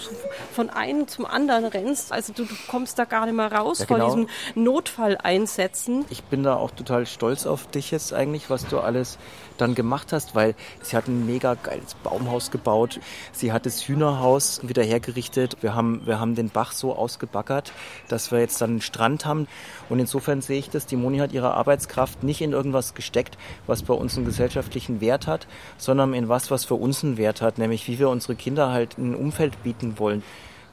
von 0.53 0.69
einem 0.69 1.07
zum 1.07 1.25
anderen 1.25 1.65
rennst. 1.65 2.11
Also 2.11 2.31
du, 2.31 2.45
du 2.45 2.53
kommst 2.69 2.99
da 2.99 3.05
gar 3.05 3.25
nicht 3.25 3.35
mehr 3.35 3.51
raus 3.51 3.79
Ja, 3.79 3.87
vor 3.87 3.97
genau. 3.97 4.07
diesem 4.15 4.29
Notfalleinsätzen. 4.55 6.05
Ich 6.09 6.23
bin 6.23 6.43
da 6.43 6.55
auch 6.55 6.71
total 6.71 7.05
stolz 7.05 7.45
auf 7.45 7.67
dich 7.67 7.91
jetzt 7.91 8.13
eigentlich, 8.13 8.49
was 8.49 8.67
du 8.67 8.79
alles 8.79 9.17
dann 9.57 9.75
gemacht 9.75 10.13
hast, 10.13 10.35
weil 10.35 10.55
sie 10.81 10.95
hat 10.95 11.07
ein 11.07 11.25
mega 11.25 11.55
geiles 11.55 11.95
Baumhaus 11.95 12.51
gebaut. 12.51 12.99
Sie 13.31 13.51
hat 13.51 13.65
das 13.65 13.87
Hühnerhaus 13.87 14.61
wieder 14.67 14.83
hergerichtet. 14.83 15.57
Wir 15.61 15.75
haben, 15.75 16.01
wir 16.05 16.19
haben 16.19 16.35
den 16.35 16.49
Bach 16.49 16.71
so 16.71 16.95
ausgebaggert, 16.95 17.71
dass 18.07 18.31
wir 18.31 18.39
jetzt 18.39 18.61
dann 18.61 18.71
einen 18.71 18.81
Strand 18.81 19.25
haben. 19.25 19.47
Und 19.89 19.99
insofern 19.99 20.41
sehe 20.41 20.59
ich 20.59 20.69
das, 20.69 20.85
die 20.85 20.95
Moni 20.95 21.19
hat 21.19 21.31
ihre 21.31 21.53
Arbeitskraft 21.53 22.23
nicht 22.23 22.41
in 22.41 22.51
irgendwas 22.51 22.93
gesteckt, 22.93 23.37
was 23.67 23.83
bei 23.83 23.93
uns 23.93 24.15
einen 24.17 24.25
gesellschaftlichen 24.25 25.01
Wert 25.01 25.27
hat, 25.27 25.47
sondern 25.77 26.13
in 26.13 26.29
was, 26.29 26.51
was 26.51 26.65
für 26.65 26.75
uns 26.75 27.03
einen 27.03 27.17
Wert 27.17 27.41
hat, 27.41 27.57
nämlich 27.57 27.87
wie 27.87 27.99
wir 27.99 28.09
unsere 28.09 28.35
Kinder 28.35 28.71
halt 28.71 28.97
ein 28.97 29.15
Umfeld 29.15 29.63
bieten 29.63 29.99
wollen. 29.99 30.23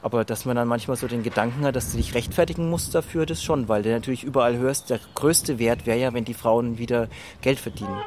Aber 0.03 0.25
dass 0.25 0.43
man 0.43 0.57
dann 0.57 0.67
manchmal 0.67 0.97
so 0.97 1.07
den 1.07 1.23
Gedanken 1.23 1.63
hat, 1.63 1.77
dass 1.77 1.91
du 1.91 1.97
dich 1.97 2.13
rechtfertigen 2.13 2.69
musst 2.69 2.93
dafür, 2.93 3.25
das 3.25 3.41
schon, 3.41 3.69
weil 3.69 3.83
du 3.83 3.89
natürlich 3.89 4.25
überall 4.25 4.57
hörst, 4.57 4.89
der 4.89 4.99
größte 5.15 5.59
Wert 5.59 5.85
wäre 5.85 5.97
ja, 5.97 6.13
wenn 6.13 6.25
die 6.25 6.33
Frauen 6.33 6.77
wieder 6.77 7.07
Geld 7.41 7.57
verdienen. 7.57 8.01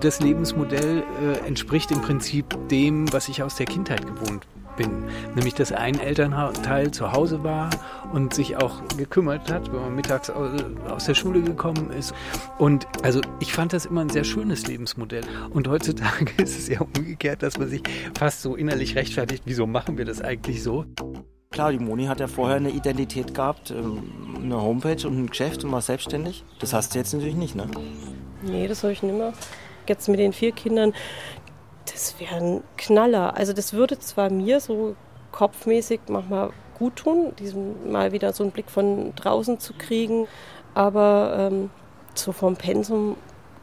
Das 0.00 0.18
Lebensmodell 0.20 1.02
äh, 1.22 1.46
entspricht 1.46 1.90
im 1.90 2.00
Prinzip 2.00 2.56
dem, 2.68 3.12
was 3.12 3.28
ich 3.28 3.42
aus 3.42 3.56
der 3.56 3.66
Kindheit 3.66 4.06
gewohnt 4.06 4.46
bin. 4.78 5.04
Nämlich, 5.34 5.52
dass 5.52 5.72
ein 5.72 6.00
Elternteil 6.00 6.90
zu 6.90 7.12
Hause 7.12 7.44
war 7.44 7.68
und 8.14 8.32
sich 8.32 8.56
auch 8.56 8.80
gekümmert 8.96 9.52
hat, 9.52 9.70
wenn 9.70 9.80
man 9.80 9.94
mittags 9.94 10.30
aus 10.30 11.04
der 11.04 11.14
Schule 11.14 11.42
gekommen 11.42 11.90
ist. 11.90 12.14
Und 12.56 12.86
also 13.02 13.20
ich 13.40 13.52
fand 13.52 13.74
das 13.74 13.84
immer 13.84 14.00
ein 14.00 14.08
sehr 14.08 14.24
schönes 14.24 14.66
Lebensmodell. 14.66 15.24
Und 15.50 15.68
heutzutage 15.68 16.30
ist 16.42 16.58
es 16.58 16.68
ja 16.68 16.80
umgekehrt, 16.80 17.42
dass 17.42 17.58
man 17.58 17.68
sich 17.68 17.82
fast 18.18 18.40
so 18.40 18.56
innerlich 18.56 18.96
rechtfertigt, 18.96 19.42
wieso 19.44 19.66
machen 19.66 19.98
wir 19.98 20.06
das 20.06 20.22
eigentlich 20.22 20.62
so? 20.62 20.86
Klar, 21.50 21.72
die 21.72 21.78
Moni 21.78 22.06
hat 22.06 22.20
ja 22.20 22.28
vorher 22.28 22.56
eine 22.56 22.70
Identität 22.70 23.34
gehabt, 23.34 23.70
ähm, 23.70 24.02
eine 24.42 24.62
Homepage 24.62 25.06
und 25.06 25.18
ein 25.18 25.26
Geschäft 25.26 25.62
und 25.62 25.72
war 25.72 25.82
selbstständig. 25.82 26.44
Das 26.58 26.72
hast 26.72 26.94
du 26.94 26.98
jetzt 26.98 27.12
natürlich 27.12 27.34
nicht, 27.34 27.54
ne? 27.54 27.66
Nee, 28.42 28.66
das 28.66 28.82
habe 28.82 28.94
ich 28.94 29.02
nicht 29.02 29.14
mehr. 29.14 29.34
Jetzt 29.86 30.08
mit 30.08 30.18
den 30.20 30.32
vier 30.32 30.52
Kindern, 30.52 30.94
das 31.86 32.18
wäre 32.20 32.36
ein 32.36 32.62
Knaller. 32.76 33.36
Also 33.36 33.52
das 33.52 33.72
würde 33.72 33.98
zwar 33.98 34.30
mir 34.30 34.60
so 34.60 34.94
kopfmäßig 35.32 36.00
manchmal 36.08 36.50
gut 36.78 36.96
tun, 36.96 37.32
diesen 37.38 37.90
mal 37.90 38.12
wieder 38.12 38.32
so 38.32 38.42
einen 38.42 38.52
Blick 38.52 38.70
von 38.70 39.14
draußen 39.14 39.60
zu 39.60 39.74
kriegen, 39.74 40.26
aber 40.74 41.50
ähm, 41.52 41.70
so 42.14 42.32
vom 42.32 42.56
Pensum, 42.56 43.16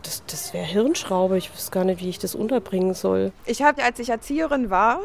das, 0.03 0.23
das 0.27 0.53
wäre 0.53 0.65
Hirnschraube. 0.65 1.37
Ich 1.37 1.53
wüsste 1.53 1.71
gar 1.71 1.83
nicht, 1.83 2.01
wie 2.01 2.09
ich 2.09 2.19
das 2.19 2.35
unterbringen 2.35 2.93
soll. 2.93 3.31
Ich 3.45 3.61
habe, 3.61 3.83
als 3.83 3.99
ich 3.99 4.09
Erzieherin 4.09 4.69
war, 4.69 4.99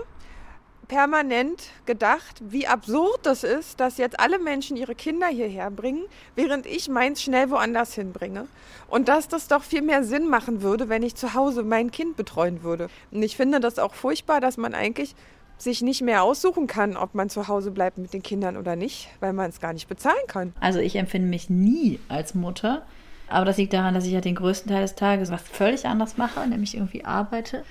permanent 0.92 1.70
gedacht, 1.86 2.42
wie 2.50 2.66
absurd 2.66 3.20
das 3.22 3.44
ist, 3.44 3.80
dass 3.80 3.96
jetzt 3.96 4.20
alle 4.20 4.38
Menschen 4.38 4.76
ihre 4.76 4.94
Kinder 4.94 5.26
hierher 5.26 5.70
bringen, 5.70 6.04
während 6.36 6.66
ich 6.66 6.90
meins 6.90 7.22
schnell 7.22 7.48
woanders 7.48 7.94
hinbringe. 7.94 8.46
Und 8.88 9.08
dass 9.08 9.26
das 9.26 9.48
doch 9.48 9.62
viel 9.62 9.80
mehr 9.80 10.04
Sinn 10.04 10.28
machen 10.28 10.60
würde, 10.60 10.90
wenn 10.90 11.02
ich 11.02 11.14
zu 11.14 11.32
Hause 11.32 11.62
mein 11.62 11.90
Kind 11.90 12.18
betreuen 12.18 12.62
würde. 12.62 12.88
Und 13.10 13.22
ich 13.22 13.38
finde 13.38 13.58
das 13.58 13.78
auch 13.78 13.94
furchtbar, 13.94 14.42
dass 14.42 14.58
man 14.58 14.74
eigentlich 14.74 15.14
sich 15.56 15.80
nicht 15.80 16.02
mehr 16.02 16.22
aussuchen 16.22 16.66
kann, 16.66 16.98
ob 16.98 17.14
man 17.14 17.30
zu 17.30 17.48
Hause 17.48 17.70
bleibt 17.70 17.96
mit 17.96 18.12
den 18.12 18.22
Kindern 18.22 18.58
oder 18.58 18.76
nicht, 18.76 19.08
weil 19.20 19.32
man 19.32 19.48
es 19.48 19.60
gar 19.60 19.72
nicht 19.72 19.88
bezahlen 19.88 20.26
kann. 20.26 20.52
Also 20.60 20.78
ich 20.78 20.96
empfinde 20.96 21.28
mich 21.28 21.48
nie 21.48 22.00
als 22.10 22.34
Mutter, 22.34 22.84
aber 23.28 23.46
das 23.46 23.56
liegt 23.56 23.72
daran, 23.72 23.94
dass 23.94 24.04
ich 24.04 24.12
ja 24.12 24.20
den 24.20 24.34
größten 24.34 24.70
Teil 24.70 24.82
des 24.82 24.94
Tages 24.94 25.30
was 25.30 25.40
völlig 25.40 25.86
anderes 25.86 26.18
mache, 26.18 26.46
nämlich 26.46 26.74
irgendwie 26.74 27.06
arbeite 27.06 27.64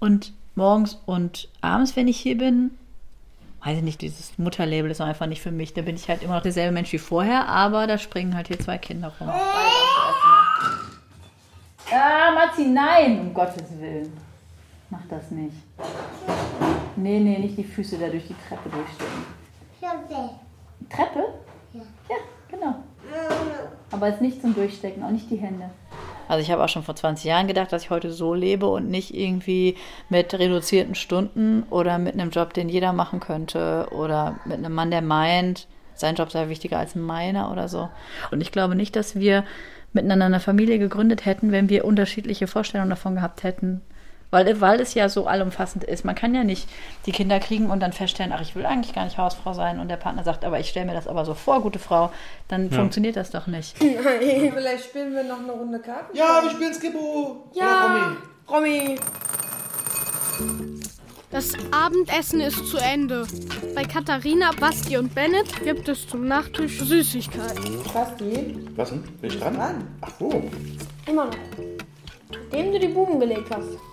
und 0.00 0.32
morgens 0.54 1.00
und 1.06 1.48
abends, 1.60 1.96
wenn 1.96 2.08
ich 2.08 2.18
hier 2.18 2.36
bin, 2.38 2.72
weiß 3.64 3.78
ich 3.78 3.82
nicht, 3.84 4.00
dieses 4.00 4.38
Mutterlabel 4.38 4.90
ist 4.90 5.00
einfach 5.00 5.26
nicht 5.26 5.42
für 5.42 5.52
mich. 5.52 5.74
Da 5.74 5.82
bin 5.82 5.96
ich 5.96 6.08
halt 6.08 6.22
immer 6.22 6.34
noch 6.34 6.42
derselbe 6.42 6.72
Mensch 6.72 6.92
wie 6.92 6.98
vorher, 6.98 7.48
aber 7.48 7.86
da 7.86 7.98
springen 7.98 8.34
halt 8.34 8.48
hier 8.48 8.58
zwei 8.58 8.78
Kinder 8.78 9.12
rum. 9.20 9.28
Ah, 11.90 12.32
Matzi, 12.34 12.66
nein, 12.66 13.20
um 13.20 13.34
Gottes 13.34 13.78
Willen. 13.78 14.12
Mach 14.90 15.06
das 15.08 15.30
nicht. 15.30 15.56
Nee, 16.96 17.20
nee, 17.20 17.38
nicht 17.38 17.56
die 17.56 17.64
Füße 17.64 17.98
da 17.98 18.08
durch 18.08 18.26
die 18.26 18.36
Treppe 18.48 18.68
durchstecken. 18.68 19.24
Treppe? 20.90 21.24
Ja. 21.72 21.80
Ja, 22.10 22.16
genau. 22.50 22.74
Aber 23.90 24.08
jetzt 24.08 24.20
nicht 24.20 24.40
zum 24.40 24.54
Durchstecken, 24.54 25.02
auch 25.02 25.10
nicht 25.10 25.30
die 25.30 25.36
Hände. 25.36 25.70
Also 26.32 26.40
ich 26.42 26.50
habe 26.50 26.64
auch 26.64 26.68
schon 26.70 26.82
vor 26.82 26.96
20 26.96 27.26
Jahren 27.26 27.46
gedacht, 27.46 27.74
dass 27.74 27.82
ich 27.82 27.90
heute 27.90 28.10
so 28.10 28.32
lebe 28.32 28.64
und 28.66 28.88
nicht 28.88 29.14
irgendwie 29.14 29.76
mit 30.08 30.32
reduzierten 30.32 30.94
Stunden 30.94 31.62
oder 31.68 31.98
mit 31.98 32.14
einem 32.14 32.30
Job, 32.30 32.54
den 32.54 32.70
jeder 32.70 32.94
machen 32.94 33.20
könnte 33.20 33.88
oder 33.90 34.40
mit 34.46 34.56
einem 34.56 34.72
Mann, 34.72 34.90
der 34.90 35.02
meint, 35.02 35.68
sein 35.94 36.14
Job 36.14 36.30
sei 36.30 36.48
wichtiger 36.48 36.78
als 36.78 36.94
meiner 36.94 37.52
oder 37.52 37.68
so. 37.68 37.90
Und 38.30 38.40
ich 38.40 38.50
glaube 38.50 38.74
nicht, 38.74 38.96
dass 38.96 39.14
wir 39.14 39.44
miteinander 39.92 40.24
eine 40.24 40.40
Familie 40.40 40.78
gegründet 40.78 41.26
hätten, 41.26 41.52
wenn 41.52 41.68
wir 41.68 41.84
unterschiedliche 41.84 42.46
Vorstellungen 42.46 42.88
davon 42.88 43.16
gehabt 43.16 43.42
hätten, 43.42 43.82
weil, 44.32 44.60
weil 44.60 44.80
es 44.80 44.94
ja 44.94 45.08
so 45.08 45.26
allumfassend 45.26 45.84
ist. 45.84 46.04
Man 46.04 46.16
kann 46.16 46.34
ja 46.34 46.42
nicht 46.42 46.68
die 47.06 47.12
Kinder 47.12 47.38
kriegen 47.38 47.70
und 47.70 47.80
dann 47.80 47.92
feststellen, 47.92 48.32
ach, 48.32 48.40
ich 48.40 48.56
will 48.56 48.66
eigentlich 48.66 48.94
gar 48.94 49.04
nicht 49.04 49.18
Hausfrau 49.18 49.52
sein 49.52 49.78
und 49.78 49.88
der 49.88 49.98
Partner 49.98 50.24
sagt, 50.24 50.44
aber 50.44 50.58
ich 50.58 50.70
stelle 50.70 50.86
mir 50.86 50.94
das 50.94 51.06
aber 51.06 51.24
so 51.24 51.34
vor, 51.34 51.60
gute 51.60 51.78
Frau, 51.78 52.10
dann 52.48 52.70
ja. 52.70 52.76
funktioniert 52.76 53.14
das 53.14 53.30
doch 53.30 53.46
nicht. 53.46 53.76
Vielleicht 53.78 54.84
spielen 54.84 55.14
wir 55.14 55.22
noch 55.22 55.38
eine 55.38 55.52
Runde 55.52 55.78
Karten. 55.78 56.16
Ja, 56.16 56.40
wir 56.42 56.50
spielen 56.50 56.72
Skippo. 56.72 57.50
Ja, 57.52 58.16
Romy. 58.50 58.98
Das 61.30 61.52
Abendessen 61.70 62.40
ist 62.40 62.66
zu 62.66 62.78
Ende. 62.78 63.26
Bei 63.74 63.84
Katharina, 63.84 64.50
Basti 64.58 64.96
und 64.96 65.14
Bennett 65.14 65.62
gibt 65.62 65.88
es 65.88 66.08
zum 66.08 66.26
Nachtisch 66.26 66.80
Süßigkeiten. 66.80 67.82
Basti? 67.92 68.58
Was 68.76 68.90
denn? 68.90 69.02
Bin 69.02 69.30
ich 69.30 69.38
dran? 69.38 69.56
dran? 69.56 69.88
Ach 70.00 70.10
so. 70.18 70.42
Immer 71.06 71.26
noch. 71.26 71.36
Nachdem 72.30 72.72
du 72.72 72.78
die 72.78 72.88
Buben 72.88 73.20
gelegt 73.20 73.48
hast. 73.50 73.91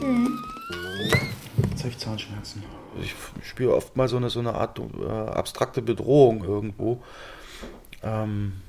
Mhm. 0.00 0.38
Jetzt 1.70 1.80
habe 1.80 1.88
ich 1.90 1.98
Zahnschmerzen. 1.98 2.62
Ich 3.00 3.14
spüre 3.46 3.74
oft 3.74 3.96
mal 3.96 4.08
so 4.08 4.16
eine, 4.16 4.30
so 4.30 4.40
eine 4.40 4.54
Art 4.54 4.78
äh, 4.78 5.08
abstrakte 5.08 5.82
Bedrohung 5.82 6.44
irgendwo. 6.44 7.02
Ähm, 8.02 8.60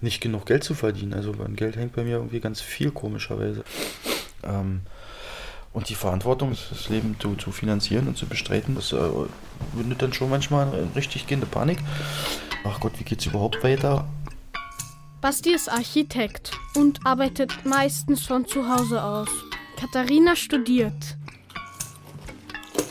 nicht 0.00 0.20
genug 0.20 0.46
Geld 0.46 0.64
zu 0.64 0.74
verdienen. 0.74 1.14
Also 1.14 1.32
an 1.32 1.56
Geld 1.56 1.76
hängt 1.76 1.94
bei 1.94 2.04
mir 2.04 2.16
irgendwie 2.16 2.40
ganz 2.40 2.60
viel 2.60 2.90
komischerweise. 2.90 3.64
Ähm, 4.42 4.82
und 5.72 5.88
die 5.88 5.94
Verantwortung, 5.94 6.56
das 6.70 6.88
Leben 6.88 7.16
zu, 7.20 7.36
zu 7.36 7.52
finanzieren 7.52 8.08
und 8.08 8.16
zu 8.16 8.26
bestreiten, 8.26 8.74
das 8.74 8.92
äh, 8.92 8.98
bindet 9.74 10.02
dann 10.02 10.12
schon 10.12 10.30
manchmal 10.30 10.66
eine 10.66 10.88
richtig 10.96 11.26
gehende 11.26 11.46
Panik. 11.46 11.78
Ach 12.64 12.80
Gott, 12.80 12.92
wie 12.98 13.04
geht's 13.04 13.26
überhaupt 13.26 13.62
weiter? 13.62 14.04
Basti 15.20 15.54
ist 15.54 15.70
Architekt 15.70 16.52
und 16.74 17.06
arbeitet 17.06 17.64
meistens 17.64 18.26
von 18.26 18.46
zu 18.46 18.68
Hause 18.68 19.02
aus. 19.02 19.28
Katharina 19.80 20.36
studiert. 20.36 21.16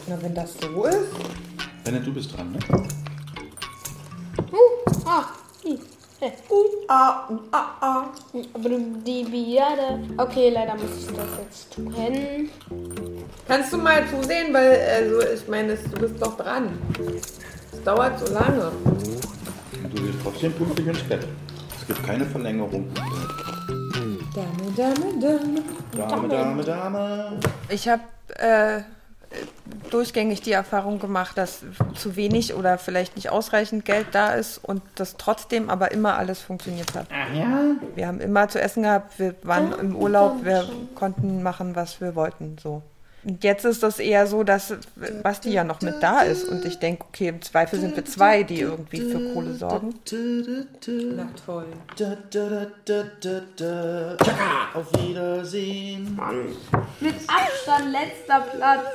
Na, 0.07 0.19
wenn 0.23 0.33
das 0.33 0.55
so 0.59 0.85
ist. 0.85 1.13
Bennett, 1.83 2.07
du 2.07 2.11
bist 2.11 2.35
dran, 2.35 2.51
ne? 2.51 2.59
Uh, 4.51 5.05
ah, 5.05 5.25
i, 5.63 5.77
äh, 6.19 6.31
uh, 6.49 6.65
ah, 6.87 7.29
uh, 7.29 7.39
ah, 7.51 7.65
ah. 7.79 8.09
Aber 8.55 8.69
die 9.05 9.23
Biade. 9.23 9.99
Okay, 10.17 10.49
leider 10.49 10.73
muss 10.73 10.97
ich 10.97 11.05
das 11.15 11.27
jetzt 11.43 11.73
tun. 11.75 11.93
Kannst 13.47 13.71
du 13.71 13.77
mal 13.77 14.03
zusehen, 14.09 14.51
weil, 14.51 14.81
also, 14.81 15.21
ich 15.31 15.47
meine, 15.47 15.75
du 15.75 15.99
bist 15.99 16.19
doch 16.19 16.35
dran. 16.37 16.69
Es 17.71 17.83
dauert 17.83 18.19
so 18.19 18.33
lange. 18.33 18.71
Du 19.93 20.01
gehst 20.01 20.17
trotzdem 20.23 20.53
pünktlich 20.53 20.87
ins 20.87 21.03
Bett. 21.03 21.27
Es 21.79 21.85
gibt 21.85 22.03
keine 22.03 22.25
Verlängerung. 22.25 22.91
Dame, 24.33 24.71
Dame, 24.75 25.19
Dame. 25.19 25.63
Dame, 25.95 26.27
Dame, 26.27 26.63
Dame. 26.63 27.39
Ich 27.69 27.87
habe 27.87 28.03
äh, 28.35 28.81
durchgängig 29.89 30.41
die 30.41 30.51
Erfahrung 30.51 30.99
gemacht, 30.99 31.37
dass 31.37 31.63
zu 31.95 32.15
wenig 32.15 32.53
oder 32.53 32.77
vielleicht 32.77 33.15
nicht 33.15 33.29
ausreichend 33.29 33.85
Geld 33.85 34.07
da 34.11 34.33
ist 34.33 34.57
und 34.59 34.81
das 34.95 35.17
trotzdem 35.17 35.69
aber 35.69 35.91
immer 35.91 36.17
alles 36.17 36.41
funktioniert 36.41 36.93
hat. 36.93 37.07
Ach 37.11 37.33
ja? 37.33 37.75
Wir 37.95 38.07
haben 38.07 38.19
immer 38.19 38.47
zu 38.49 38.61
essen 38.61 38.83
gehabt, 38.83 39.17
wir 39.17 39.35
waren 39.43 39.73
im 39.73 39.95
Urlaub, 39.95 40.43
wir 40.43 40.69
konnten 40.95 41.41
machen, 41.41 41.75
was 41.75 41.99
wir 41.99 42.15
wollten. 42.15 42.57
So. 42.61 42.83
Und 43.23 43.43
jetzt 43.43 43.65
ist 43.65 43.83
das 43.83 43.99
eher 43.99 44.27
so, 44.27 44.43
dass 44.43 44.73
Basti 45.23 45.51
ja 45.51 45.63
noch 45.63 45.81
mit 45.81 45.95
da 46.01 46.21
ist 46.21 46.45
und 46.45 46.63
ich 46.63 46.79
denke, 46.79 47.03
okay, 47.07 47.27
im 47.29 47.41
Zweifel 47.41 47.79
sind 47.79 47.95
wir 47.95 48.05
zwei, 48.05 48.43
die 48.43 48.61
irgendwie 48.61 49.01
für 49.01 49.33
Kohle 49.33 49.53
sorgen. 49.55 49.93
Nacht 51.15 51.39
voll. 51.45 51.65
Auf 54.73 54.91
Wiedersehen. 54.93 56.19
Mit 57.01 57.15
Abstand 57.27 57.91
letzter 57.91 58.41
Platz. 58.41 58.85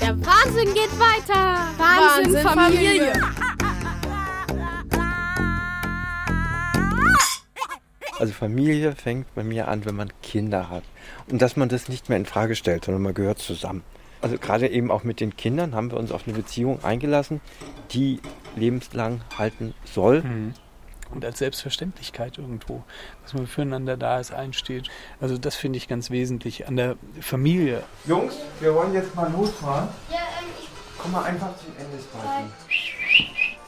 Der 0.00 0.16
Wahnsinn 0.26 0.74
geht 0.74 0.90
weiter. 0.98 1.60
Wahnsinn, 1.78 2.34
Wahnsinn 2.34 2.42
Familie. 2.42 3.12
Familie. 3.12 3.51
Also 8.22 8.34
Familie 8.34 8.92
fängt 8.92 9.34
bei 9.34 9.42
mir 9.42 9.66
an, 9.66 9.84
wenn 9.84 9.96
man 9.96 10.12
Kinder 10.22 10.70
hat. 10.70 10.84
Und 11.28 11.42
dass 11.42 11.56
man 11.56 11.68
das 11.68 11.88
nicht 11.88 12.08
mehr 12.08 12.16
in 12.16 12.24
Frage 12.24 12.54
stellt, 12.54 12.84
sondern 12.84 13.02
man 13.02 13.14
gehört 13.14 13.40
zusammen. 13.40 13.82
Also 14.20 14.38
gerade 14.38 14.68
eben 14.68 14.92
auch 14.92 15.02
mit 15.02 15.18
den 15.18 15.36
Kindern 15.36 15.74
haben 15.74 15.90
wir 15.90 15.98
uns 15.98 16.12
auf 16.12 16.28
eine 16.28 16.36
Beziehung 16.36 16.84
eingelassen, 16.84 17.40
die 17.90 18.20
lebenslang 18.54 19.22
halten 19.36 19.74
soll. 19.84 20.22
Mhm. 20.22 20.54
Und 21.10 21.24
als 21.24 21.40
Selbstverständlichkeit 21.40 22.38
irgendwo, 22.38 22.84
dass 23.24 23.34
man 23.34 23.48
füreinander 23.48 23.96
da 23.96 24.20
ist, 24.20 24.32
einsteht. 24.32 24.88
Also 25.20 25.36
das 25.36 25.56
finde 25.56 25.78
ich 25.78 25.88
ganz 25.88 26.10
wesentlich 26.10 26.68
an 26.68 26.76
der 26.76 26.94
Familie. 27.20 27.82
Jungs, 28.04 28.36
wir 28.60 28.72
wollen 28.72 28.94
jetzt 28.94 29.16
mal 29.16 29.32
losfahren. 29.32 29.88
Ja, 30.08 30.18
ähm, 30.18 30.46
ich... 30.60 30.68
Komm 30.96 31.10
mal 31.10 31.24
einfach 31.24 31.56
zum 31.56 31.72
Ende 31.76 31.96
des 31.96 32.06
Parken. 32.06 32.52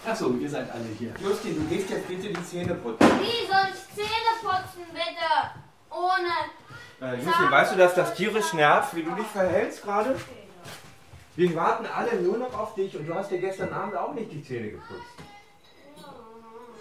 Achso, 0.06 0.30
ihr 0.38 0.50
seid 0.50 0.70
alle 0.70 0.84
hier. 0.98 1.12
Justin, 1.22 1.54
du 1.56 1.74
gehst 1.74 1.88
jetzt 1.90 2.06
bitte 2.08 2.28
die 2.28 2.44
Zähne 2.44 2.74
putzen. 2.74 3.06
Wie 3.20 3.46
soll 3.46 3.68
ich 3.72 3.94
Zähne 3.94 4.32
putzen, 4.42 4.84
bitte? 4.92 5.50
Ohne. 5.90 6.32
Äh, 7.00 7.16
Justin, 7.16 7.50
weißt 7.50 7.72
du, 7.72 7.76
dass 7.78 7.94
das 7.94 8.14
tierisch 8.14 8.52
nervt, 8.52 8.94
wie 8.94 9.02
du 9.02 9.10
dich 9.14 9.26
verhältst 9.26 9.82
gerade? 9.82 10.16
Wir 11.36 11.54
warten 11.56 11.86
alle 11.86 12.20
nur 12.20 12.38
noch 12.38 12.52
auf 12.56 12.74
dich 12.74 12.96
und 12.96 13.06
du 13.08 13.14
hast 13.14 13.30
dir 13.30 13.38
gestern 13.38 13.72
Abend 13.72 13.96
auch 13.96 14.12
nicht 14.14 14.30
die 14.30 14.42
Zähne 14.44 14.70
geputzt. 14.70 15.00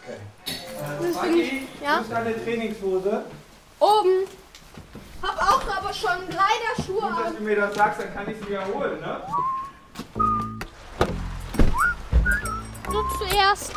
Okay. 0.03 1.11
Maggi, 1.13 1.67
Ja? 1.81 1.97
wo 1.97 2.01
ist 2.01 2.11
deine 2.11 2.43
Trainingshose? 2.43 3.25
Oben. 3.79 4.27
Hab 5.21 5.37
auch 5.41 5.77
aber 5.77 5.93
schon 5.93 6.27
Kleiderschuhe 6.27 7.01
Gut, 7.01 7.19
dass 7.19 7.27
an. 7.27 7.35
du 7.37 7.43
mir 7.43 7.55
das 7.55 7.73
sagst, 7.75 8.01
dann 8.01 8.13
kann 8.13 8.29
ich 8.29 8.37
sie 8.37 8.49
wieder 8.49 8.65
holen, 8.67 8.99
ne? 8.99 9.21
Du 13.03 13.25
zuerst. 13.25 13.73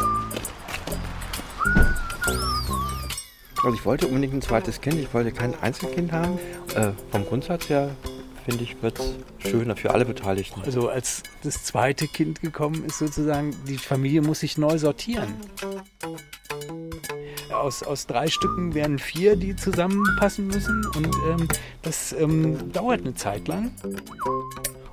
Also 3.64 3.76
ich 3.76 3.84
wollte 3.84 4.06
unbedingt 4.06 4.34
ein 4.34 4.42
zweites 4.42 4.80
Kind, 4.80 5.00
ich 5.00 5.12
wollte 5.12 5.32
kein 5.32 5.58
Einzelkind 5.60 6.12
haben. 6.12 6.38
Äh, 6.74 6.92
vom 7.10 7.24
Grundsatz 7.26 7.68
her 7.68 7.90
finde 8.44 8.62
ich, 8.62 8.80
wird 8.80 9.00
es 9.00 9.50
schöner 9.50 9.74
für 9.74 9.92
alle 9.92 10.04
Beteiligten. 10.04 10.62
Also 10.62 10.88
als 10.88 11.24
das 11.42 11.64
zweite 11.64 12.06
Kind 12.06 12.40
gekommen 12.40 12.84
ist, 12.84 12.98
sozusagen, 12.98 13.56
die 13.66 13.78
Familie 13.78 14.22
muss 14.22 14.40
sich 14.40 14.56
neu 14.56 14.78
sortieren. 14.78 15.34
Aus, 17.52 17.82
aus 17.82 18.06
drei 18.06 18.28
Stücken 18.28 18.74
wären 18.74 18.98
vier, 19.00 19.34
die 19.34 19.56
zusammenpassen 19.56 20.46
müssen 20.46 20.86
und 20.94 21.08
ähm, 21.28 21.48
das 21.82 22.12
ähm, 22.12 22.72
dauert 22.72 23.00
eine 23.00 23.14
Zeit 23.14 23.48
lang. 23.48 23.72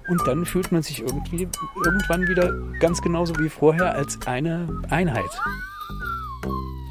Und 0.10 0.28
dann 0.28 0.46
fühlt 0.46 0.72
man 0.72 0.84
sich 0.84 1.00
irgendwie 1.00 1.48
irgendwann 1.86 2.28
wieder 2.28 2.52
ganz 2.80 3.02
genauso 3.02 3.38
wie 3.40 3.50
vorher 3.50 3.96
als 3.96 4.20
eine 4.26 4.68
Einheit. 4.90 5.24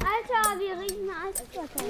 Alter, 0.01 0.59
wir 0.59 0.79
riechen 0.81 1.09
Eiswürfel. 1.09 1.85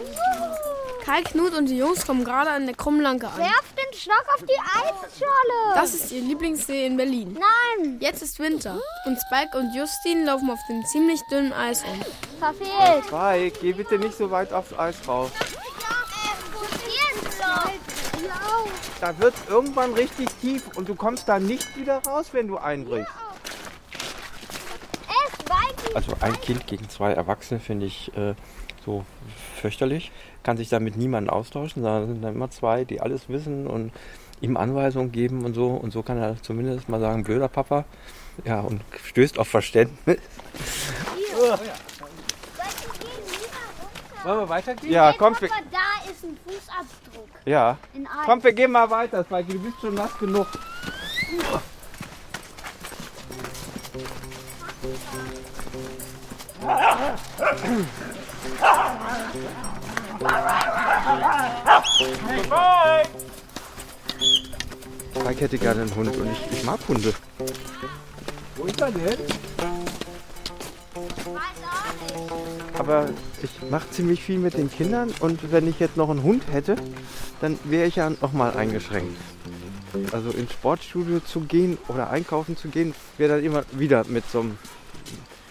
Kai, 1.05 1.21
Knut 1.21 1.53
und 1.57 1.67
die 1.67 1.77
Jungs 1.77 2.05
kommen 2.05 2.23
gerade 2.23 2.49
an 2.51 2.65
der 2.65 2.75
Krummlanke 2.75 3.27
an. 3.27 3.37
Werf 3.37 3.73
den 3.77 3.97
Stock 3.97 4.25
auf 4.35 4.43
die 4.43 4.59
Eisschale. 4.59 5.75
Das 5.75 5.93
ist 5.93 6.11
ihr 6.11 6.21
Lieblingssee 6.21 6.85
in 6.85 6.97
Berlin. 6.97 7.37
Nein. 7.37 7.97
Jetzt 7.99 8.21
ist 8.21 8.39
Winter 8.39 8.79
und 9.05 9.17
Spike 9.19 9.57
und 9.57 9.73
Justin 9.75 10.25
laufen 10.25 10.49
auf 10.49 10.59
dem 10.69 10.85
ziemlich 10.85 11.21
dünnen 11.29 11.53
Eis 11.53 11.83
um. 11.83 11.99
Verfehlt. 12.39 13.05
Spike, 13.05 13.59
geh 13.61 13.73
bitte 13.73 13.97
nicht 13.97 14.17
so 14.17 14.31
weit 14.31 14.51
aufs 14.53 14.73
Eis 14.77 14.95
rauf. 15.07 15.31
Da 19.03 19.19
wird 19.19 19.33
irgendwann 19.49 19.93
richtig 19.95 20.29
tief 20.39 20.63
und 20.77 20.87
du 20.87 20.95
kommst 20.95 21.27
da 21.27 21.37
nicht 21.37 21.75
wieder 21.77 22.01
raus, 22.07 22.27
wenn 22.31 22.47
du 22.47 22.57
einbrichst. 22.57 23.11
Also 25.93 26.13
ein 26.21 26.39
Kind 26.39 26.67
gegen 26.67 26.87
zwei 26.87 27.11
Erwachsene 27.11 27.59
finde 27.59 27.85
ich 27.85 28.15
äh, 28.15 28.33
so 28.85 29.03
fürchterlich. 29.59 30.13
Kann 30.43 30.55
sich 30.55 30.69
damit 30.69 30.95
niemand 30.95 31.29
austauschen, 31.29 31.83
sondern 31.83 32.03
es 32.03 32.09
sind 32.11 32.21
dann 32.21 32.33
immer 32.33 32.49
zwei, 32.49 32.85
die 32.85 33.01
alles 33.01 33.27
wissen 33.27 33.67
und 33.67 33.91
ihm 34.39 34.55
Anweisungen 34.55 35.11
geben 35.11 35.43
und 35.43 35.53
so. 35.53 35.67
Und 35.71 35.91
so 35.91 36.01
kann 36.01 36.17
er 36.17 36.41
zumindest 36.41 36.87
mal 36.87 37.01
sagen, 37.01 37.25
blöder 37.25 37.49
Papa. 37.49 37.83
Ja, 38.45 38.61
und 38.61 38.79
stößt 39.03 39.37
auf 39.37 39.49
Verständnis. 39.49 40.17
Wollen 44.23 44.39
wir 44.39 44.47
weitergehen? 44.47 44.93
Ja, 44.93 45.09
Ja, 45.09 45.15
komm, 45.17 45.35
wir, 45.41 45.49
da 45.49 46.09
ist 46.09 46.23
ein 46.23 46.37
Fußabdruck. 46.45 47.02
Ja. 47.45 47.77
In 47.93 48.07
Eis. 48.07 48.11
komm, 48.25 48.43
wir 48.43 48.53
gehen 48.53 48.71
mal 48.71 48.89
weiter, 48.89 49.23
Spike. 49.23 49.51
Du 49.51 49.59
bist 49.59 49.79
schon 49.81 49.95
nass 49.95 50.17
genug. 50.19 50.47
Spike 65.15 65.41
hätte 65.41 65.57
gerne 65.57 65.81
einen 65.81 65.95
Hund 65.95 66.15
und 66.15 66.31
ich, 66.31 66.51
ich 66.51 66.63
mag 66.63 66.79
Hunde. 66.87 67.13
Wo 68.55 68.65
ist 68.65 68.79
er 68.79 68.91
denn? 68.91 69.17
Aber 72.77 73.09
ich 73.41 73.69
mache 73.69 73.89
ziemlich 73.91 74.23
viel 74.23 74.39
mit 74.39 74.57
den 74.57 74.69
Kindern 74.69 75.13
und 75.19 75.51
wenn 75.51 75.67
ich 75.67 75.79
jetzt 75.79 75.97
noch 75.97 76.09
einen 76.09 76.23
Hund 76.23 76.43
hätte, 76.51 76.75
dann 77.43 77.59
wäre 77.65 77.87
ich 77.87 77.97
ja 77.97 78.09
noch 78.09 78.31
mal 78.31 78.55
eingeschränkt. 78.55 79.17
Also 80.13 80.29
ins 80.29 80.53
Sportstudio 80.53 81.19
zu 81.19 81.41
gehen 81.41 81.77
oder 81.89 82.09
einkaufen 82.09 82.55
zu 82.55 82.69
gehen, 82.69 82.95
wäre 83.17 83.35
dann 83.35 83.43
immer 83.43 83.63
wieder 83.73 84.05
mit 84.05 84.25
so 84.31 84.39
einem 84.39 84.57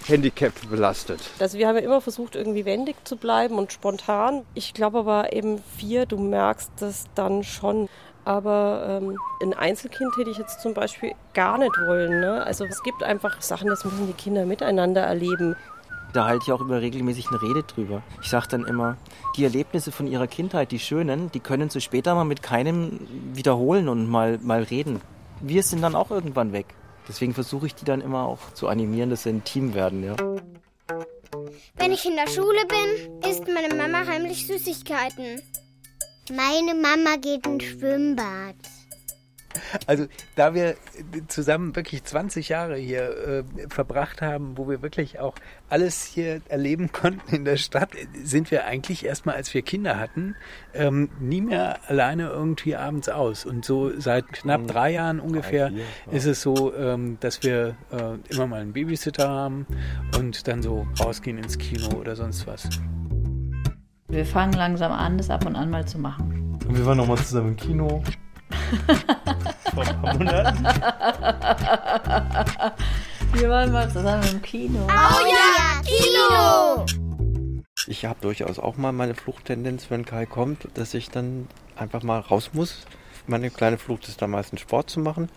Handicap 0.06 0.54
belastet. 0.70 1.20
Also 1.38 1.58
wir 1.58 1.68
haben 1.68 1.76
ja 1.76 1.82
immer 1.82 2.00
versucht, 2.00 2.34
irgendwie 2.34 2.64
wendig 2.64 2.96
zu 3.04 3.16
bleiben 3.16 3.58
und 3.58 3.74
spontan. 3.74 4.42
Ich 4.54 4.72
glaube 4.72 5.00
aber 5.00 5.34
eben 5.34 5.62
vier, 5.76 6.06
du 6.06 6.16
merkst 6.16 6.70
das 6.80 7.04
dann 7.14 7.44
schon. 7.44 7.90
Aber 8.24 9.00
ähm, 9.02 9.18
ein 9.42 9.52
Einzelkind 9.52 10.16
hätte 10.16 10.30
ich 10.30 10.38
jetzt 10.38 10.62
zum 10.62 10.72
Beispiel 10.72 11.12
gar 11.34 11.58
nicht 11.58 11.76
wollen. 11.86 12.20
Ne? 12.20 12.42
Also 12.42 12.64
es 12.64 12.82
gibt 12.82 13.02
einfach 13.02 13.42
Sachen, 13.42 13.68
das 13.68 13.84
müssen 13.84 14.06
die 14.06 14.12
Kinder 14.14 14.46
miteinander 14.46 15.02
erleben. 15.02 15.56
Da 16.12 16.26
halte 16.26 16.44
ich 16.46 16.52
auch 16.52 16.60
immer 16.60 16.80
regelmäßig 16.80 17.28
eine 17.28 17.40
Rede 17.40 17.62
drüber. 17.62 18.02
Ich 18.20 18.28
sage 18.28 18.48
dann 18.48 18.66
immer, 18.66 18.96
die 19.36 19.44
Erlebnisse 19.44 19.92
von 19.92 20.06
ihrer 20.06 20.26
Kindheit, 20.26 20.70
die 20.70 20.78
schönen, 20.78 21.30
die 21.32 21.40
können 21.40 21.70
sie 21.70 21.80
später 21.80 22.14
mal 22.14 22.24
mit 22.24 22.42
keinem 22.42 23.00
wiederholen 23.32 23.88
und 23.88 24.08
mal, 24.08 24.38
mal 24.42 24.62
reden. 24.62 25.00
Wir 25.40 25.62
sind 25.62 25.82
dann 25.82 25.94
auch 25.94 26.10
irgendwann 26.10 26.52
weg. 26.52 26.66
Deswegen 27.08 27.34
versuche 27.34 27.66
ich 27.66 27.74
die 27.74 27.84
dann 27.84 28.00
immer 28.00 28.26
auch 28.26 28.52
zu 28.54 28.68
animieren, 28.68 29.10
dass 29.10 29.24
sie 29.24 29.30
ein 29.30 29.44
Team 29.44 29.74
werden. 29.74 30.04
Ja. 30.04 30.16
Wenn 31.76 31.92
ich 31.92 32.04
in 32.04 32.16
der 32.16 32.28
Schule 32.28 32.60
bin, 32.68 33.30
isst 33.30 33.44
meine 33.48 33.74
Mama 33.74 34.06
heimlich 34.06 34.46
Süßigkeiten. 34.46 35.40
Meine 36.30 36.74
Mama 36.74 37.16
geht 37.20 37.46
ins 37.46 37.64
Schwimmbad. 37.64 38.54
Also 39.86 40.06
da 40.36 40.54
wir 40.54 40.76
zusammen 41.28 41.74
wirklich 41.76 42.04
20 42.04 42.48
Jahre 42.48 42.76
hier 42.76 43.44
äh, 43.56 43.68
verbracht 43.68 44.22
haben, 44.22 44.56
wo 44.56 44.68
wir 44.68 44.82
wirklich 44.82 45.20
auch 45.20 45.34
alles 45.68 46.04
hier 46.04 46.40
erleben 46.48 46.92
konnten 46.92 47.34
in 47.34 47.44
der 47.44 47.56
Stadt, 47.56 47.90
sind 48.22 48.50
wir 48.50 48.66
eigentlich 48.66 49.04
erstmal, 49.04 49.36
als 49.36 49.52
wir 49.54 49.62
Kinder 49.62 49.98
hatten, 49.98 50.34
ähm, 50.74 51.10
nie 51.20 51.40
mehr 51.40 51.78
alleine 51.88 52.28
irgendwie 52.28 52.76
abends 52.76 53.08
aus. 53.08 53.44
Und 53.44 53.64
so 53.64 53.98
seit 53.98 54.32
knapp 54.32 54.66
drei 54.66 54.92
Jahren 54.92 55.20
ungefähr 55.20 55.68
vier, 55.68 55.78
ja. 55.78 56.12
ist 56.12 56.26
es 56.26 56.42
so, 56.42 56.74
ähm, 56.74 57.18
dass 57.20 57.42
wir 57.42 57.76
äh, 57.90 58.32
immer 58.32 58.46
mal 58.46 58.60
einen 58.60 58.72
Babysitter 58.72 59.28
haben 59.28 59.66
und 60.18 60.46
dann 60.48 60.62
so 60.62 60.86
rausgehen 61.00 61.38
ins 61.38 61.58
Kino 61.58 61.88
oder 61.96 62.16
sonst 62.16 62.46
was. 62.46 62.68
Wir 64.08 64.26
fangen 64.26 64.52
langsam 64.52 64.92
an, 64.92 65.16
das 65.16 65.30
ab 65.30 65.46
und 65.46 65.56
an 65.56 65.70
mal 65.70 65.86
zu 65.86 65.98
machen. 65.98 66.58
Und 66.68 66.76
wir 66.76 66.84
waren 66.84 66.98
nochmal 66.98 67.16
zusammen 67.18 67.50
im 67.50 67.56
Kino. 67.56 68.02
Vor 69.74 69.86
ein 69.86 70.02
paar 70.02 70.14
Monaten. 70.14 70.64
Wir 73.32 73.48
waren 73.48 73.72
mal 73.72 73.88
zusammen 73.90 74.24
im 74.30 74.42
Kino. 74.42 74.86
Oh 74.86 75.26
ja, 75.26 75.80
Kino! 75.84 76.86
Ich 77.86 78.04
habe 78.04 78.20
durchaus 78.20 78.58
auch 78.58 78.76
mal 78.76 78.92
meine 78.92 79.14
Fluchttendenz, 79.14 79.90
wenn 79.90 80.04
Kai 80.04 80.26
kommt, 80.26 80.68
dass 80.74 80.94
ich 80.94 81.10
dann 81.10 81.48
einfach 81.76 82.02
mal 82.02 82.20
raus 82.20 82.50
muss. 82.52 82.86
Meine 83.26 83.50
kleine 83.50 83.78
Flucht 83.78 84.08
ist 84.08 84.20
da 84.22 84.26
meistens 84.26 84.60
Sport 84.60 84.90
zu 84.90 85.00
machen. 85.00 85.28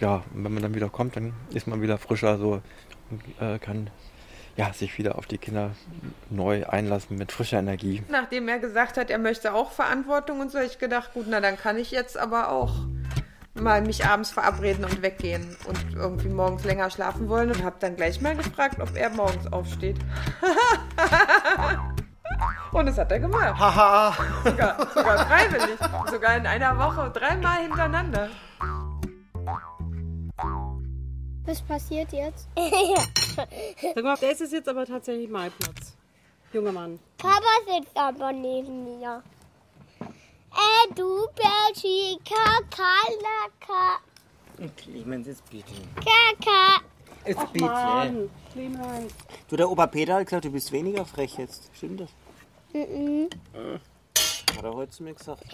Ja, 0.00 0.24
und 0.34 0.44
wenn 0.44 0.54
man 0.54 0.62
dann 0.62 0.74
wieder 0.74 0.88
kommt, 0.88 1.16
dann 1.16 1.32
ist 1.52 1.66
man 1.66 1.82
wieder 1.82 1.98
frischer 1.98 2.38
so 2.38 2.62
und 3.10 3.22
äh, 3.40 3.58
kann 3.58 3.90
ja, 4.58 4.72
sich 4.72 4.98
wieder 4.98 5.16
auf 5.16 5.26
die 5.26 5.38
Kinder 5.38 5.70
neu 6.30 6.66
einlassen 6.66 7.16
mit 7.16 7.30
frischer 7.30 7.60
Energie. 7.60 8.02
Nachdem 8.08 8.48
er 8.48 8.58
gesagt 8.58 8.96
hat, 8.96 9.08
er 9.08 9.18
möchte 9.18 9.54
auch 9.54 9.70
Verantwortung 9.70 10.40
und 10.40 10.50
so, 10.50 10.58
habe 10.58 10.66
ich 10.66 10.78
gedacht, 10.78 11.14
gut, 11.14 11.26
na 11.28 11.40
dann 11.40 11.56
kann 11.56 11.78
ich 11.78 11.92
jetzt 11.92 12.18
aber 12.18 12.50
auch 12.50 12.74
mal 13.54 13.82
mich 13.82 14.04
abends 14.04 14.30
verabreden 14.30 14.84
und 14.84 15.00
weggehen 15.00 15.56
und 15.66 15.94
irgendwie 15.94 16.28
morgens 16.28 16.64
länger 16.64 16.90
schlafen 16.90 17.28
wollen 17.28 17.52
und 17.52 17.62
habe 17.62 17.76
dann 17.78 17.94
gleich 17.94 18.20
mal 18.20 18.34
gefragt, 18.34 18.80
ob 18.80 18.96
er 18.96 19.10
morgens 19.10 19.46
aufsteht. 19.52 19.98
und 22.72 22.86
das 22.86 22.98
hat 22.98 23.12
er 23.12 23.20
gemacht. 23.20 23.56
Haha. 23.56 24.12
sogar, 24.44 24.88
sogar 24.92 25.26
freiwillig. 25.26 25.78
Sogar 26.10 26.36
in 26.36 26.46
einer 26.46 26.76
Woche 26.76 27.12
dreimal 27.14 27.62
hintereinander. 27.62 28.28
Was 31.48 31.62
passiert 31.62 32.12
jetzt? 32.12 32.46
Sag 33.94 34.04
mal, 34.04 34.18
das 34.20 34.42
ist 34.42 34.52
jetzt 34.52 34.68
aber 34.68 34.84
tatsächlich 34.84 35.30
mein 35.30 35.50
Platz. 35.50 35.96
Junger 36.52 36.72
Mann. 36.72 36.98
Papa 37.16 37.40
sitzt 37.66 37.96
aber 37.96 38.32
neben 38.32 38.84
mir. 38.84 39.22
Äh, 39.98 40.94
du, 40.94 41.26
Belgi, 41.34 42.18
Kakalaka, 42.22 43.98
Clemens, 44.76 45.26
jetzt 45.26 45.48
bitte. 45.48 45.72
Kaka. 45.94 46.82
Jetzt 47.24 47.38
Ach 47.40 47.54
Mann, 47.54 48.28
Clemens. 48.52 49.14
Du, 49.48 49.56
der 49.56 49.70
Opa 49.70 49.86
Peter 49.86 50.16
hat 50.16 50.26
gesagt, 50.26 50.44
du 50.44 50.50
bist 50.50 50.70
weniger 50.70 51.06
frech 51.06 51.38
jetzt. 51.38 51.70
Stimmt 51.72 52.00
das? 52.00 52.10
Mhm. 52.74 53.30
Hat 54.56 54.64
er 54.64 54.74
heute 54.74 54.90
zu 54.90 55.02
mir 55.02 55.14
gesagt. 55.14 55.44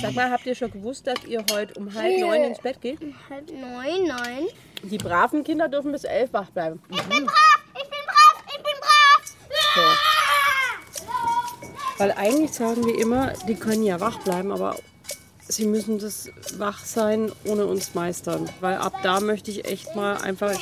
Sag 0.00 0.14
mal, 0.14 0.30
habt 0.30 0.46
ihr 0.46 0.54
schon 0.54 0.70
gewusst, 0.70 1.06
dass 1.06 1.24
ihr 1.24 1.44
heute 1.52 1.74
um 1.78 1.92
halb 1.94 2.18
neun 2.18 2.44
ins 2.44 2.58
Bett 2.58 2.80
geht? 2.80 2.98
Halb 3.28 3.50
neun, 3.50 4.06
neun. 4.06 4.48
Die 4.82 4.98
braven 4.98 5.44
Kinder 5.44 5.68
dürfen 5.68 5.92
bis 5.92 6.04
elf 6.04 6.32
wach 6.32 6.50
bleiben. 6.50 6.82
Ich 6.90 7.02
bin 7.02 7.26
brav, 7.26 7.64
ich 7.74 7.82
bin 7.82 7.90
brav, 8.06 8.42
ich 8.48 8.56
bin 8.56 8.74
brav. 8.80 9.98
Weil 11.98 12.12
eigentlich 12.12 12.52
sagen 12.52 12.84
wir 12.86 12.98
immer, 12.98 13.32
die 13.48 13.54
können 13.54 13.82
ja 13.82 14.00
wach 14.00 14.18
bleiben, 14.20 14.52
aber 14.52 14.76
sie 15.48 15.66
müssen 15.66 15.98
das 15.98 16.30
Wachsein 16.58 17.32
ohne 17.44 17.66
uns 17.66 17.94
meistern. 17.94 18.50
Weil 18.60 18.76
ab 18.76 18.94
da 19.02 19.20
möchte 19.20 19.50
ich 19.50 19.64
echt 19.64 19.94
mal 19.96 20.16
einfach 20.18 20.58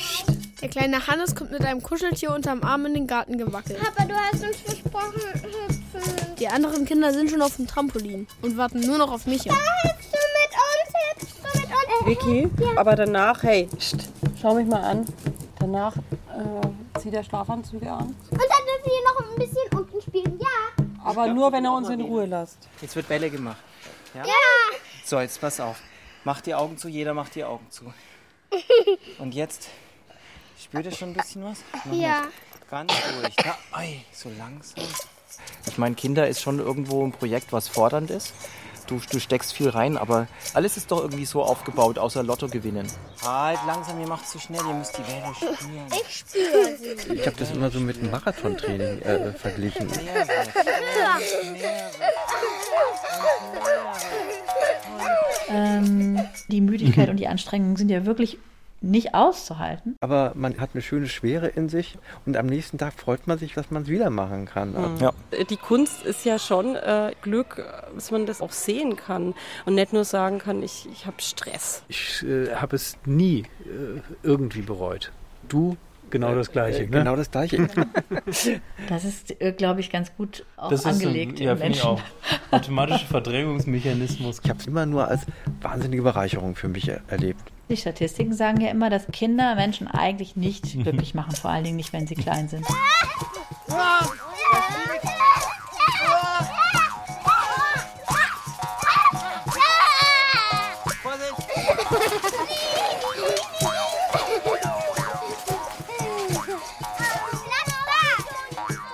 Der 0.61 0.69
kleine 0.69 1.05
Hannes 1.07 1.35
kommt 1.35 1.51
mit 1.51 1.63
einem 1.65 1.83
Kuscheltier 1.83 2.33
unterm 2.33 2.63
Arm 2.63 2.85
in 2.85 2.93
den 2.93 3.07
Garten 3.07 3.37
gewackelt. 3.37 3.79
Papa, 3.79 4.05
du 4.05 4.15
hast 4.15 4.43
uns 4.43 4.61
versprochen, 4.61 5.21
hüpfen. 5.21 6.35
Die 6.39 6.47
anderen 6.47 6.85
Kinder 6.85 7.13
sind 7.13 7.29
schon 7.29 7.41
auf 7.41 7.57
dem 7.57 7.67
Trampolin 7.67 8.27
und 8.41 8.57
warten 8.57 8.79
nur 8.79 8.97
noch 8.97 9.11
auf 9.11 9.25
mich. 9.25 9.43
Da 9.43 9.53
hüpfst 9.53 10.11
du 10.11 10.19
mit 10.39 10.51
uns, 10.65 10.93
hüpfst 11.21 11.43
du 11.43 11.59
mit 11.59 12.25
uns. 12.25 12.25
Vicky, 12.25 12.77
aber 12.77 12.95
danach, 12.95 13.43
hey, 13.43 13.67
pst, 13.77 14.09
schau 14.41 14.55
mich 14.55 14.67
mal 14.67 14.81
an. 14.81 15.05
Danach 15.59 15.95
äh, 15.97 16.99
zieh 16.99 17.11
der 17.11 17.23
Schlafanzüge 17.23 17.91
an. 17.91 18.07
Und 18.07 18.31
dann 18.31 18.39
dürfen 18.39 18.85
wir 18.85 19.03
noch 19.03 19.31
ein 19.31 19.35
bisschen 19.37 19.77
unten 19.77 20.01
spielen, 20.01 20.39
ja. 20.39 20.85
Aber 21.03 21.27
nur, 21.27 21.51
wenn 21.51 21.65
er 21.65 21.73
uns 21.73 21.89
in 21.89 22.01
Ruhe 22.01 22.25
lässt. 22.25 22.57
Jetzt 22.81 22.95
wird 22.95 23.07
Bälle 23.07 23.29
gemacht. 23.29 23.57
Ja? 24.13 24.21
Ja. 24.25 24.77
So, 25.03 25.19
jetzt 25.19 25.39
pass 25.41 25.59
auf. 25.59 25.81
Mach 26.23 26.41
die 26.41 26.55
Augen 26.55 26.77
zu, 26.77 26.87
jeder 26.87 27.13
macht 27.13 27.35
die 27.35 27.43
Augen 27.43 27.65
zu. 27.69 27.93
Und 29.19 29.35
jetzt, 29.35 29.69
spürt 30.61 30.85
ihr 30.85 30.91
schon 30.91 31.09
ein 31.09 31.13
bisschen 31.13 31.43
was? 31.43 31.59
Noch 31.85 31.93
Ja. 31.93 32.23
Ganz 32.69 32.91
ruhig. 32.91 33.35
Da, 33.37 33.57
ei, 33.73 34.03
so 34.11 34.29
langsam. 34.37 34.83
Ich 35.67 35.77
meine, 35.77 35.95
Kinder 35.95 36.27
ist 36.27 36.41
schon 36.41 36.59
irgendwo 36.59 37.05
ein 37.05 37.11
Projekt, 37.11 37.53
was 37.53 37.67
fordernd 37.67 38.09
ist. 38.09 38.33
Du, 38.87 38.99
du 39.11 39.19
steckst 39.19 39.53
viel 39.53 39.69
rein, 39.69 39.97
aber 39.97 40.27
alles 40.53 40.77
ist 40.77 40.91
doch 40.91 41.01
irgendwie 41.01 41.25
so 41.25 41.43
aufgebaut, 41.43 41.97
außer 41.97 42.21
Lotto 42.21 42.47
gewinnen. 42.47 42.87
Halt 43.23 43.59
langsam, 43.65 43.99
ihr 43.99 44.07
macht 44.07 44.27
zu 44.27 44.39
schnell, 44.39 44.61
ihr 44.65 44.73
müsst 44.75 44.95
die 44.97 45.01
Bälle 45.01 45.33
spüren. 45.35 45.87
Ich 45.91 46.17
spüre 46.17 46.77
sie. 46.77 47.13
Ich 47.13 47.25
habe 47.25 47.35
das 47.37 47.51
immer 47.51 47.71
so 47.71 47.79
mit 47.79 47.97
einem 47.97 48.11
Marathontraining 48.11 49.01
äh, 49.01 49.33
verglichen. 49.33 49.89
Ähm, 55.49 56.19
die 56.47 56.61
Müdigkeit 56.61 57.09
und 57.09 57.17
die 57.17 57.27
Anstrengung 57.27 57.77
sind 57.77 57.89
ja 57.89 58.05
wirklich 58.05 58.37
nicht 58.81 59.13
auszuhalten. 59.15 59.95
Aber 60.01 60.33
man 60.35 60.59
hat 60.59 60.71
eine 60.73 60.81
schöne 60.81 61.07
Schwere 61.07 61.47
in 61.47 61.69
sich 61.69 61.97
und 62.25 62.37
am 62.37 62.45
nächsten 62.45 62.77
Tag 62.77 62.93
freut 62.93 63.25
man 63.27 63.37
sich, 63.37 63.53
dass 63.53 63.71
man 63.71 63.83
es 63.83 63.87
wieder 63.89 64.09
machen 64.09 64.45
kann. 64.45 64.71
Mhm. 64.73 65.09
Die 65.49 65.57
Kunst 65.57 66.03
ist 66.05 66.25
ja 66.25 66.37
schon 66.39 66.75
äh, 66.75 67.13
Glück, 67.21 67.63
dass 67.95 68.11
man 68.11 68.25
das 68.25 68.41
auch 68.41 68.51
sehen 68.51 68.95
kann 68.95 69.33
und 69.65 69.75
nicht 69.75 69.93
nur 69.93 70.03
sagen 70.05 70.39
kann, 70.39 70.61
ich, 70.61 70.87
ich 70.91 71.05
habe 71.05 71.21
Stress. 71.21 71.83
Ich 71.87 72.23
äh, 72.23 72.53
habe 72.55 72.75
es 72.75 72.97
nie 73.05 73.45
äh, 73.65 74.01
irgendwie 74.23 74.61
bereut. 74.61 75.11
Du 75.47 75.77
genau 76.11 76.35
das 76.35 76.51
Gleiche, 76.51 76.83
Äh, 76.83 76.87
ne? 76.87 76.99
Genau 76.99 77.15
das 77.15 77.31
Gleiche. 77.31 77.67
Das 78.87 79.03
ist, 79.03 79.41
äh, 79.41 79.51
glaube 79.51 79.79
ich, 79.79 79.89
ganz 79.91 80.15
gut 80.15 80.45
auch 80.57 80.69
Das 80.69 80.81
ist 80.81 80.85
angelegt 80.85 81.39
ein, 81.39 81.43
ja, 81.43 81.51
im 81.53 81.57
finde 81.57 81.77
ich 81.77 81.83
Menschen. 81.83 82.03
auch. 82.51 82.51
Automatischer 82.51 83.07
Verdrängungsmechanismus. 83.07 84.41
Ich 84.43 84.49
habe 84.49 84.59
es 84.59 84.67
immer 84.67 84.85
nur 84.85 85.07
als 85.07 85.21
wahnsinnige 85.61 86.03
Bereicherung 86.03 86.55
für 86.55 86.67
mich 86.67 86.87
er 86.87 87.01
erlebt. 87.07 87.41
Die 87.67 87.77
Statistiken 87.77 88.33
sagen 88.33 88.61
ja 88.61 88.69
immer, 88.69 88.91
dass 88.91 89.07
Kinder 89.07 89.55
Menschen 89.55 89.87
eigentlich 89.87 90.35
nicht 90.35 90.71
glücklich 90.73 91.15
machen, 91.15 91.35
vor 91.35 91.49
allen 91.49 91.63
Dingen 91.63 91.77
nicht, 91.77 91.93
wenn 91.93 92.05
sie 92.05 92.13
klein 92.13 92.47
sind. 92.47 92.65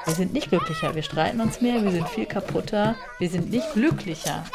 Wir 0.05 0.15
sind 0.15 0.33
nicht 0.33 0.49
glücklicher, 0.49 0.95
wir 0.95 1.03
streiten 1.03 1.41
uns 1.41 1.59
mehr, 1.59 1.83
wir 1.83 1.91
sind 1.91 2.07
viel 2.07 2.25
kaputter, 2.25 2.95
wir 3.19 3.29
sind 3.29 3.49
nicht 3.51 3.73
glücklicher. 3.73 4.45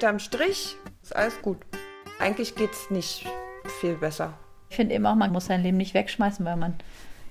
Unterm 0.00 0.18
Strich 0.18 0.78
ist 1.02 1.14
alles 1.14 1.42
gut. 1.42 1.58
Eigentlich 2.18 2.54
geht's 2.54 2.88
nicht 2.88 3.26
viel 3.80 3.96
besser. 3.96 4.32
Ich 4.70 4.76
finde 4.76 4.94
eben 4.94 5.04
auch, 5.04 5.14
man 5.14 5.30
muss 5.30 5.44
sein 5.44 5.62
Leben 5.62 5.76
nicht 5.76 5.92
wegschmeißen, 5.92 6.42
weil 6.46 6.56
man 6.56 6.76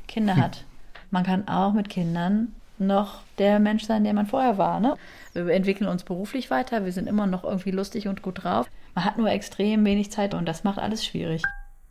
Kinder 0.08 0.36
hat. 0.36 0.66
Man 1.10 1.24
kann 1.24 1.48
auch 1.48 1.74
mit 1.74 1.90
Kindern 1.90 2.54
noch 2.78 3.24
der 3.40 3.58
Mensch 3.58 3.86
sein, 3.86 4.04
der 4.04 4.14
man 4.14 4.28
vorher 4.28 4.60
war. 4.60 4.80
Ne? 4.80 4.98
Wir 5.34 5.50
entwickeln 5.50 5.90
uns 5.90 6.04
beruflich 6.04 6.52
weiter, 6.52 6.86
wir 6.86 6.92
sind 6.92 7.08
immer 7.08 7.26
noch 7.26 7.44
irgendwie 7.44 7.72
lustig 7.72 8.08
und 8.08 8.22
gut 8.22 8.44
drauf. 8.44 8.70
Man 8.94 9.04
hat 9.04 9.18
nur 9.18 9.32
extrem 9.32 9.84
wenig 9.84 10.12
Zeit 10.12 10.36
und 10.36 10.46
das 10.46 10.64
macht 10.64 10.78
alles 10.78 11.04
schwierig. 11.04 11.42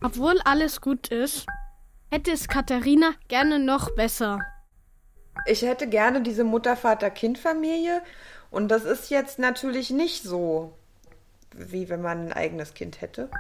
Obwohl 0.01 0.41
alles 0.45 0.81
gut 0.81 1.09
ist, 1.09 1.45
hätte 2.13 2.31
es 2.31 2.47
Katharina 2.47 3.15
gerne 3.27 3.59
noch 3.59 3.97
besser. 3.97 4.39
Ich 5.47 5.63
hätte 5.63 5.89
gerne 5.89 6.23
diese 6.23 6.45
Mutter-Vater-Kind-Familie 6.45 8.01
und 8.51 8.69
das 8.69 8.85
ist 8.85 9.11
jetzt 9.11 9.39
natürlich 9.39 9.91
nicht 9.91 10.23
so, 10.23 10.73
wie 11.55 11.89
wenn 11.89 12.03
man 12.03 12.27
ein 12.27 12.33
eigenes 12.33 12.75
Kind 12.75 13.01
hätte. 13.01 13.31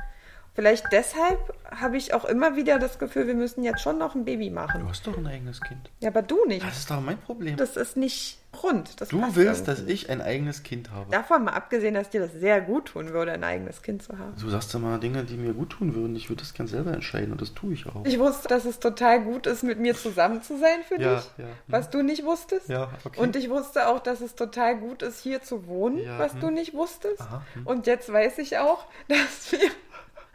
Vielleicht 0.58 0.86
deshalb 0.90 1.38
habe 1.70 1.96
ich 1.96 2.14
auch 2.14 2.24
immer 2.24 2.56
wieder 2.56 2.80
das 2.80 2.98
Gefühl, 2.98 3.28
wir 3.28 3.36
müssen 3.36 3.62
jetzt 3.62 3.80
schon 3.80 3.96
noch 3.96 4.16
ein 4.16 4.24
Baby 4.24 4.50
machen. 4.50 4.80
Du 4.80 4.88
hast 4.88 5.06
doch 5.06 5.16
ein 5.16 5.28
eigenes 5.28 5.60
Kind. 5.60 5.88
Ja, 6.00 6.08
aber 6.08 6.20
du 6.20 6.46
nicht. 6.46 6.66
Das 6.66 6.78
ist 6.78 6.90
doch 6.90 7.00
mein 7.00 7.16
Problem. 7.16 7.56
Das 7.56 7.76
ist 7.76 7.96
nicht 7.96 8.38
rund. 8.60 9.00
Das 9.00 9.10
du 9.10 9.22
willst, 9.36 9.68
dass 9.68 9.82
ich 9.82 10.10
ein 10.10 10.20
eigenes 10.20 10.64
Kind 10.64 10.90
habe. 10.90 11.12
Davon 11.12 11.44
mal 11.44 11.52
abgesehen, 11.52 11.94
dass 11.94 12.10
dir 12.10 12.20
das 12.20 12.32
sehr 12.32 12.60
gut 12.60 12.86
tun 12.86 13.10
würde, 13.10 13.32
ein 13.32 13.44
eigenes 13.44 13.82
Kind 13.82 14.02
zu 14.02 14.18
haben. 14.18 14.34
Du 14.40 14.48
sagst 14.48 14.74
immer 14.74 14.98
Dinge, 14.98 15.22
die 15.22 15.36
mir 15.36 15.52
gut 15.52 15.70
tun 15.70 15.94
würden. 15.94 16.16
Ich 16.16 16.28
würde 16.28 16.42
das 16.42 16.54
gern 16.54 16.66
selber 16.66 16.92
entscheiden 16.92 17.30
und 17.30 17.40
das 17.40 17.54
tue 17.54 17.74
ich 17.74 17.86
auch. 17.86 18.04
Ich 18.04 18.18
wusste, 18.18 18.48
dass 18.48 18.64
es 18.64 18.80
total 18.80 19.22
gut 19.22 19.46
ist, 19.46 19.62
mit 19.62 19.78
mir 19.78 19.94
zusammen 19.94 20.42
zu 20.42 20.58
sein 20.58 20.82
für 20.82 20.94
Ja, 21.00 21.16
dich, 21.16 21.30
ja, 21.38 21.46
was 21.68 21.90
du 21.90 22.02
nicht 22.02 22.24
wusstest. 22.24 22.68
Ja, 22.68 22.90
okay. 23.04 23.20
Und 23.20 23.36
ich 23.36 23.48
wusste 23.48 23.86
auch, 23.86 24.00
dass 24.00 24.20
es 24.20 24.34
total 24.34 24.76
gut 24.76 25.02
ist, 25.02 25.20
hier 25.20 25.42
zu 25.42 25.66
wohnen, 25.66 25.98
Ja, 25.98 26.18
was 26.18 26.32
hm. 26.32 26.40
du 26.40 26.50
nicht 26.50 26.74
wusstest. 26.74 27.20
Aha, 27.20 27.44
hm. 27.54 27.66
Und 27.66 27.86
jetzt 27.86 28.12
weiß 28.12 28.38
ich 28.38 28.58
auch, 28.58 28.86
dass 29.08 29.52
wir 29.52 29.70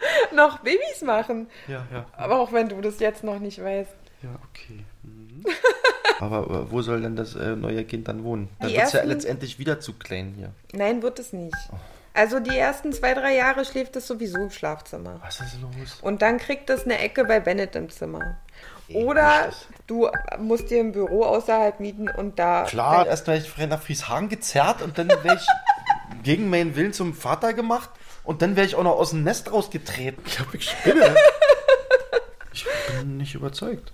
noch 0.35 0.59
Babys 0.59 1.01
machen. 1.03 1.47
Ja, 1.67 1.85
ja. 1.91 2.05
Aber 2.17 2.39
auch 2.39 2.51
wenn 2.51 2.69
du 2.69 2.81
das 2.81 2.99
jetzt 2.99 3.23
noch 3.23 3.39
nicht 3.39 3.63
weißt. 3.63 3.95
Ja, 4.21 4.29
okay. 4.49 4.83
Mhm. 5.03 5.43
Aber 6.19 6.71
wo 6.71 6.81
soll 6.81 7.01
denn 7.01 7.15
das 7.15 7.35
äh, 7.35 7.55
neue 7.55 7.83
Kind 7.83 8.07
dann 8.07 8.23
wohnen? 8.23 8.49
Dann 8.59 8.71
wird 8.71 8.83
es 8.83 8.93
ja 8.93 9.03
letztendlich 9.03 9.59
wieder 9.59 9.79
zu 9.79 9.93
klein 9.93 10.33
hier. 10.37 10.51
Nein, 10.71 11.01
wird 11.01 11.19
es 11.19 11.33
nicht. 11.33 11.55
Oh. 11.71 11.75
Also 12.13 12.39
die 12.39 12.55
ersten 12.55 12.93
zwei, 12.93 13.15
drei 13.15 13.35
Jahre 13.35 13.65
schläft 13.65 13.95
es 13.95 14.05
sowieso 14.05 14.37
im 14.37 14.51
Schlafzimmer. 14.51 15.19
Was 15.23 15.39
ist 15.39 15.57
los? 15.61 15.99
Und 16.01 16.21
dann 16.21 16.37
kriegt 16.37 16.69
es 16.69 16.85
eine 16.85 16.99
Ecke 16.99 17.25
bei 17.25 17.39
Bennett 17.39 17.75
im 17.75 17.89
Zimmer. 17.89 18.37
Oder 18.93 19.51
du 19.87 20.09
musst 20.37 20.69
dir 20.69 20.79
ein 20.79 20.91
Büro 20.91 21.23
außerhalb 21.23 21.79
mieten 21.79 22.09
und 22.09 22.37
da. 22.37 22.63
Klar, 22.63 23.07
erst 23.07 23.27
werde 23.27 23.43
ich 23.43 23.67
nach 23.67 23.81
Frieshagen 23.81 24.29
gezerrt 24.29 24.81
und 24.81 24.97
dann 24.97 25.07
werde 25.07 25.35
ich 25.35 25.47
gegen 26.23 26.49
meinen 26.49 26.75
Willen 26.75 26.93
zum 26.93 27.15
Vater 27.15 27.53
gemacht 27.53 27.89
und 28.23 28.41
dann 28.41 28.55
werde 28.55 28.67
ich 28.67 28.75
auch 28.75 28.83
noch 28.83 28.97
aus 28.97 29.11
dem 29.11 29.23
Nest 29.23 29.51
rausgetreten. 29.51 30.23
Ich 30.25 30.39
habe 30.39 30.57
ich 30.57 30.69
spinne. 30.69 31.15
Ich 32.55 32.67
bin 32.99 33.17
nicht 33.17 33.33
überzeugt, 33.33 33.91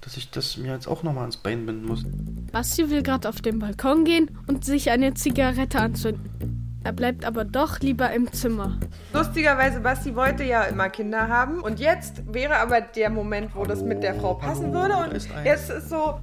dass 0.00 0.16
ich 0.16 0.30
das 0.30 0.56
mir 0.56 0.72
jetzt 0.72 0.86
auch 0.86 1.02
nochmal 1.02 1.24
ans 1.24 1.36
Bein 1.36 1.66
binden 1.66 1.84
muss. 1.84 2.04
Basti 2.50 2.88
will 2.88 3.02
gerade 3.02 3.28
auf 3.28 3.42
den 3.42 3.58
Balkon 3.58 4.04
gehen 4.04 4.38
und 4.46 4.64
sich 4.64 4.90
eine 4.90 5.12
Zigarette 5.12 5.78
anzünden. 5.78 6.80
Er 6.84 6.92
bleibt 6.92 7.24
aber 7.24 7.44
doch 7.44 7.78
lieber 7.80 8.10
im 8.10 8.32
Zimmer. 8.32 8.78
Lustigerweise, 9.12 9.80
Basti 9.80 10.16
wollte 10.16 10.42
ja 10.42 10.64
immer 10.64 10.88
Kinder 10.88 11.28
haben. 11.28 11.60
Und 11.60 11.78
jetzt 11.78 12.22
wäre 12.32 12.56
aber 12.56 12.80
der 12.80 13.10
Moment, 13.10 13.54
wo 13.54 13.64
das 13.64 13.82
mit 13.82 14.02
der 14.02 14.14
Frau 14.14 14.34
passen 14.34 14.72
würde. 14.72 14.96
Und 14.96 15.12
jetzt 15.44 15.70
ist 15.70 15.90
so, 15.90 16.18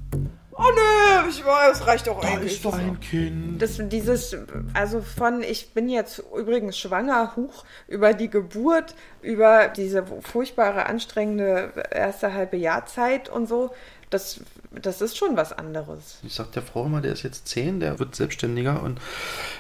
oh 0.60 0.72
nö, 0.76 1.30
ich 1.30 1.44
weiß, 1.46 1.88
reicht 1.88 2.08
doch 2.08 2.22
Da 2.22 2.28
eigentlich. 2.28 2.54
ist 2.54 2.66
doch 2.66 2.74
ein 2.78 3.00
Kind. 3.00 3.62
Das, 3.62 3.80
dieses, 3.82 4.36
also 4.74 5.02
von, 5.02 5.42
ich 5.42 5.74
bin 5.74 5.90
jetzt 5.90 6.22
übrigens 6.38 6.78
schwanger, 6.78 7.36
hoch, 7.36 7.64
über 7.88 8.14
die 8.14 8.30
Geburt, 8.30 8.96
über 9.22 9.70
diese 9.70 10.06
furchtbare, 10.22 10.86
anstrengende 10.86 11.72
erste 11.92 12.34
halbe 12.34 12.58
Jahrzeit 12.58 13.30
und 13.30 13.48
so, 13.48 13.72
das, 14.10 14.42
das 14.72 15.02
ist 15.02 15.18
schon 15.18 15.38
was 15.38 15.54
anderes. 15.54 16.20
Ich 16.24 16.34
sag 16.34 16.52
der 16.52 16.64
Frau 16.64 16.86
immer, 16.86 17.02
der 17.02 17.14
ist 17.14 17.24
jetzt 17.24 17.48
zehn, 17.48 17.80
der 17.80 18.00
wird 18.00 18.16
selbstständiger 18.16 18.82
und 18.84 19.00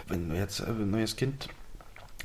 wenn 0.07 0.29
du 0.29 0.35
jetzt 0.35 0.59
äh, 0.59 0.65
ein 0.65 0.91
neues 0.91 1.15
Kind 1.15 1.47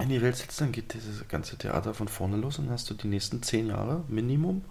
in 0.00 0.08
die 0.08 0.22
Welt 0.22 0.36
setzt, 0.36 0.60
dann 0.60 0.72
geht 0.72 0.94
dieses 0.94 1.26
ganze 1.28 1.56
Theater 1.56 1.94
von 1.94 2.08
vorne 2.08 2.36
los 2.36 2.58
und 2.58 2.66
dann 2.66 2.74
hast 2.74 2.90
du 2.90 2.94
die 2.94 3.06
nächsten 3.06 3.42
zehn 3.42 3.68
Jahre 3.68 4.02
Minimum 4.08 4.64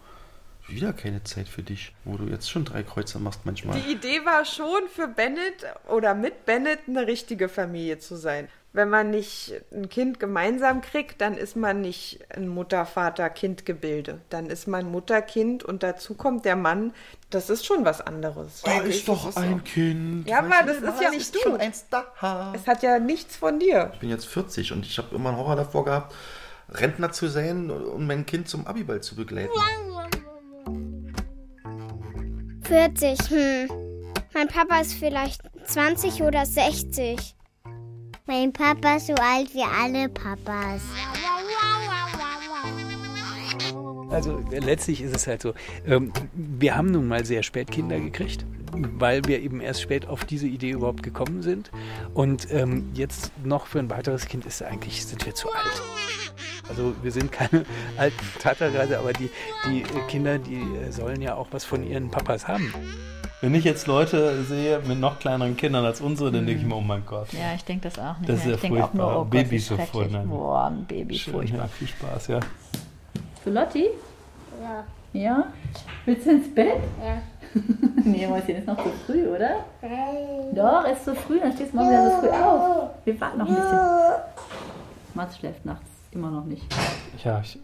wieder 0.67 0.93
keine 0.93 1.23
Zeit 1.23 1.47
für 1.47 1.63
dich, 1.63 1.93
wo 2.05 2.17
du 2.17 2.25
jetzt 2.25 2.49
schon 2.49 2.65
drei 2.65 2.83
Kreuze 2.83 3.19
machst 3.19 3.41
manchmal. 3.45 3.79
Die 3.79 3.91
Idee 3.91 4.25
war 4.25 4.45
schon 4.45 4.87
für 4.93 5.07
Bennett 5.07 5.65
oder 5.87 6.13
mit 6.13 6.45
Bennett 6.45 6.79
eine 6.87 7.07
richtige 7.07 7.49
Familie 7.49 7.99
zu 7.99 8.15
sein. 8.15 8.47
Wenn 8.75 8.89
man 8.89 9.11
nicht 9.11 9.53
ein 9.71 9.87
Kind 9.87 10.19
gemeinsam 10.19 10.81
kriegt, 10.81 11.21
dann 11.21 11.37
ist 11.37 11.55
man 11.55 11.81
nicht 11.81 12.21
ein 12.35 12.47
Mutter-Vater-Kind-Gebilde. 12.47 14.21
Dann 14.31 14.47
ist 14.47 14.67
man 14.67 14.89
Mutter-Kind 14.89 15.63
und 15.63 15.83
dazu 15.83 16.15
kommt 16.15 16.43
der 16.43 16.55
Mann. 16.55 16.91
Das 17.29 17.51
ist 17.51 17.67
schon 17.67 17.85
was 17.85 18.01
anderes. 18.01 18.63
Da 18.63 18.81
ist 18.81 19.07
doch 19.07 19.35
ein 19.35 19.57
so. 19.59 19.63
Kind. 19.63 20.27
Ja, 20.27 20.39
aber 20.39 20.63
das 20.65 20.77
ist 20.77 21.01
ja 21.01 21.11
nicht 21.11 21.21
ist 21.21 21.35
du. 21.35 21.39
schon 21.41 21.57
eins 21.57 21.85
da. 21.91 22.51
Es 22.55 22.65
hat 22.65 22.81
ja 22.81 22.97
nichts 22.97 23.35
von 23.35 23.59
dir. 23.59 23.91
Ich 23.93 23.99
bin 23.99 24.09
jetzt 24.09 24.25
40 24.25 24.71
und 24.71 24.87
ich 24.87 24.97
habe 24.97 25.15
immer 25.15 25.29
einen 25.29 25.37
Horror 25.37 25.55
davor 25.55 25.85
gehabt, 25.85 26.15
Rentner 26.69 27.11
zu 27.11 27.27
sein 27.27 27.69
und 27.69 28.07
mein 28.07 28.25
Kind 28.25 28.49
zum 28.49 28.65
Abiball 28.65 29.01
zu 29.01 29.15
begleiten. 29.15 29.51
40, 32.63 33.19
hm. 33.29 33.69
Mein 34.33 34.47
Papa 34.47 34.79
ist 34.81 34.93
vielleicht 34.93 35.41
20 35.65 36.23
oder 36.23 36.45
60. 36.45 37.35
Mein 38.25 38.53
Papa 38.53 38.95
ist 38.95 39.07
so 39.07 39.13
alt 39.15 39.53
wie 39.53 39.63
alle 39.63 40.09
Papas. 40.09 40.81
Also 44.13 44.39
letztlich 44.51 45.01
ist 45.01 45.15
es 45.15 45.27
halt 45.27 45.41
so, 45.41 45.53
ähm, 45.87 46.11
wir 46.33 46.75
haben 46.77 46.91
nun 46.91 47.07
mal 47.07 47.25
sehr 47.25 47.43
spät 47.43 47.71
Kinder 47.71 47.99
gekriegt, 47.99 48.45
weil 48.71 49.25
wir 49.25 49.41
eben 49.41 49.59
erst 49.59 49.81
spät 49.81 50.07
auf 50.07 50.23
diese 50.25 50.47
Idee 50.47 50.71
überhaupt 50.71 51.03
gekommen 51.03 51.41
sind. 51.41 51.71
Und 52.13 52.47
ähm, 52.51 52.89
jetzt 52.93 53.31
noch 53.43 53.65
für 53.67 53.79
ein 53.79 53.89
weiteres 53.89 54.27
Kind 54.27 54.45
ist 54.45 54.61
eigentlich, 54.63 55.05
sind 55.05 55.25
wir 55.25 55.33
zu 55.35 55.49
alt. 55.49 55.81
Also 56.69 56.93
wir 57.01 57.11
sind 57.11 57.31
keine 57.31 57.65
alten 57.97 58.25
Taterreise, 58.39 58.99
aber 58.99 59.13
die, 59.13 59.29
die 59.67 59.83
Kinder, 60.07 60.37
die 60.37 60.55
äh, 60.55 60.91
sollen 60.91 61.21
ja 61.21 61.35
auch 61.35 61.47
was 61.51 61.65
von 61.65 61.83
ihren 61.85 62.09
Papas 62.09 62.47
haben. 62.47 62.73
Wenn 63.41 63.53
ich 63.55 63.65
jetzt 63.65 63.87
Leute 63.87 64.41
sehe 64.45 64.79
mit 64.87 64.99
noch 65.01 65.19
kleineren 65.19 65.57
Kindern 65.57 65.83
als 65.83 65.99
unsere, 65.99 66.31
dann 66.31 66.45
denke 66.45 66.61
ich 66.61 66.67
mir, 66.67 66.75
oh 66.75 66.81
mein 66.81 67.05
Gott. 67.05 67.33
Ja, 67.33 67.53
ich 67.55 67.65
denke 67.65 67.89
das 67.89 67.99
auch 67.99 68.17
nicht 68.19 68.29
Das 68.29 68.37
ist 68.39 68.43
mehr. 68.45 68.51
ja 68.51 68.55
ich 68.55 68.61
denke 68.61 68.83
auch 68.85 68.93
nur, 68.93 69.03
furchtbar. 69.03 69.15
oh 69.19 69.23
Gott, 69.23 69.31
Baby 69.31 69.59
so 69.59 69.77
voll. 69.77 70.07
Boah, 70.07 70.67
ein 70.67 70.85
Baby, 70.85 71.15
Schön, 71.15 71.33
furchtbar. 71.33 71.59
ja, 71.59 71.67
viel 71.67 71.87
Spaß, 71.89 72.27
ja. 72.27 72.39
Für 73.43 73.49
Lotti? 73.49 73.87
Ja. 74.61 74.85
Ja? 75.11 75.53
Willst 76.05 76.25
du 76.25 76.31
ins 76.31 76.55
Bett? 76.55 76.81
Ja. 77.03 77.21
nee, 78.05 78.25
Mäuschen, 78.25 78.55
ist 78.55 78.67
noch 78.67 78.81
zu 78.81 78.89
früh, 79.05 79.27
oder? 79.27 79.65
Doch, 80.53 80.87
ist 80.87 81.03
zu 81.03 81.13
früh, 81.13 81.39
dann 81.39 81.51
stehst 81.51 81.73
du 81.73 81.77
morgen 81.77 81.89
wieder 81.89 82.09
so 82.09 82.27
früh 82.27 82.29
auf. 82.29 82.89
Wir 83.03 83.21
warten 83.21 83.37
noch 83.37 83.47
ein 83.47 83.55
bisschen. 83.55 83.79
Mats 85.13 85.37
schläft 85.37 85.65
nachts 85.65 85.89
immer 86.11 86.31
noch 86.31 86.45
nicht. 86.45 86.63
Ja, 87.23 87.41
ich, 87.41 87.59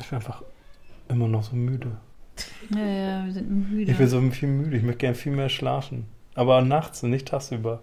ich 0.00 0.08
bin 0.08 0.16
einfach 0.16 0.42
immer 1.08 1.28
noch 1.28 1.42
so 1.42 1.54
müde. 1.54 1.92
Ja, 2.70 2.84
ja, 2.84 3.24
wir 3.26 3.32
sind 3.32 3.50
müde. 3.50 3.92
Ich 3.92 3.98
bin 3.98 4.08
so 4.08 4.20
viel 4.30 4.48
müde. 4.48 4.76
Ich 4.78 4.82
möchte 4.82 4.98
gerne 4.98 5.14
viel 5.14 5.32
mehr 5.32 5.50
schlafen. 5.50 6.06
Aber 6.34 6.62
nachts 6.62 7.02
und 7.02 7.10
nicht 7.10 7.28
tagsüber. 7.28 7.80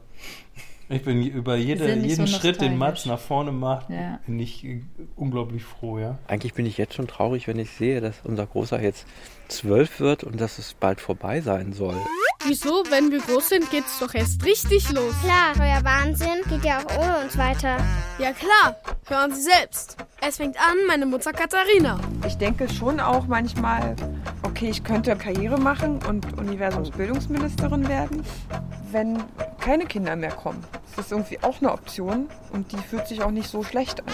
Ich 0.92 1.04
bin 1.04 1.22
über 1.24 1.56
jede, 1.56 1.94
jeden 1.96 2.28
so 2.28 2.38
Schritt, 2.40 2.62
den 2.62 2.78
Mats 2.78 3.06
nach 3.06 3.20
vorne 3.20 3.52
macht, 3.52 3.90
Ja. 3.92 4.20
bin 4.26 4.40
ich 4.40 4.66
äh, 4.66 4.82
unglaublich 5.16 5.64
froh, 5.64 6.00
ja. 6.00 6.18
Eigentlich 6.28 6.56
bin 6.56 6.66
ich 6.66 6.78
jetzt 6.78 6.96
schon 6.96 7.08
traurig, 7.08 7.48
wenn 7.48 7.60
ich 7.60 7.70
sehe, 7.70 8.02
dass 8.02 8.16
unser 8.24 8.48
Großer 8.48 8.82
jetzt 8.82 9.06
zwölf 9.50 10.00
wird 10.00 10.24
und 10.24 10.40
dass 10.40 10.60
es 10.60 10.74
bald 10.74 11.02
vorbei 11.02 11.42
sein 11.42 11.74
soll. 11.74 11.96
Wieso? 12.46 12.84
Wenn 12.90 13.12
wir 13.12 13.20
groß 13.20 13.50
sind, 13.50 13.70
geht's 13.70 14.00
doch 14.00 14.14
erst 14.14 14.46
richtig 14.46 14.90
los. 14.92 15.14
Klar, 15.22 15.54
euer 15.60 15.84
Wahnsinn 15.84 16.42
geht 16.50 16.64
ja 16.64 16.80
auch 16.80 16.98
ohne 16.98 17.20
uns 17.20 17.38
weiter. 17.38 17.78
Ja 18.18 18.32
klar, 18.32 18.78
hören 19.08 19.34
Sie 19.34 19.42
selbst. 19.42 19.98
Es 20.22 20.38
fängt 20.38 20.58
an, 20.58 20.78
meine 20.88 21.06
Mutter 21.06 21.34
Katharina. 21.34 22.00
Ich 22.26 22.38
denke 22.38 22.70
schon 22.70 23.00
auch 23.00 23.28
manchmal, 23.28 23.96
okay, 24.44 24.70
ich 24.70 24.84
könnte 24.84 25.16
Karriere 25.16 25.60
machen 25.60 26.00
und 26.08 26.38
Universumsbildungsministerin 26.38 27.88
werden, 27.90 28.24
wenn 28.92 29.22
keine 29.60 29.86
Kinder 29.86 30.16
mehr 30.16 30.32
kommen. 30.32 30.64
Das 30.96 31.06
ist 31.06 31.12
irgendwie 31.12 31.40
auch 31.44 31.62
eine 31.62 31.72
Option 31.72 32.30
und 32.52 32.72
die 32.72 32.78
fühlt 32.78 33.08
sich 33.08 33.22
auch 33.22 33.32
nicht 33.32 33.50
so 33.50 33.64
schlecht 33.64 34.02
an. 34.02 34.14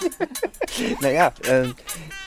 Naja, 1.00 1.32
ähm, 1.44 1.74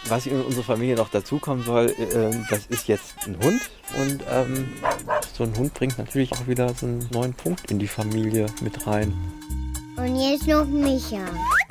was 0.07 0.25
in 0.25 0.41
unsere 0.41 0.63
Familie 0.63 0.95
noch 0.95 1.09
dazukommen 1.09 1.63
soll, 1.63 1.87
äh, 1.87 2.31
das 2.49 2.65
ist 2.67 2.87
jetzt 2.87 3.15
ein 3.25 3.37
Hund. 3.37 3.61
Und 3.97 4.23
ähm, 4.29 4.73
so 5.33 5.43
ein 5.43 5.55
Hund 5.57 5.73
bringt 5.73 5.97
natürlich 5.97 6.33
auch 6.33 6.47
wieder 6.47 6.73
so 6.73 6.85
einen 6.85 7.07
neuen 7.11 7.33
Punkt 7.33 7.71
in 7.71 7.79
die 7.79 7.87
Familie 7.87 8.47
mit 8.61 8.87
rein. 8.87 9.13
Und 9.97 10.15
jetzt 10.15 10.47
noch 10.47 10.65
Micha. 10.65 11.19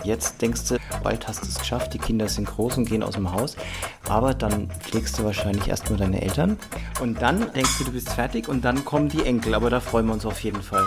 Jetzt 0.05 0.41
denkst 0.41 0.69
du, 0.69 0.77
bald 1.03 1.27
hast 1.27 1.43
du 1.43 1.49
es 1.49 1.59
geschafft, 1.59 1.95
die 1.95 1.99
Kinder 1.99 2.29
sind 2.29 2.47
groß 2.47 2.79
und 2.79 2.89
gehen 2.89 3.03
aus 3.03 3.15
dem 3.15 3.33
Haus. 3.33 3.57
Aber 4.09 4.35
dann 4.35 4.71
pflegst 4.81 5.19
du 5.19 5.25
wahrscheinlich 5.25 5.69
erstmal 5.69 5.99
deine 5.99 6.23
Eltern. 6.23 6.59
Und 7.01 7.21
dann 7.21 7.53
denkst 7.53 7.79
du, 7.79 7.85
du 7.85 7.93
bist 7.93 8.11
fertig 8.11 8.49
und 8.49 8.65
dann 8.65 8.85
kommen 8.85 9.09
die 9.09 9.25
Enkel. 9.25 9.55
Aber 9.55 9.71
da 9.71 9.81
freuen 9.81 10.07
wir 10.07 10.13
uns 10.13 10.27
auf 10.27 10.41
jeden 10.41 10.63
Fall. 10.63 10.85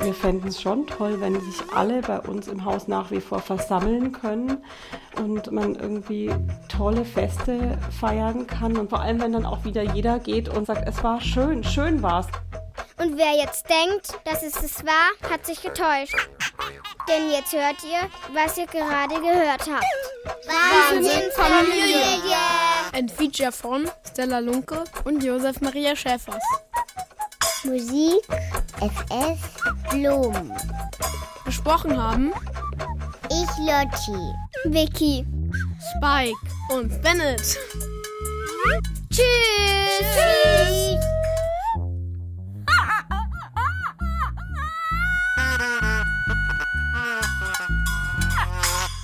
Wir 0.00 0.14
fänden 0.14 0.48
es 0.48 0.60
schon 0.60 0.86
toll, 0.86 1.20
wenn 1.20 1.40
sich 1.40 1.62
alle 1.74 2.00
bei 2.02 2.20
uns 2.20 2.48
im 2.48 2.64
Haus 2.64 2.86
nach 2.86 3.10
wie 3.10 3.20
vor 3.20 3.40
versammeln 3.40 4.12
können 4.12 4.62
und 5.16 5.50
man 5.50 5.74
irgendwie 5.74 6.34
tolle 6.68 7.04
Feste 7.04 7.78
feiern 7.98 8.46
kann. 8.46 8.76
Und 8.76 8.90
vor 8.90 9.00
allem, 9.00 9.20
wenn 9.20 9.32
dann 9.32 9.46
auch 9.46 9.64
wieder 9.64 9.82
jeder 9.82 10.18
geht 10.18 10.48
und 10.48 10.66
sagt, 10.66 10.86
es 10.88 11.02
war 11.02 11.20
schön, 11.20 11.64
schön 11.64 12.02
war's. 12.02 12.26
Und 12.98 13.16
wer 13.16 13.36
jetzt 13.36 13.66
denkt, 13.68 14.18
dass 14.24 14.42
es 14.42 14.62
es 14.62 14.84
war, 14.84 15.30
hat 15.30 15.44
sich 15.44 15.62
getäuscht. 15.62 16.16
Denn 17.08 17.30
jetzt 17.30 17.52
hört 17.52 17.76
ihr, 17.84 18.08
was 18.32 18.56
ihr 18.58 18.66
gerade 18.66 19.14
gehört 19.14 19.68
habt. 19.70 19.84
Wahnsinn, 20.46 21.30
Familie! 21.34 22.36
Ein 22.92 23.08
Feature 23.08 23.52
von 23.52 23.88
Stella 24.10 24.38
Lunke 24.38 24.84
und 25.04 25.22
Josef 25.22 25.60
Maria 25.60 25.94
Schäfers. 25.94 26.42
Musik 27.64 28.22
FF 28.80 29.75
Blum. 29.90 30.52
Gesprochen 31.44 32.00
haben 32.00 32.32
Ich 33.30 33.48
Lotti. 33.58 34.34
Vicky. 34.64 35.26
Spike 35.96 36.36
und 36.70 37.00
Bennett. 37.02 37.58
Tschüss. 39.10 39.22
Tschüss. 40.00 40.96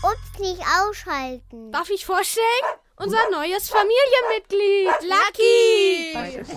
Ups, 0.03 0.39
nicht 0.41 0.62
ausschalten. 0.62 1.70
Darf 1.72 1.91
ich 1.91 2.05
vorstellen? 2.05 2.45
Unser 2.97 3.18
neues 3.30 3.68
Familienmitglied, 3.70 5.09
Lucky! 5.09 6.12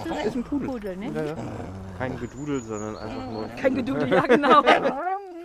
Das 0.07 0.25
ist 0.25 0.35
ein 0.35 0.43
Pudel. 0.43 0.95
ne? 0.97 1.11
Ja, 1.15 1.23
ja. 1.23 1.35
Kein 1.97 2.19
Gedudel, 2.19 2.61
sondern 2.61 2.97
einfach 2.97 3.31
nur. 3.31 3.47
Kein 3.49 3.75
Gedudel, 3.75 4.11
ja 4.11 4.21
genau. 4.21 4.59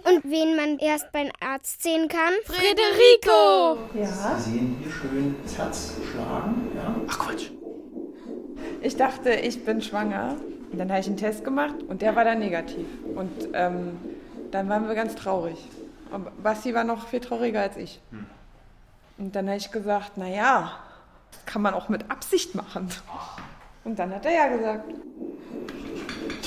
Und 0.03 0.25
wen 0.25 0.57
man 0.57 0.79
erst 0.79 1.13
beim 1.13 1.29
Arzt 1.41 1.83
sehen 1.83 2.09
kann? 2.09 2.33
Federico! 2.45 3.79
Ja. 3.95 4.37
Sie 4.39 4.51
sehen 4.51 4.77
hier 4.81 4.91
schön 4.91 5.37
das 5.43 5.59
Herz 5.59 5.93
schlagen. 6.11 6.73
Ja. 6.75 6.97
Ach 7.07 7.19
Quatsch. 7.19 7.51
Ich 8.81 8.97
dachte, 8.97 9.31
ich 9.31 9.65
bin 9.65 9.83
schwanger. 9.83 10.37
Und 10.73 10.79
dann 10.79 10.89
habe 10.89 11.01
ich 11.01 11.07
einen 11.07 11.17
Test 11.17 11.45
gemacht 11.45 11.75
und 11.89 12.01
der 12.01 12.15
war 12.17 12.25
dann 12.25 12.39
negativ. 12.39 12.87
Und 13.15 13.49
ähm, 13.53 13.99
dann 14.51 14.69
waren 14.69 14.87
wir 14.87 14.95
ganz 14.95 15.15
traurig. 15.17 15.59
Und 16.11 16.43
Basti 16.43 16.75
war 16.75 16.85
noch 16.85 17.09
viel 17.09 17.21
trauriger 17.21 17.61
als 17.61 17.77
ich. 17.77 18.01
Und 19.19 19.37
dann 19.37 19.49
habe 19.49 19.59
ich 19.59 19.71
gesagt, 19.71 20.17
naja, 20.17 20.73
das 21.33 21.45
kann 21.47 21.63
man 21.63 21.75
auch 21.75 21.89
mit 21.89 22.11
Absicht 22.11 22.55
machen. 22.55 22.89
Und 23.85 23.99
dann 23.99 24.15
hat 24.15 24.25
er 24.25 24.33
ja 24.33 24.49
gesagt, 24.49 24.85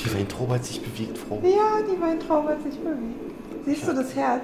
Die 0.04 0.14
Weintraube 0.14 0.54
hat 0.54 0.64
sich 0.64 0.82
bewegt, 0.82 1.16
Frau. 1.16 1.40
ja, 1.42 1.80
die 1.82 2.00
Weintraube 2.00 2.50
hat 2.50 2.62
sich 2.62 2.78
bewegt. 2.78 3.64
Siehst 3.64 3.88
du 3.88 3.94
das 3.94 4.14
Herz? 4.14 4.42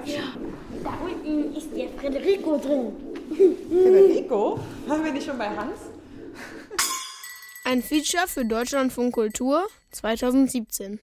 Da 0.83 0.93
unten 1.05 1.55
ist 1.55 1.67
der 1.75 1.89
Frederico 1.89 2.57
drin. 2.57 2.93
Federico? 3.69 4.59
Waren 4.87 5.03
wir 5.05 5.13
nicht 5.13 5.25
schon 5.27 5.37
bei 5.37 5.49
Hans? 5.49 5.77
Ein 7.63 7.83
Feature 7.83 8.27
für 8.27 8.43
Deutschlandfunk 8.43 9.13
Kultur 9.13 9.67
2017. 9.91 10.99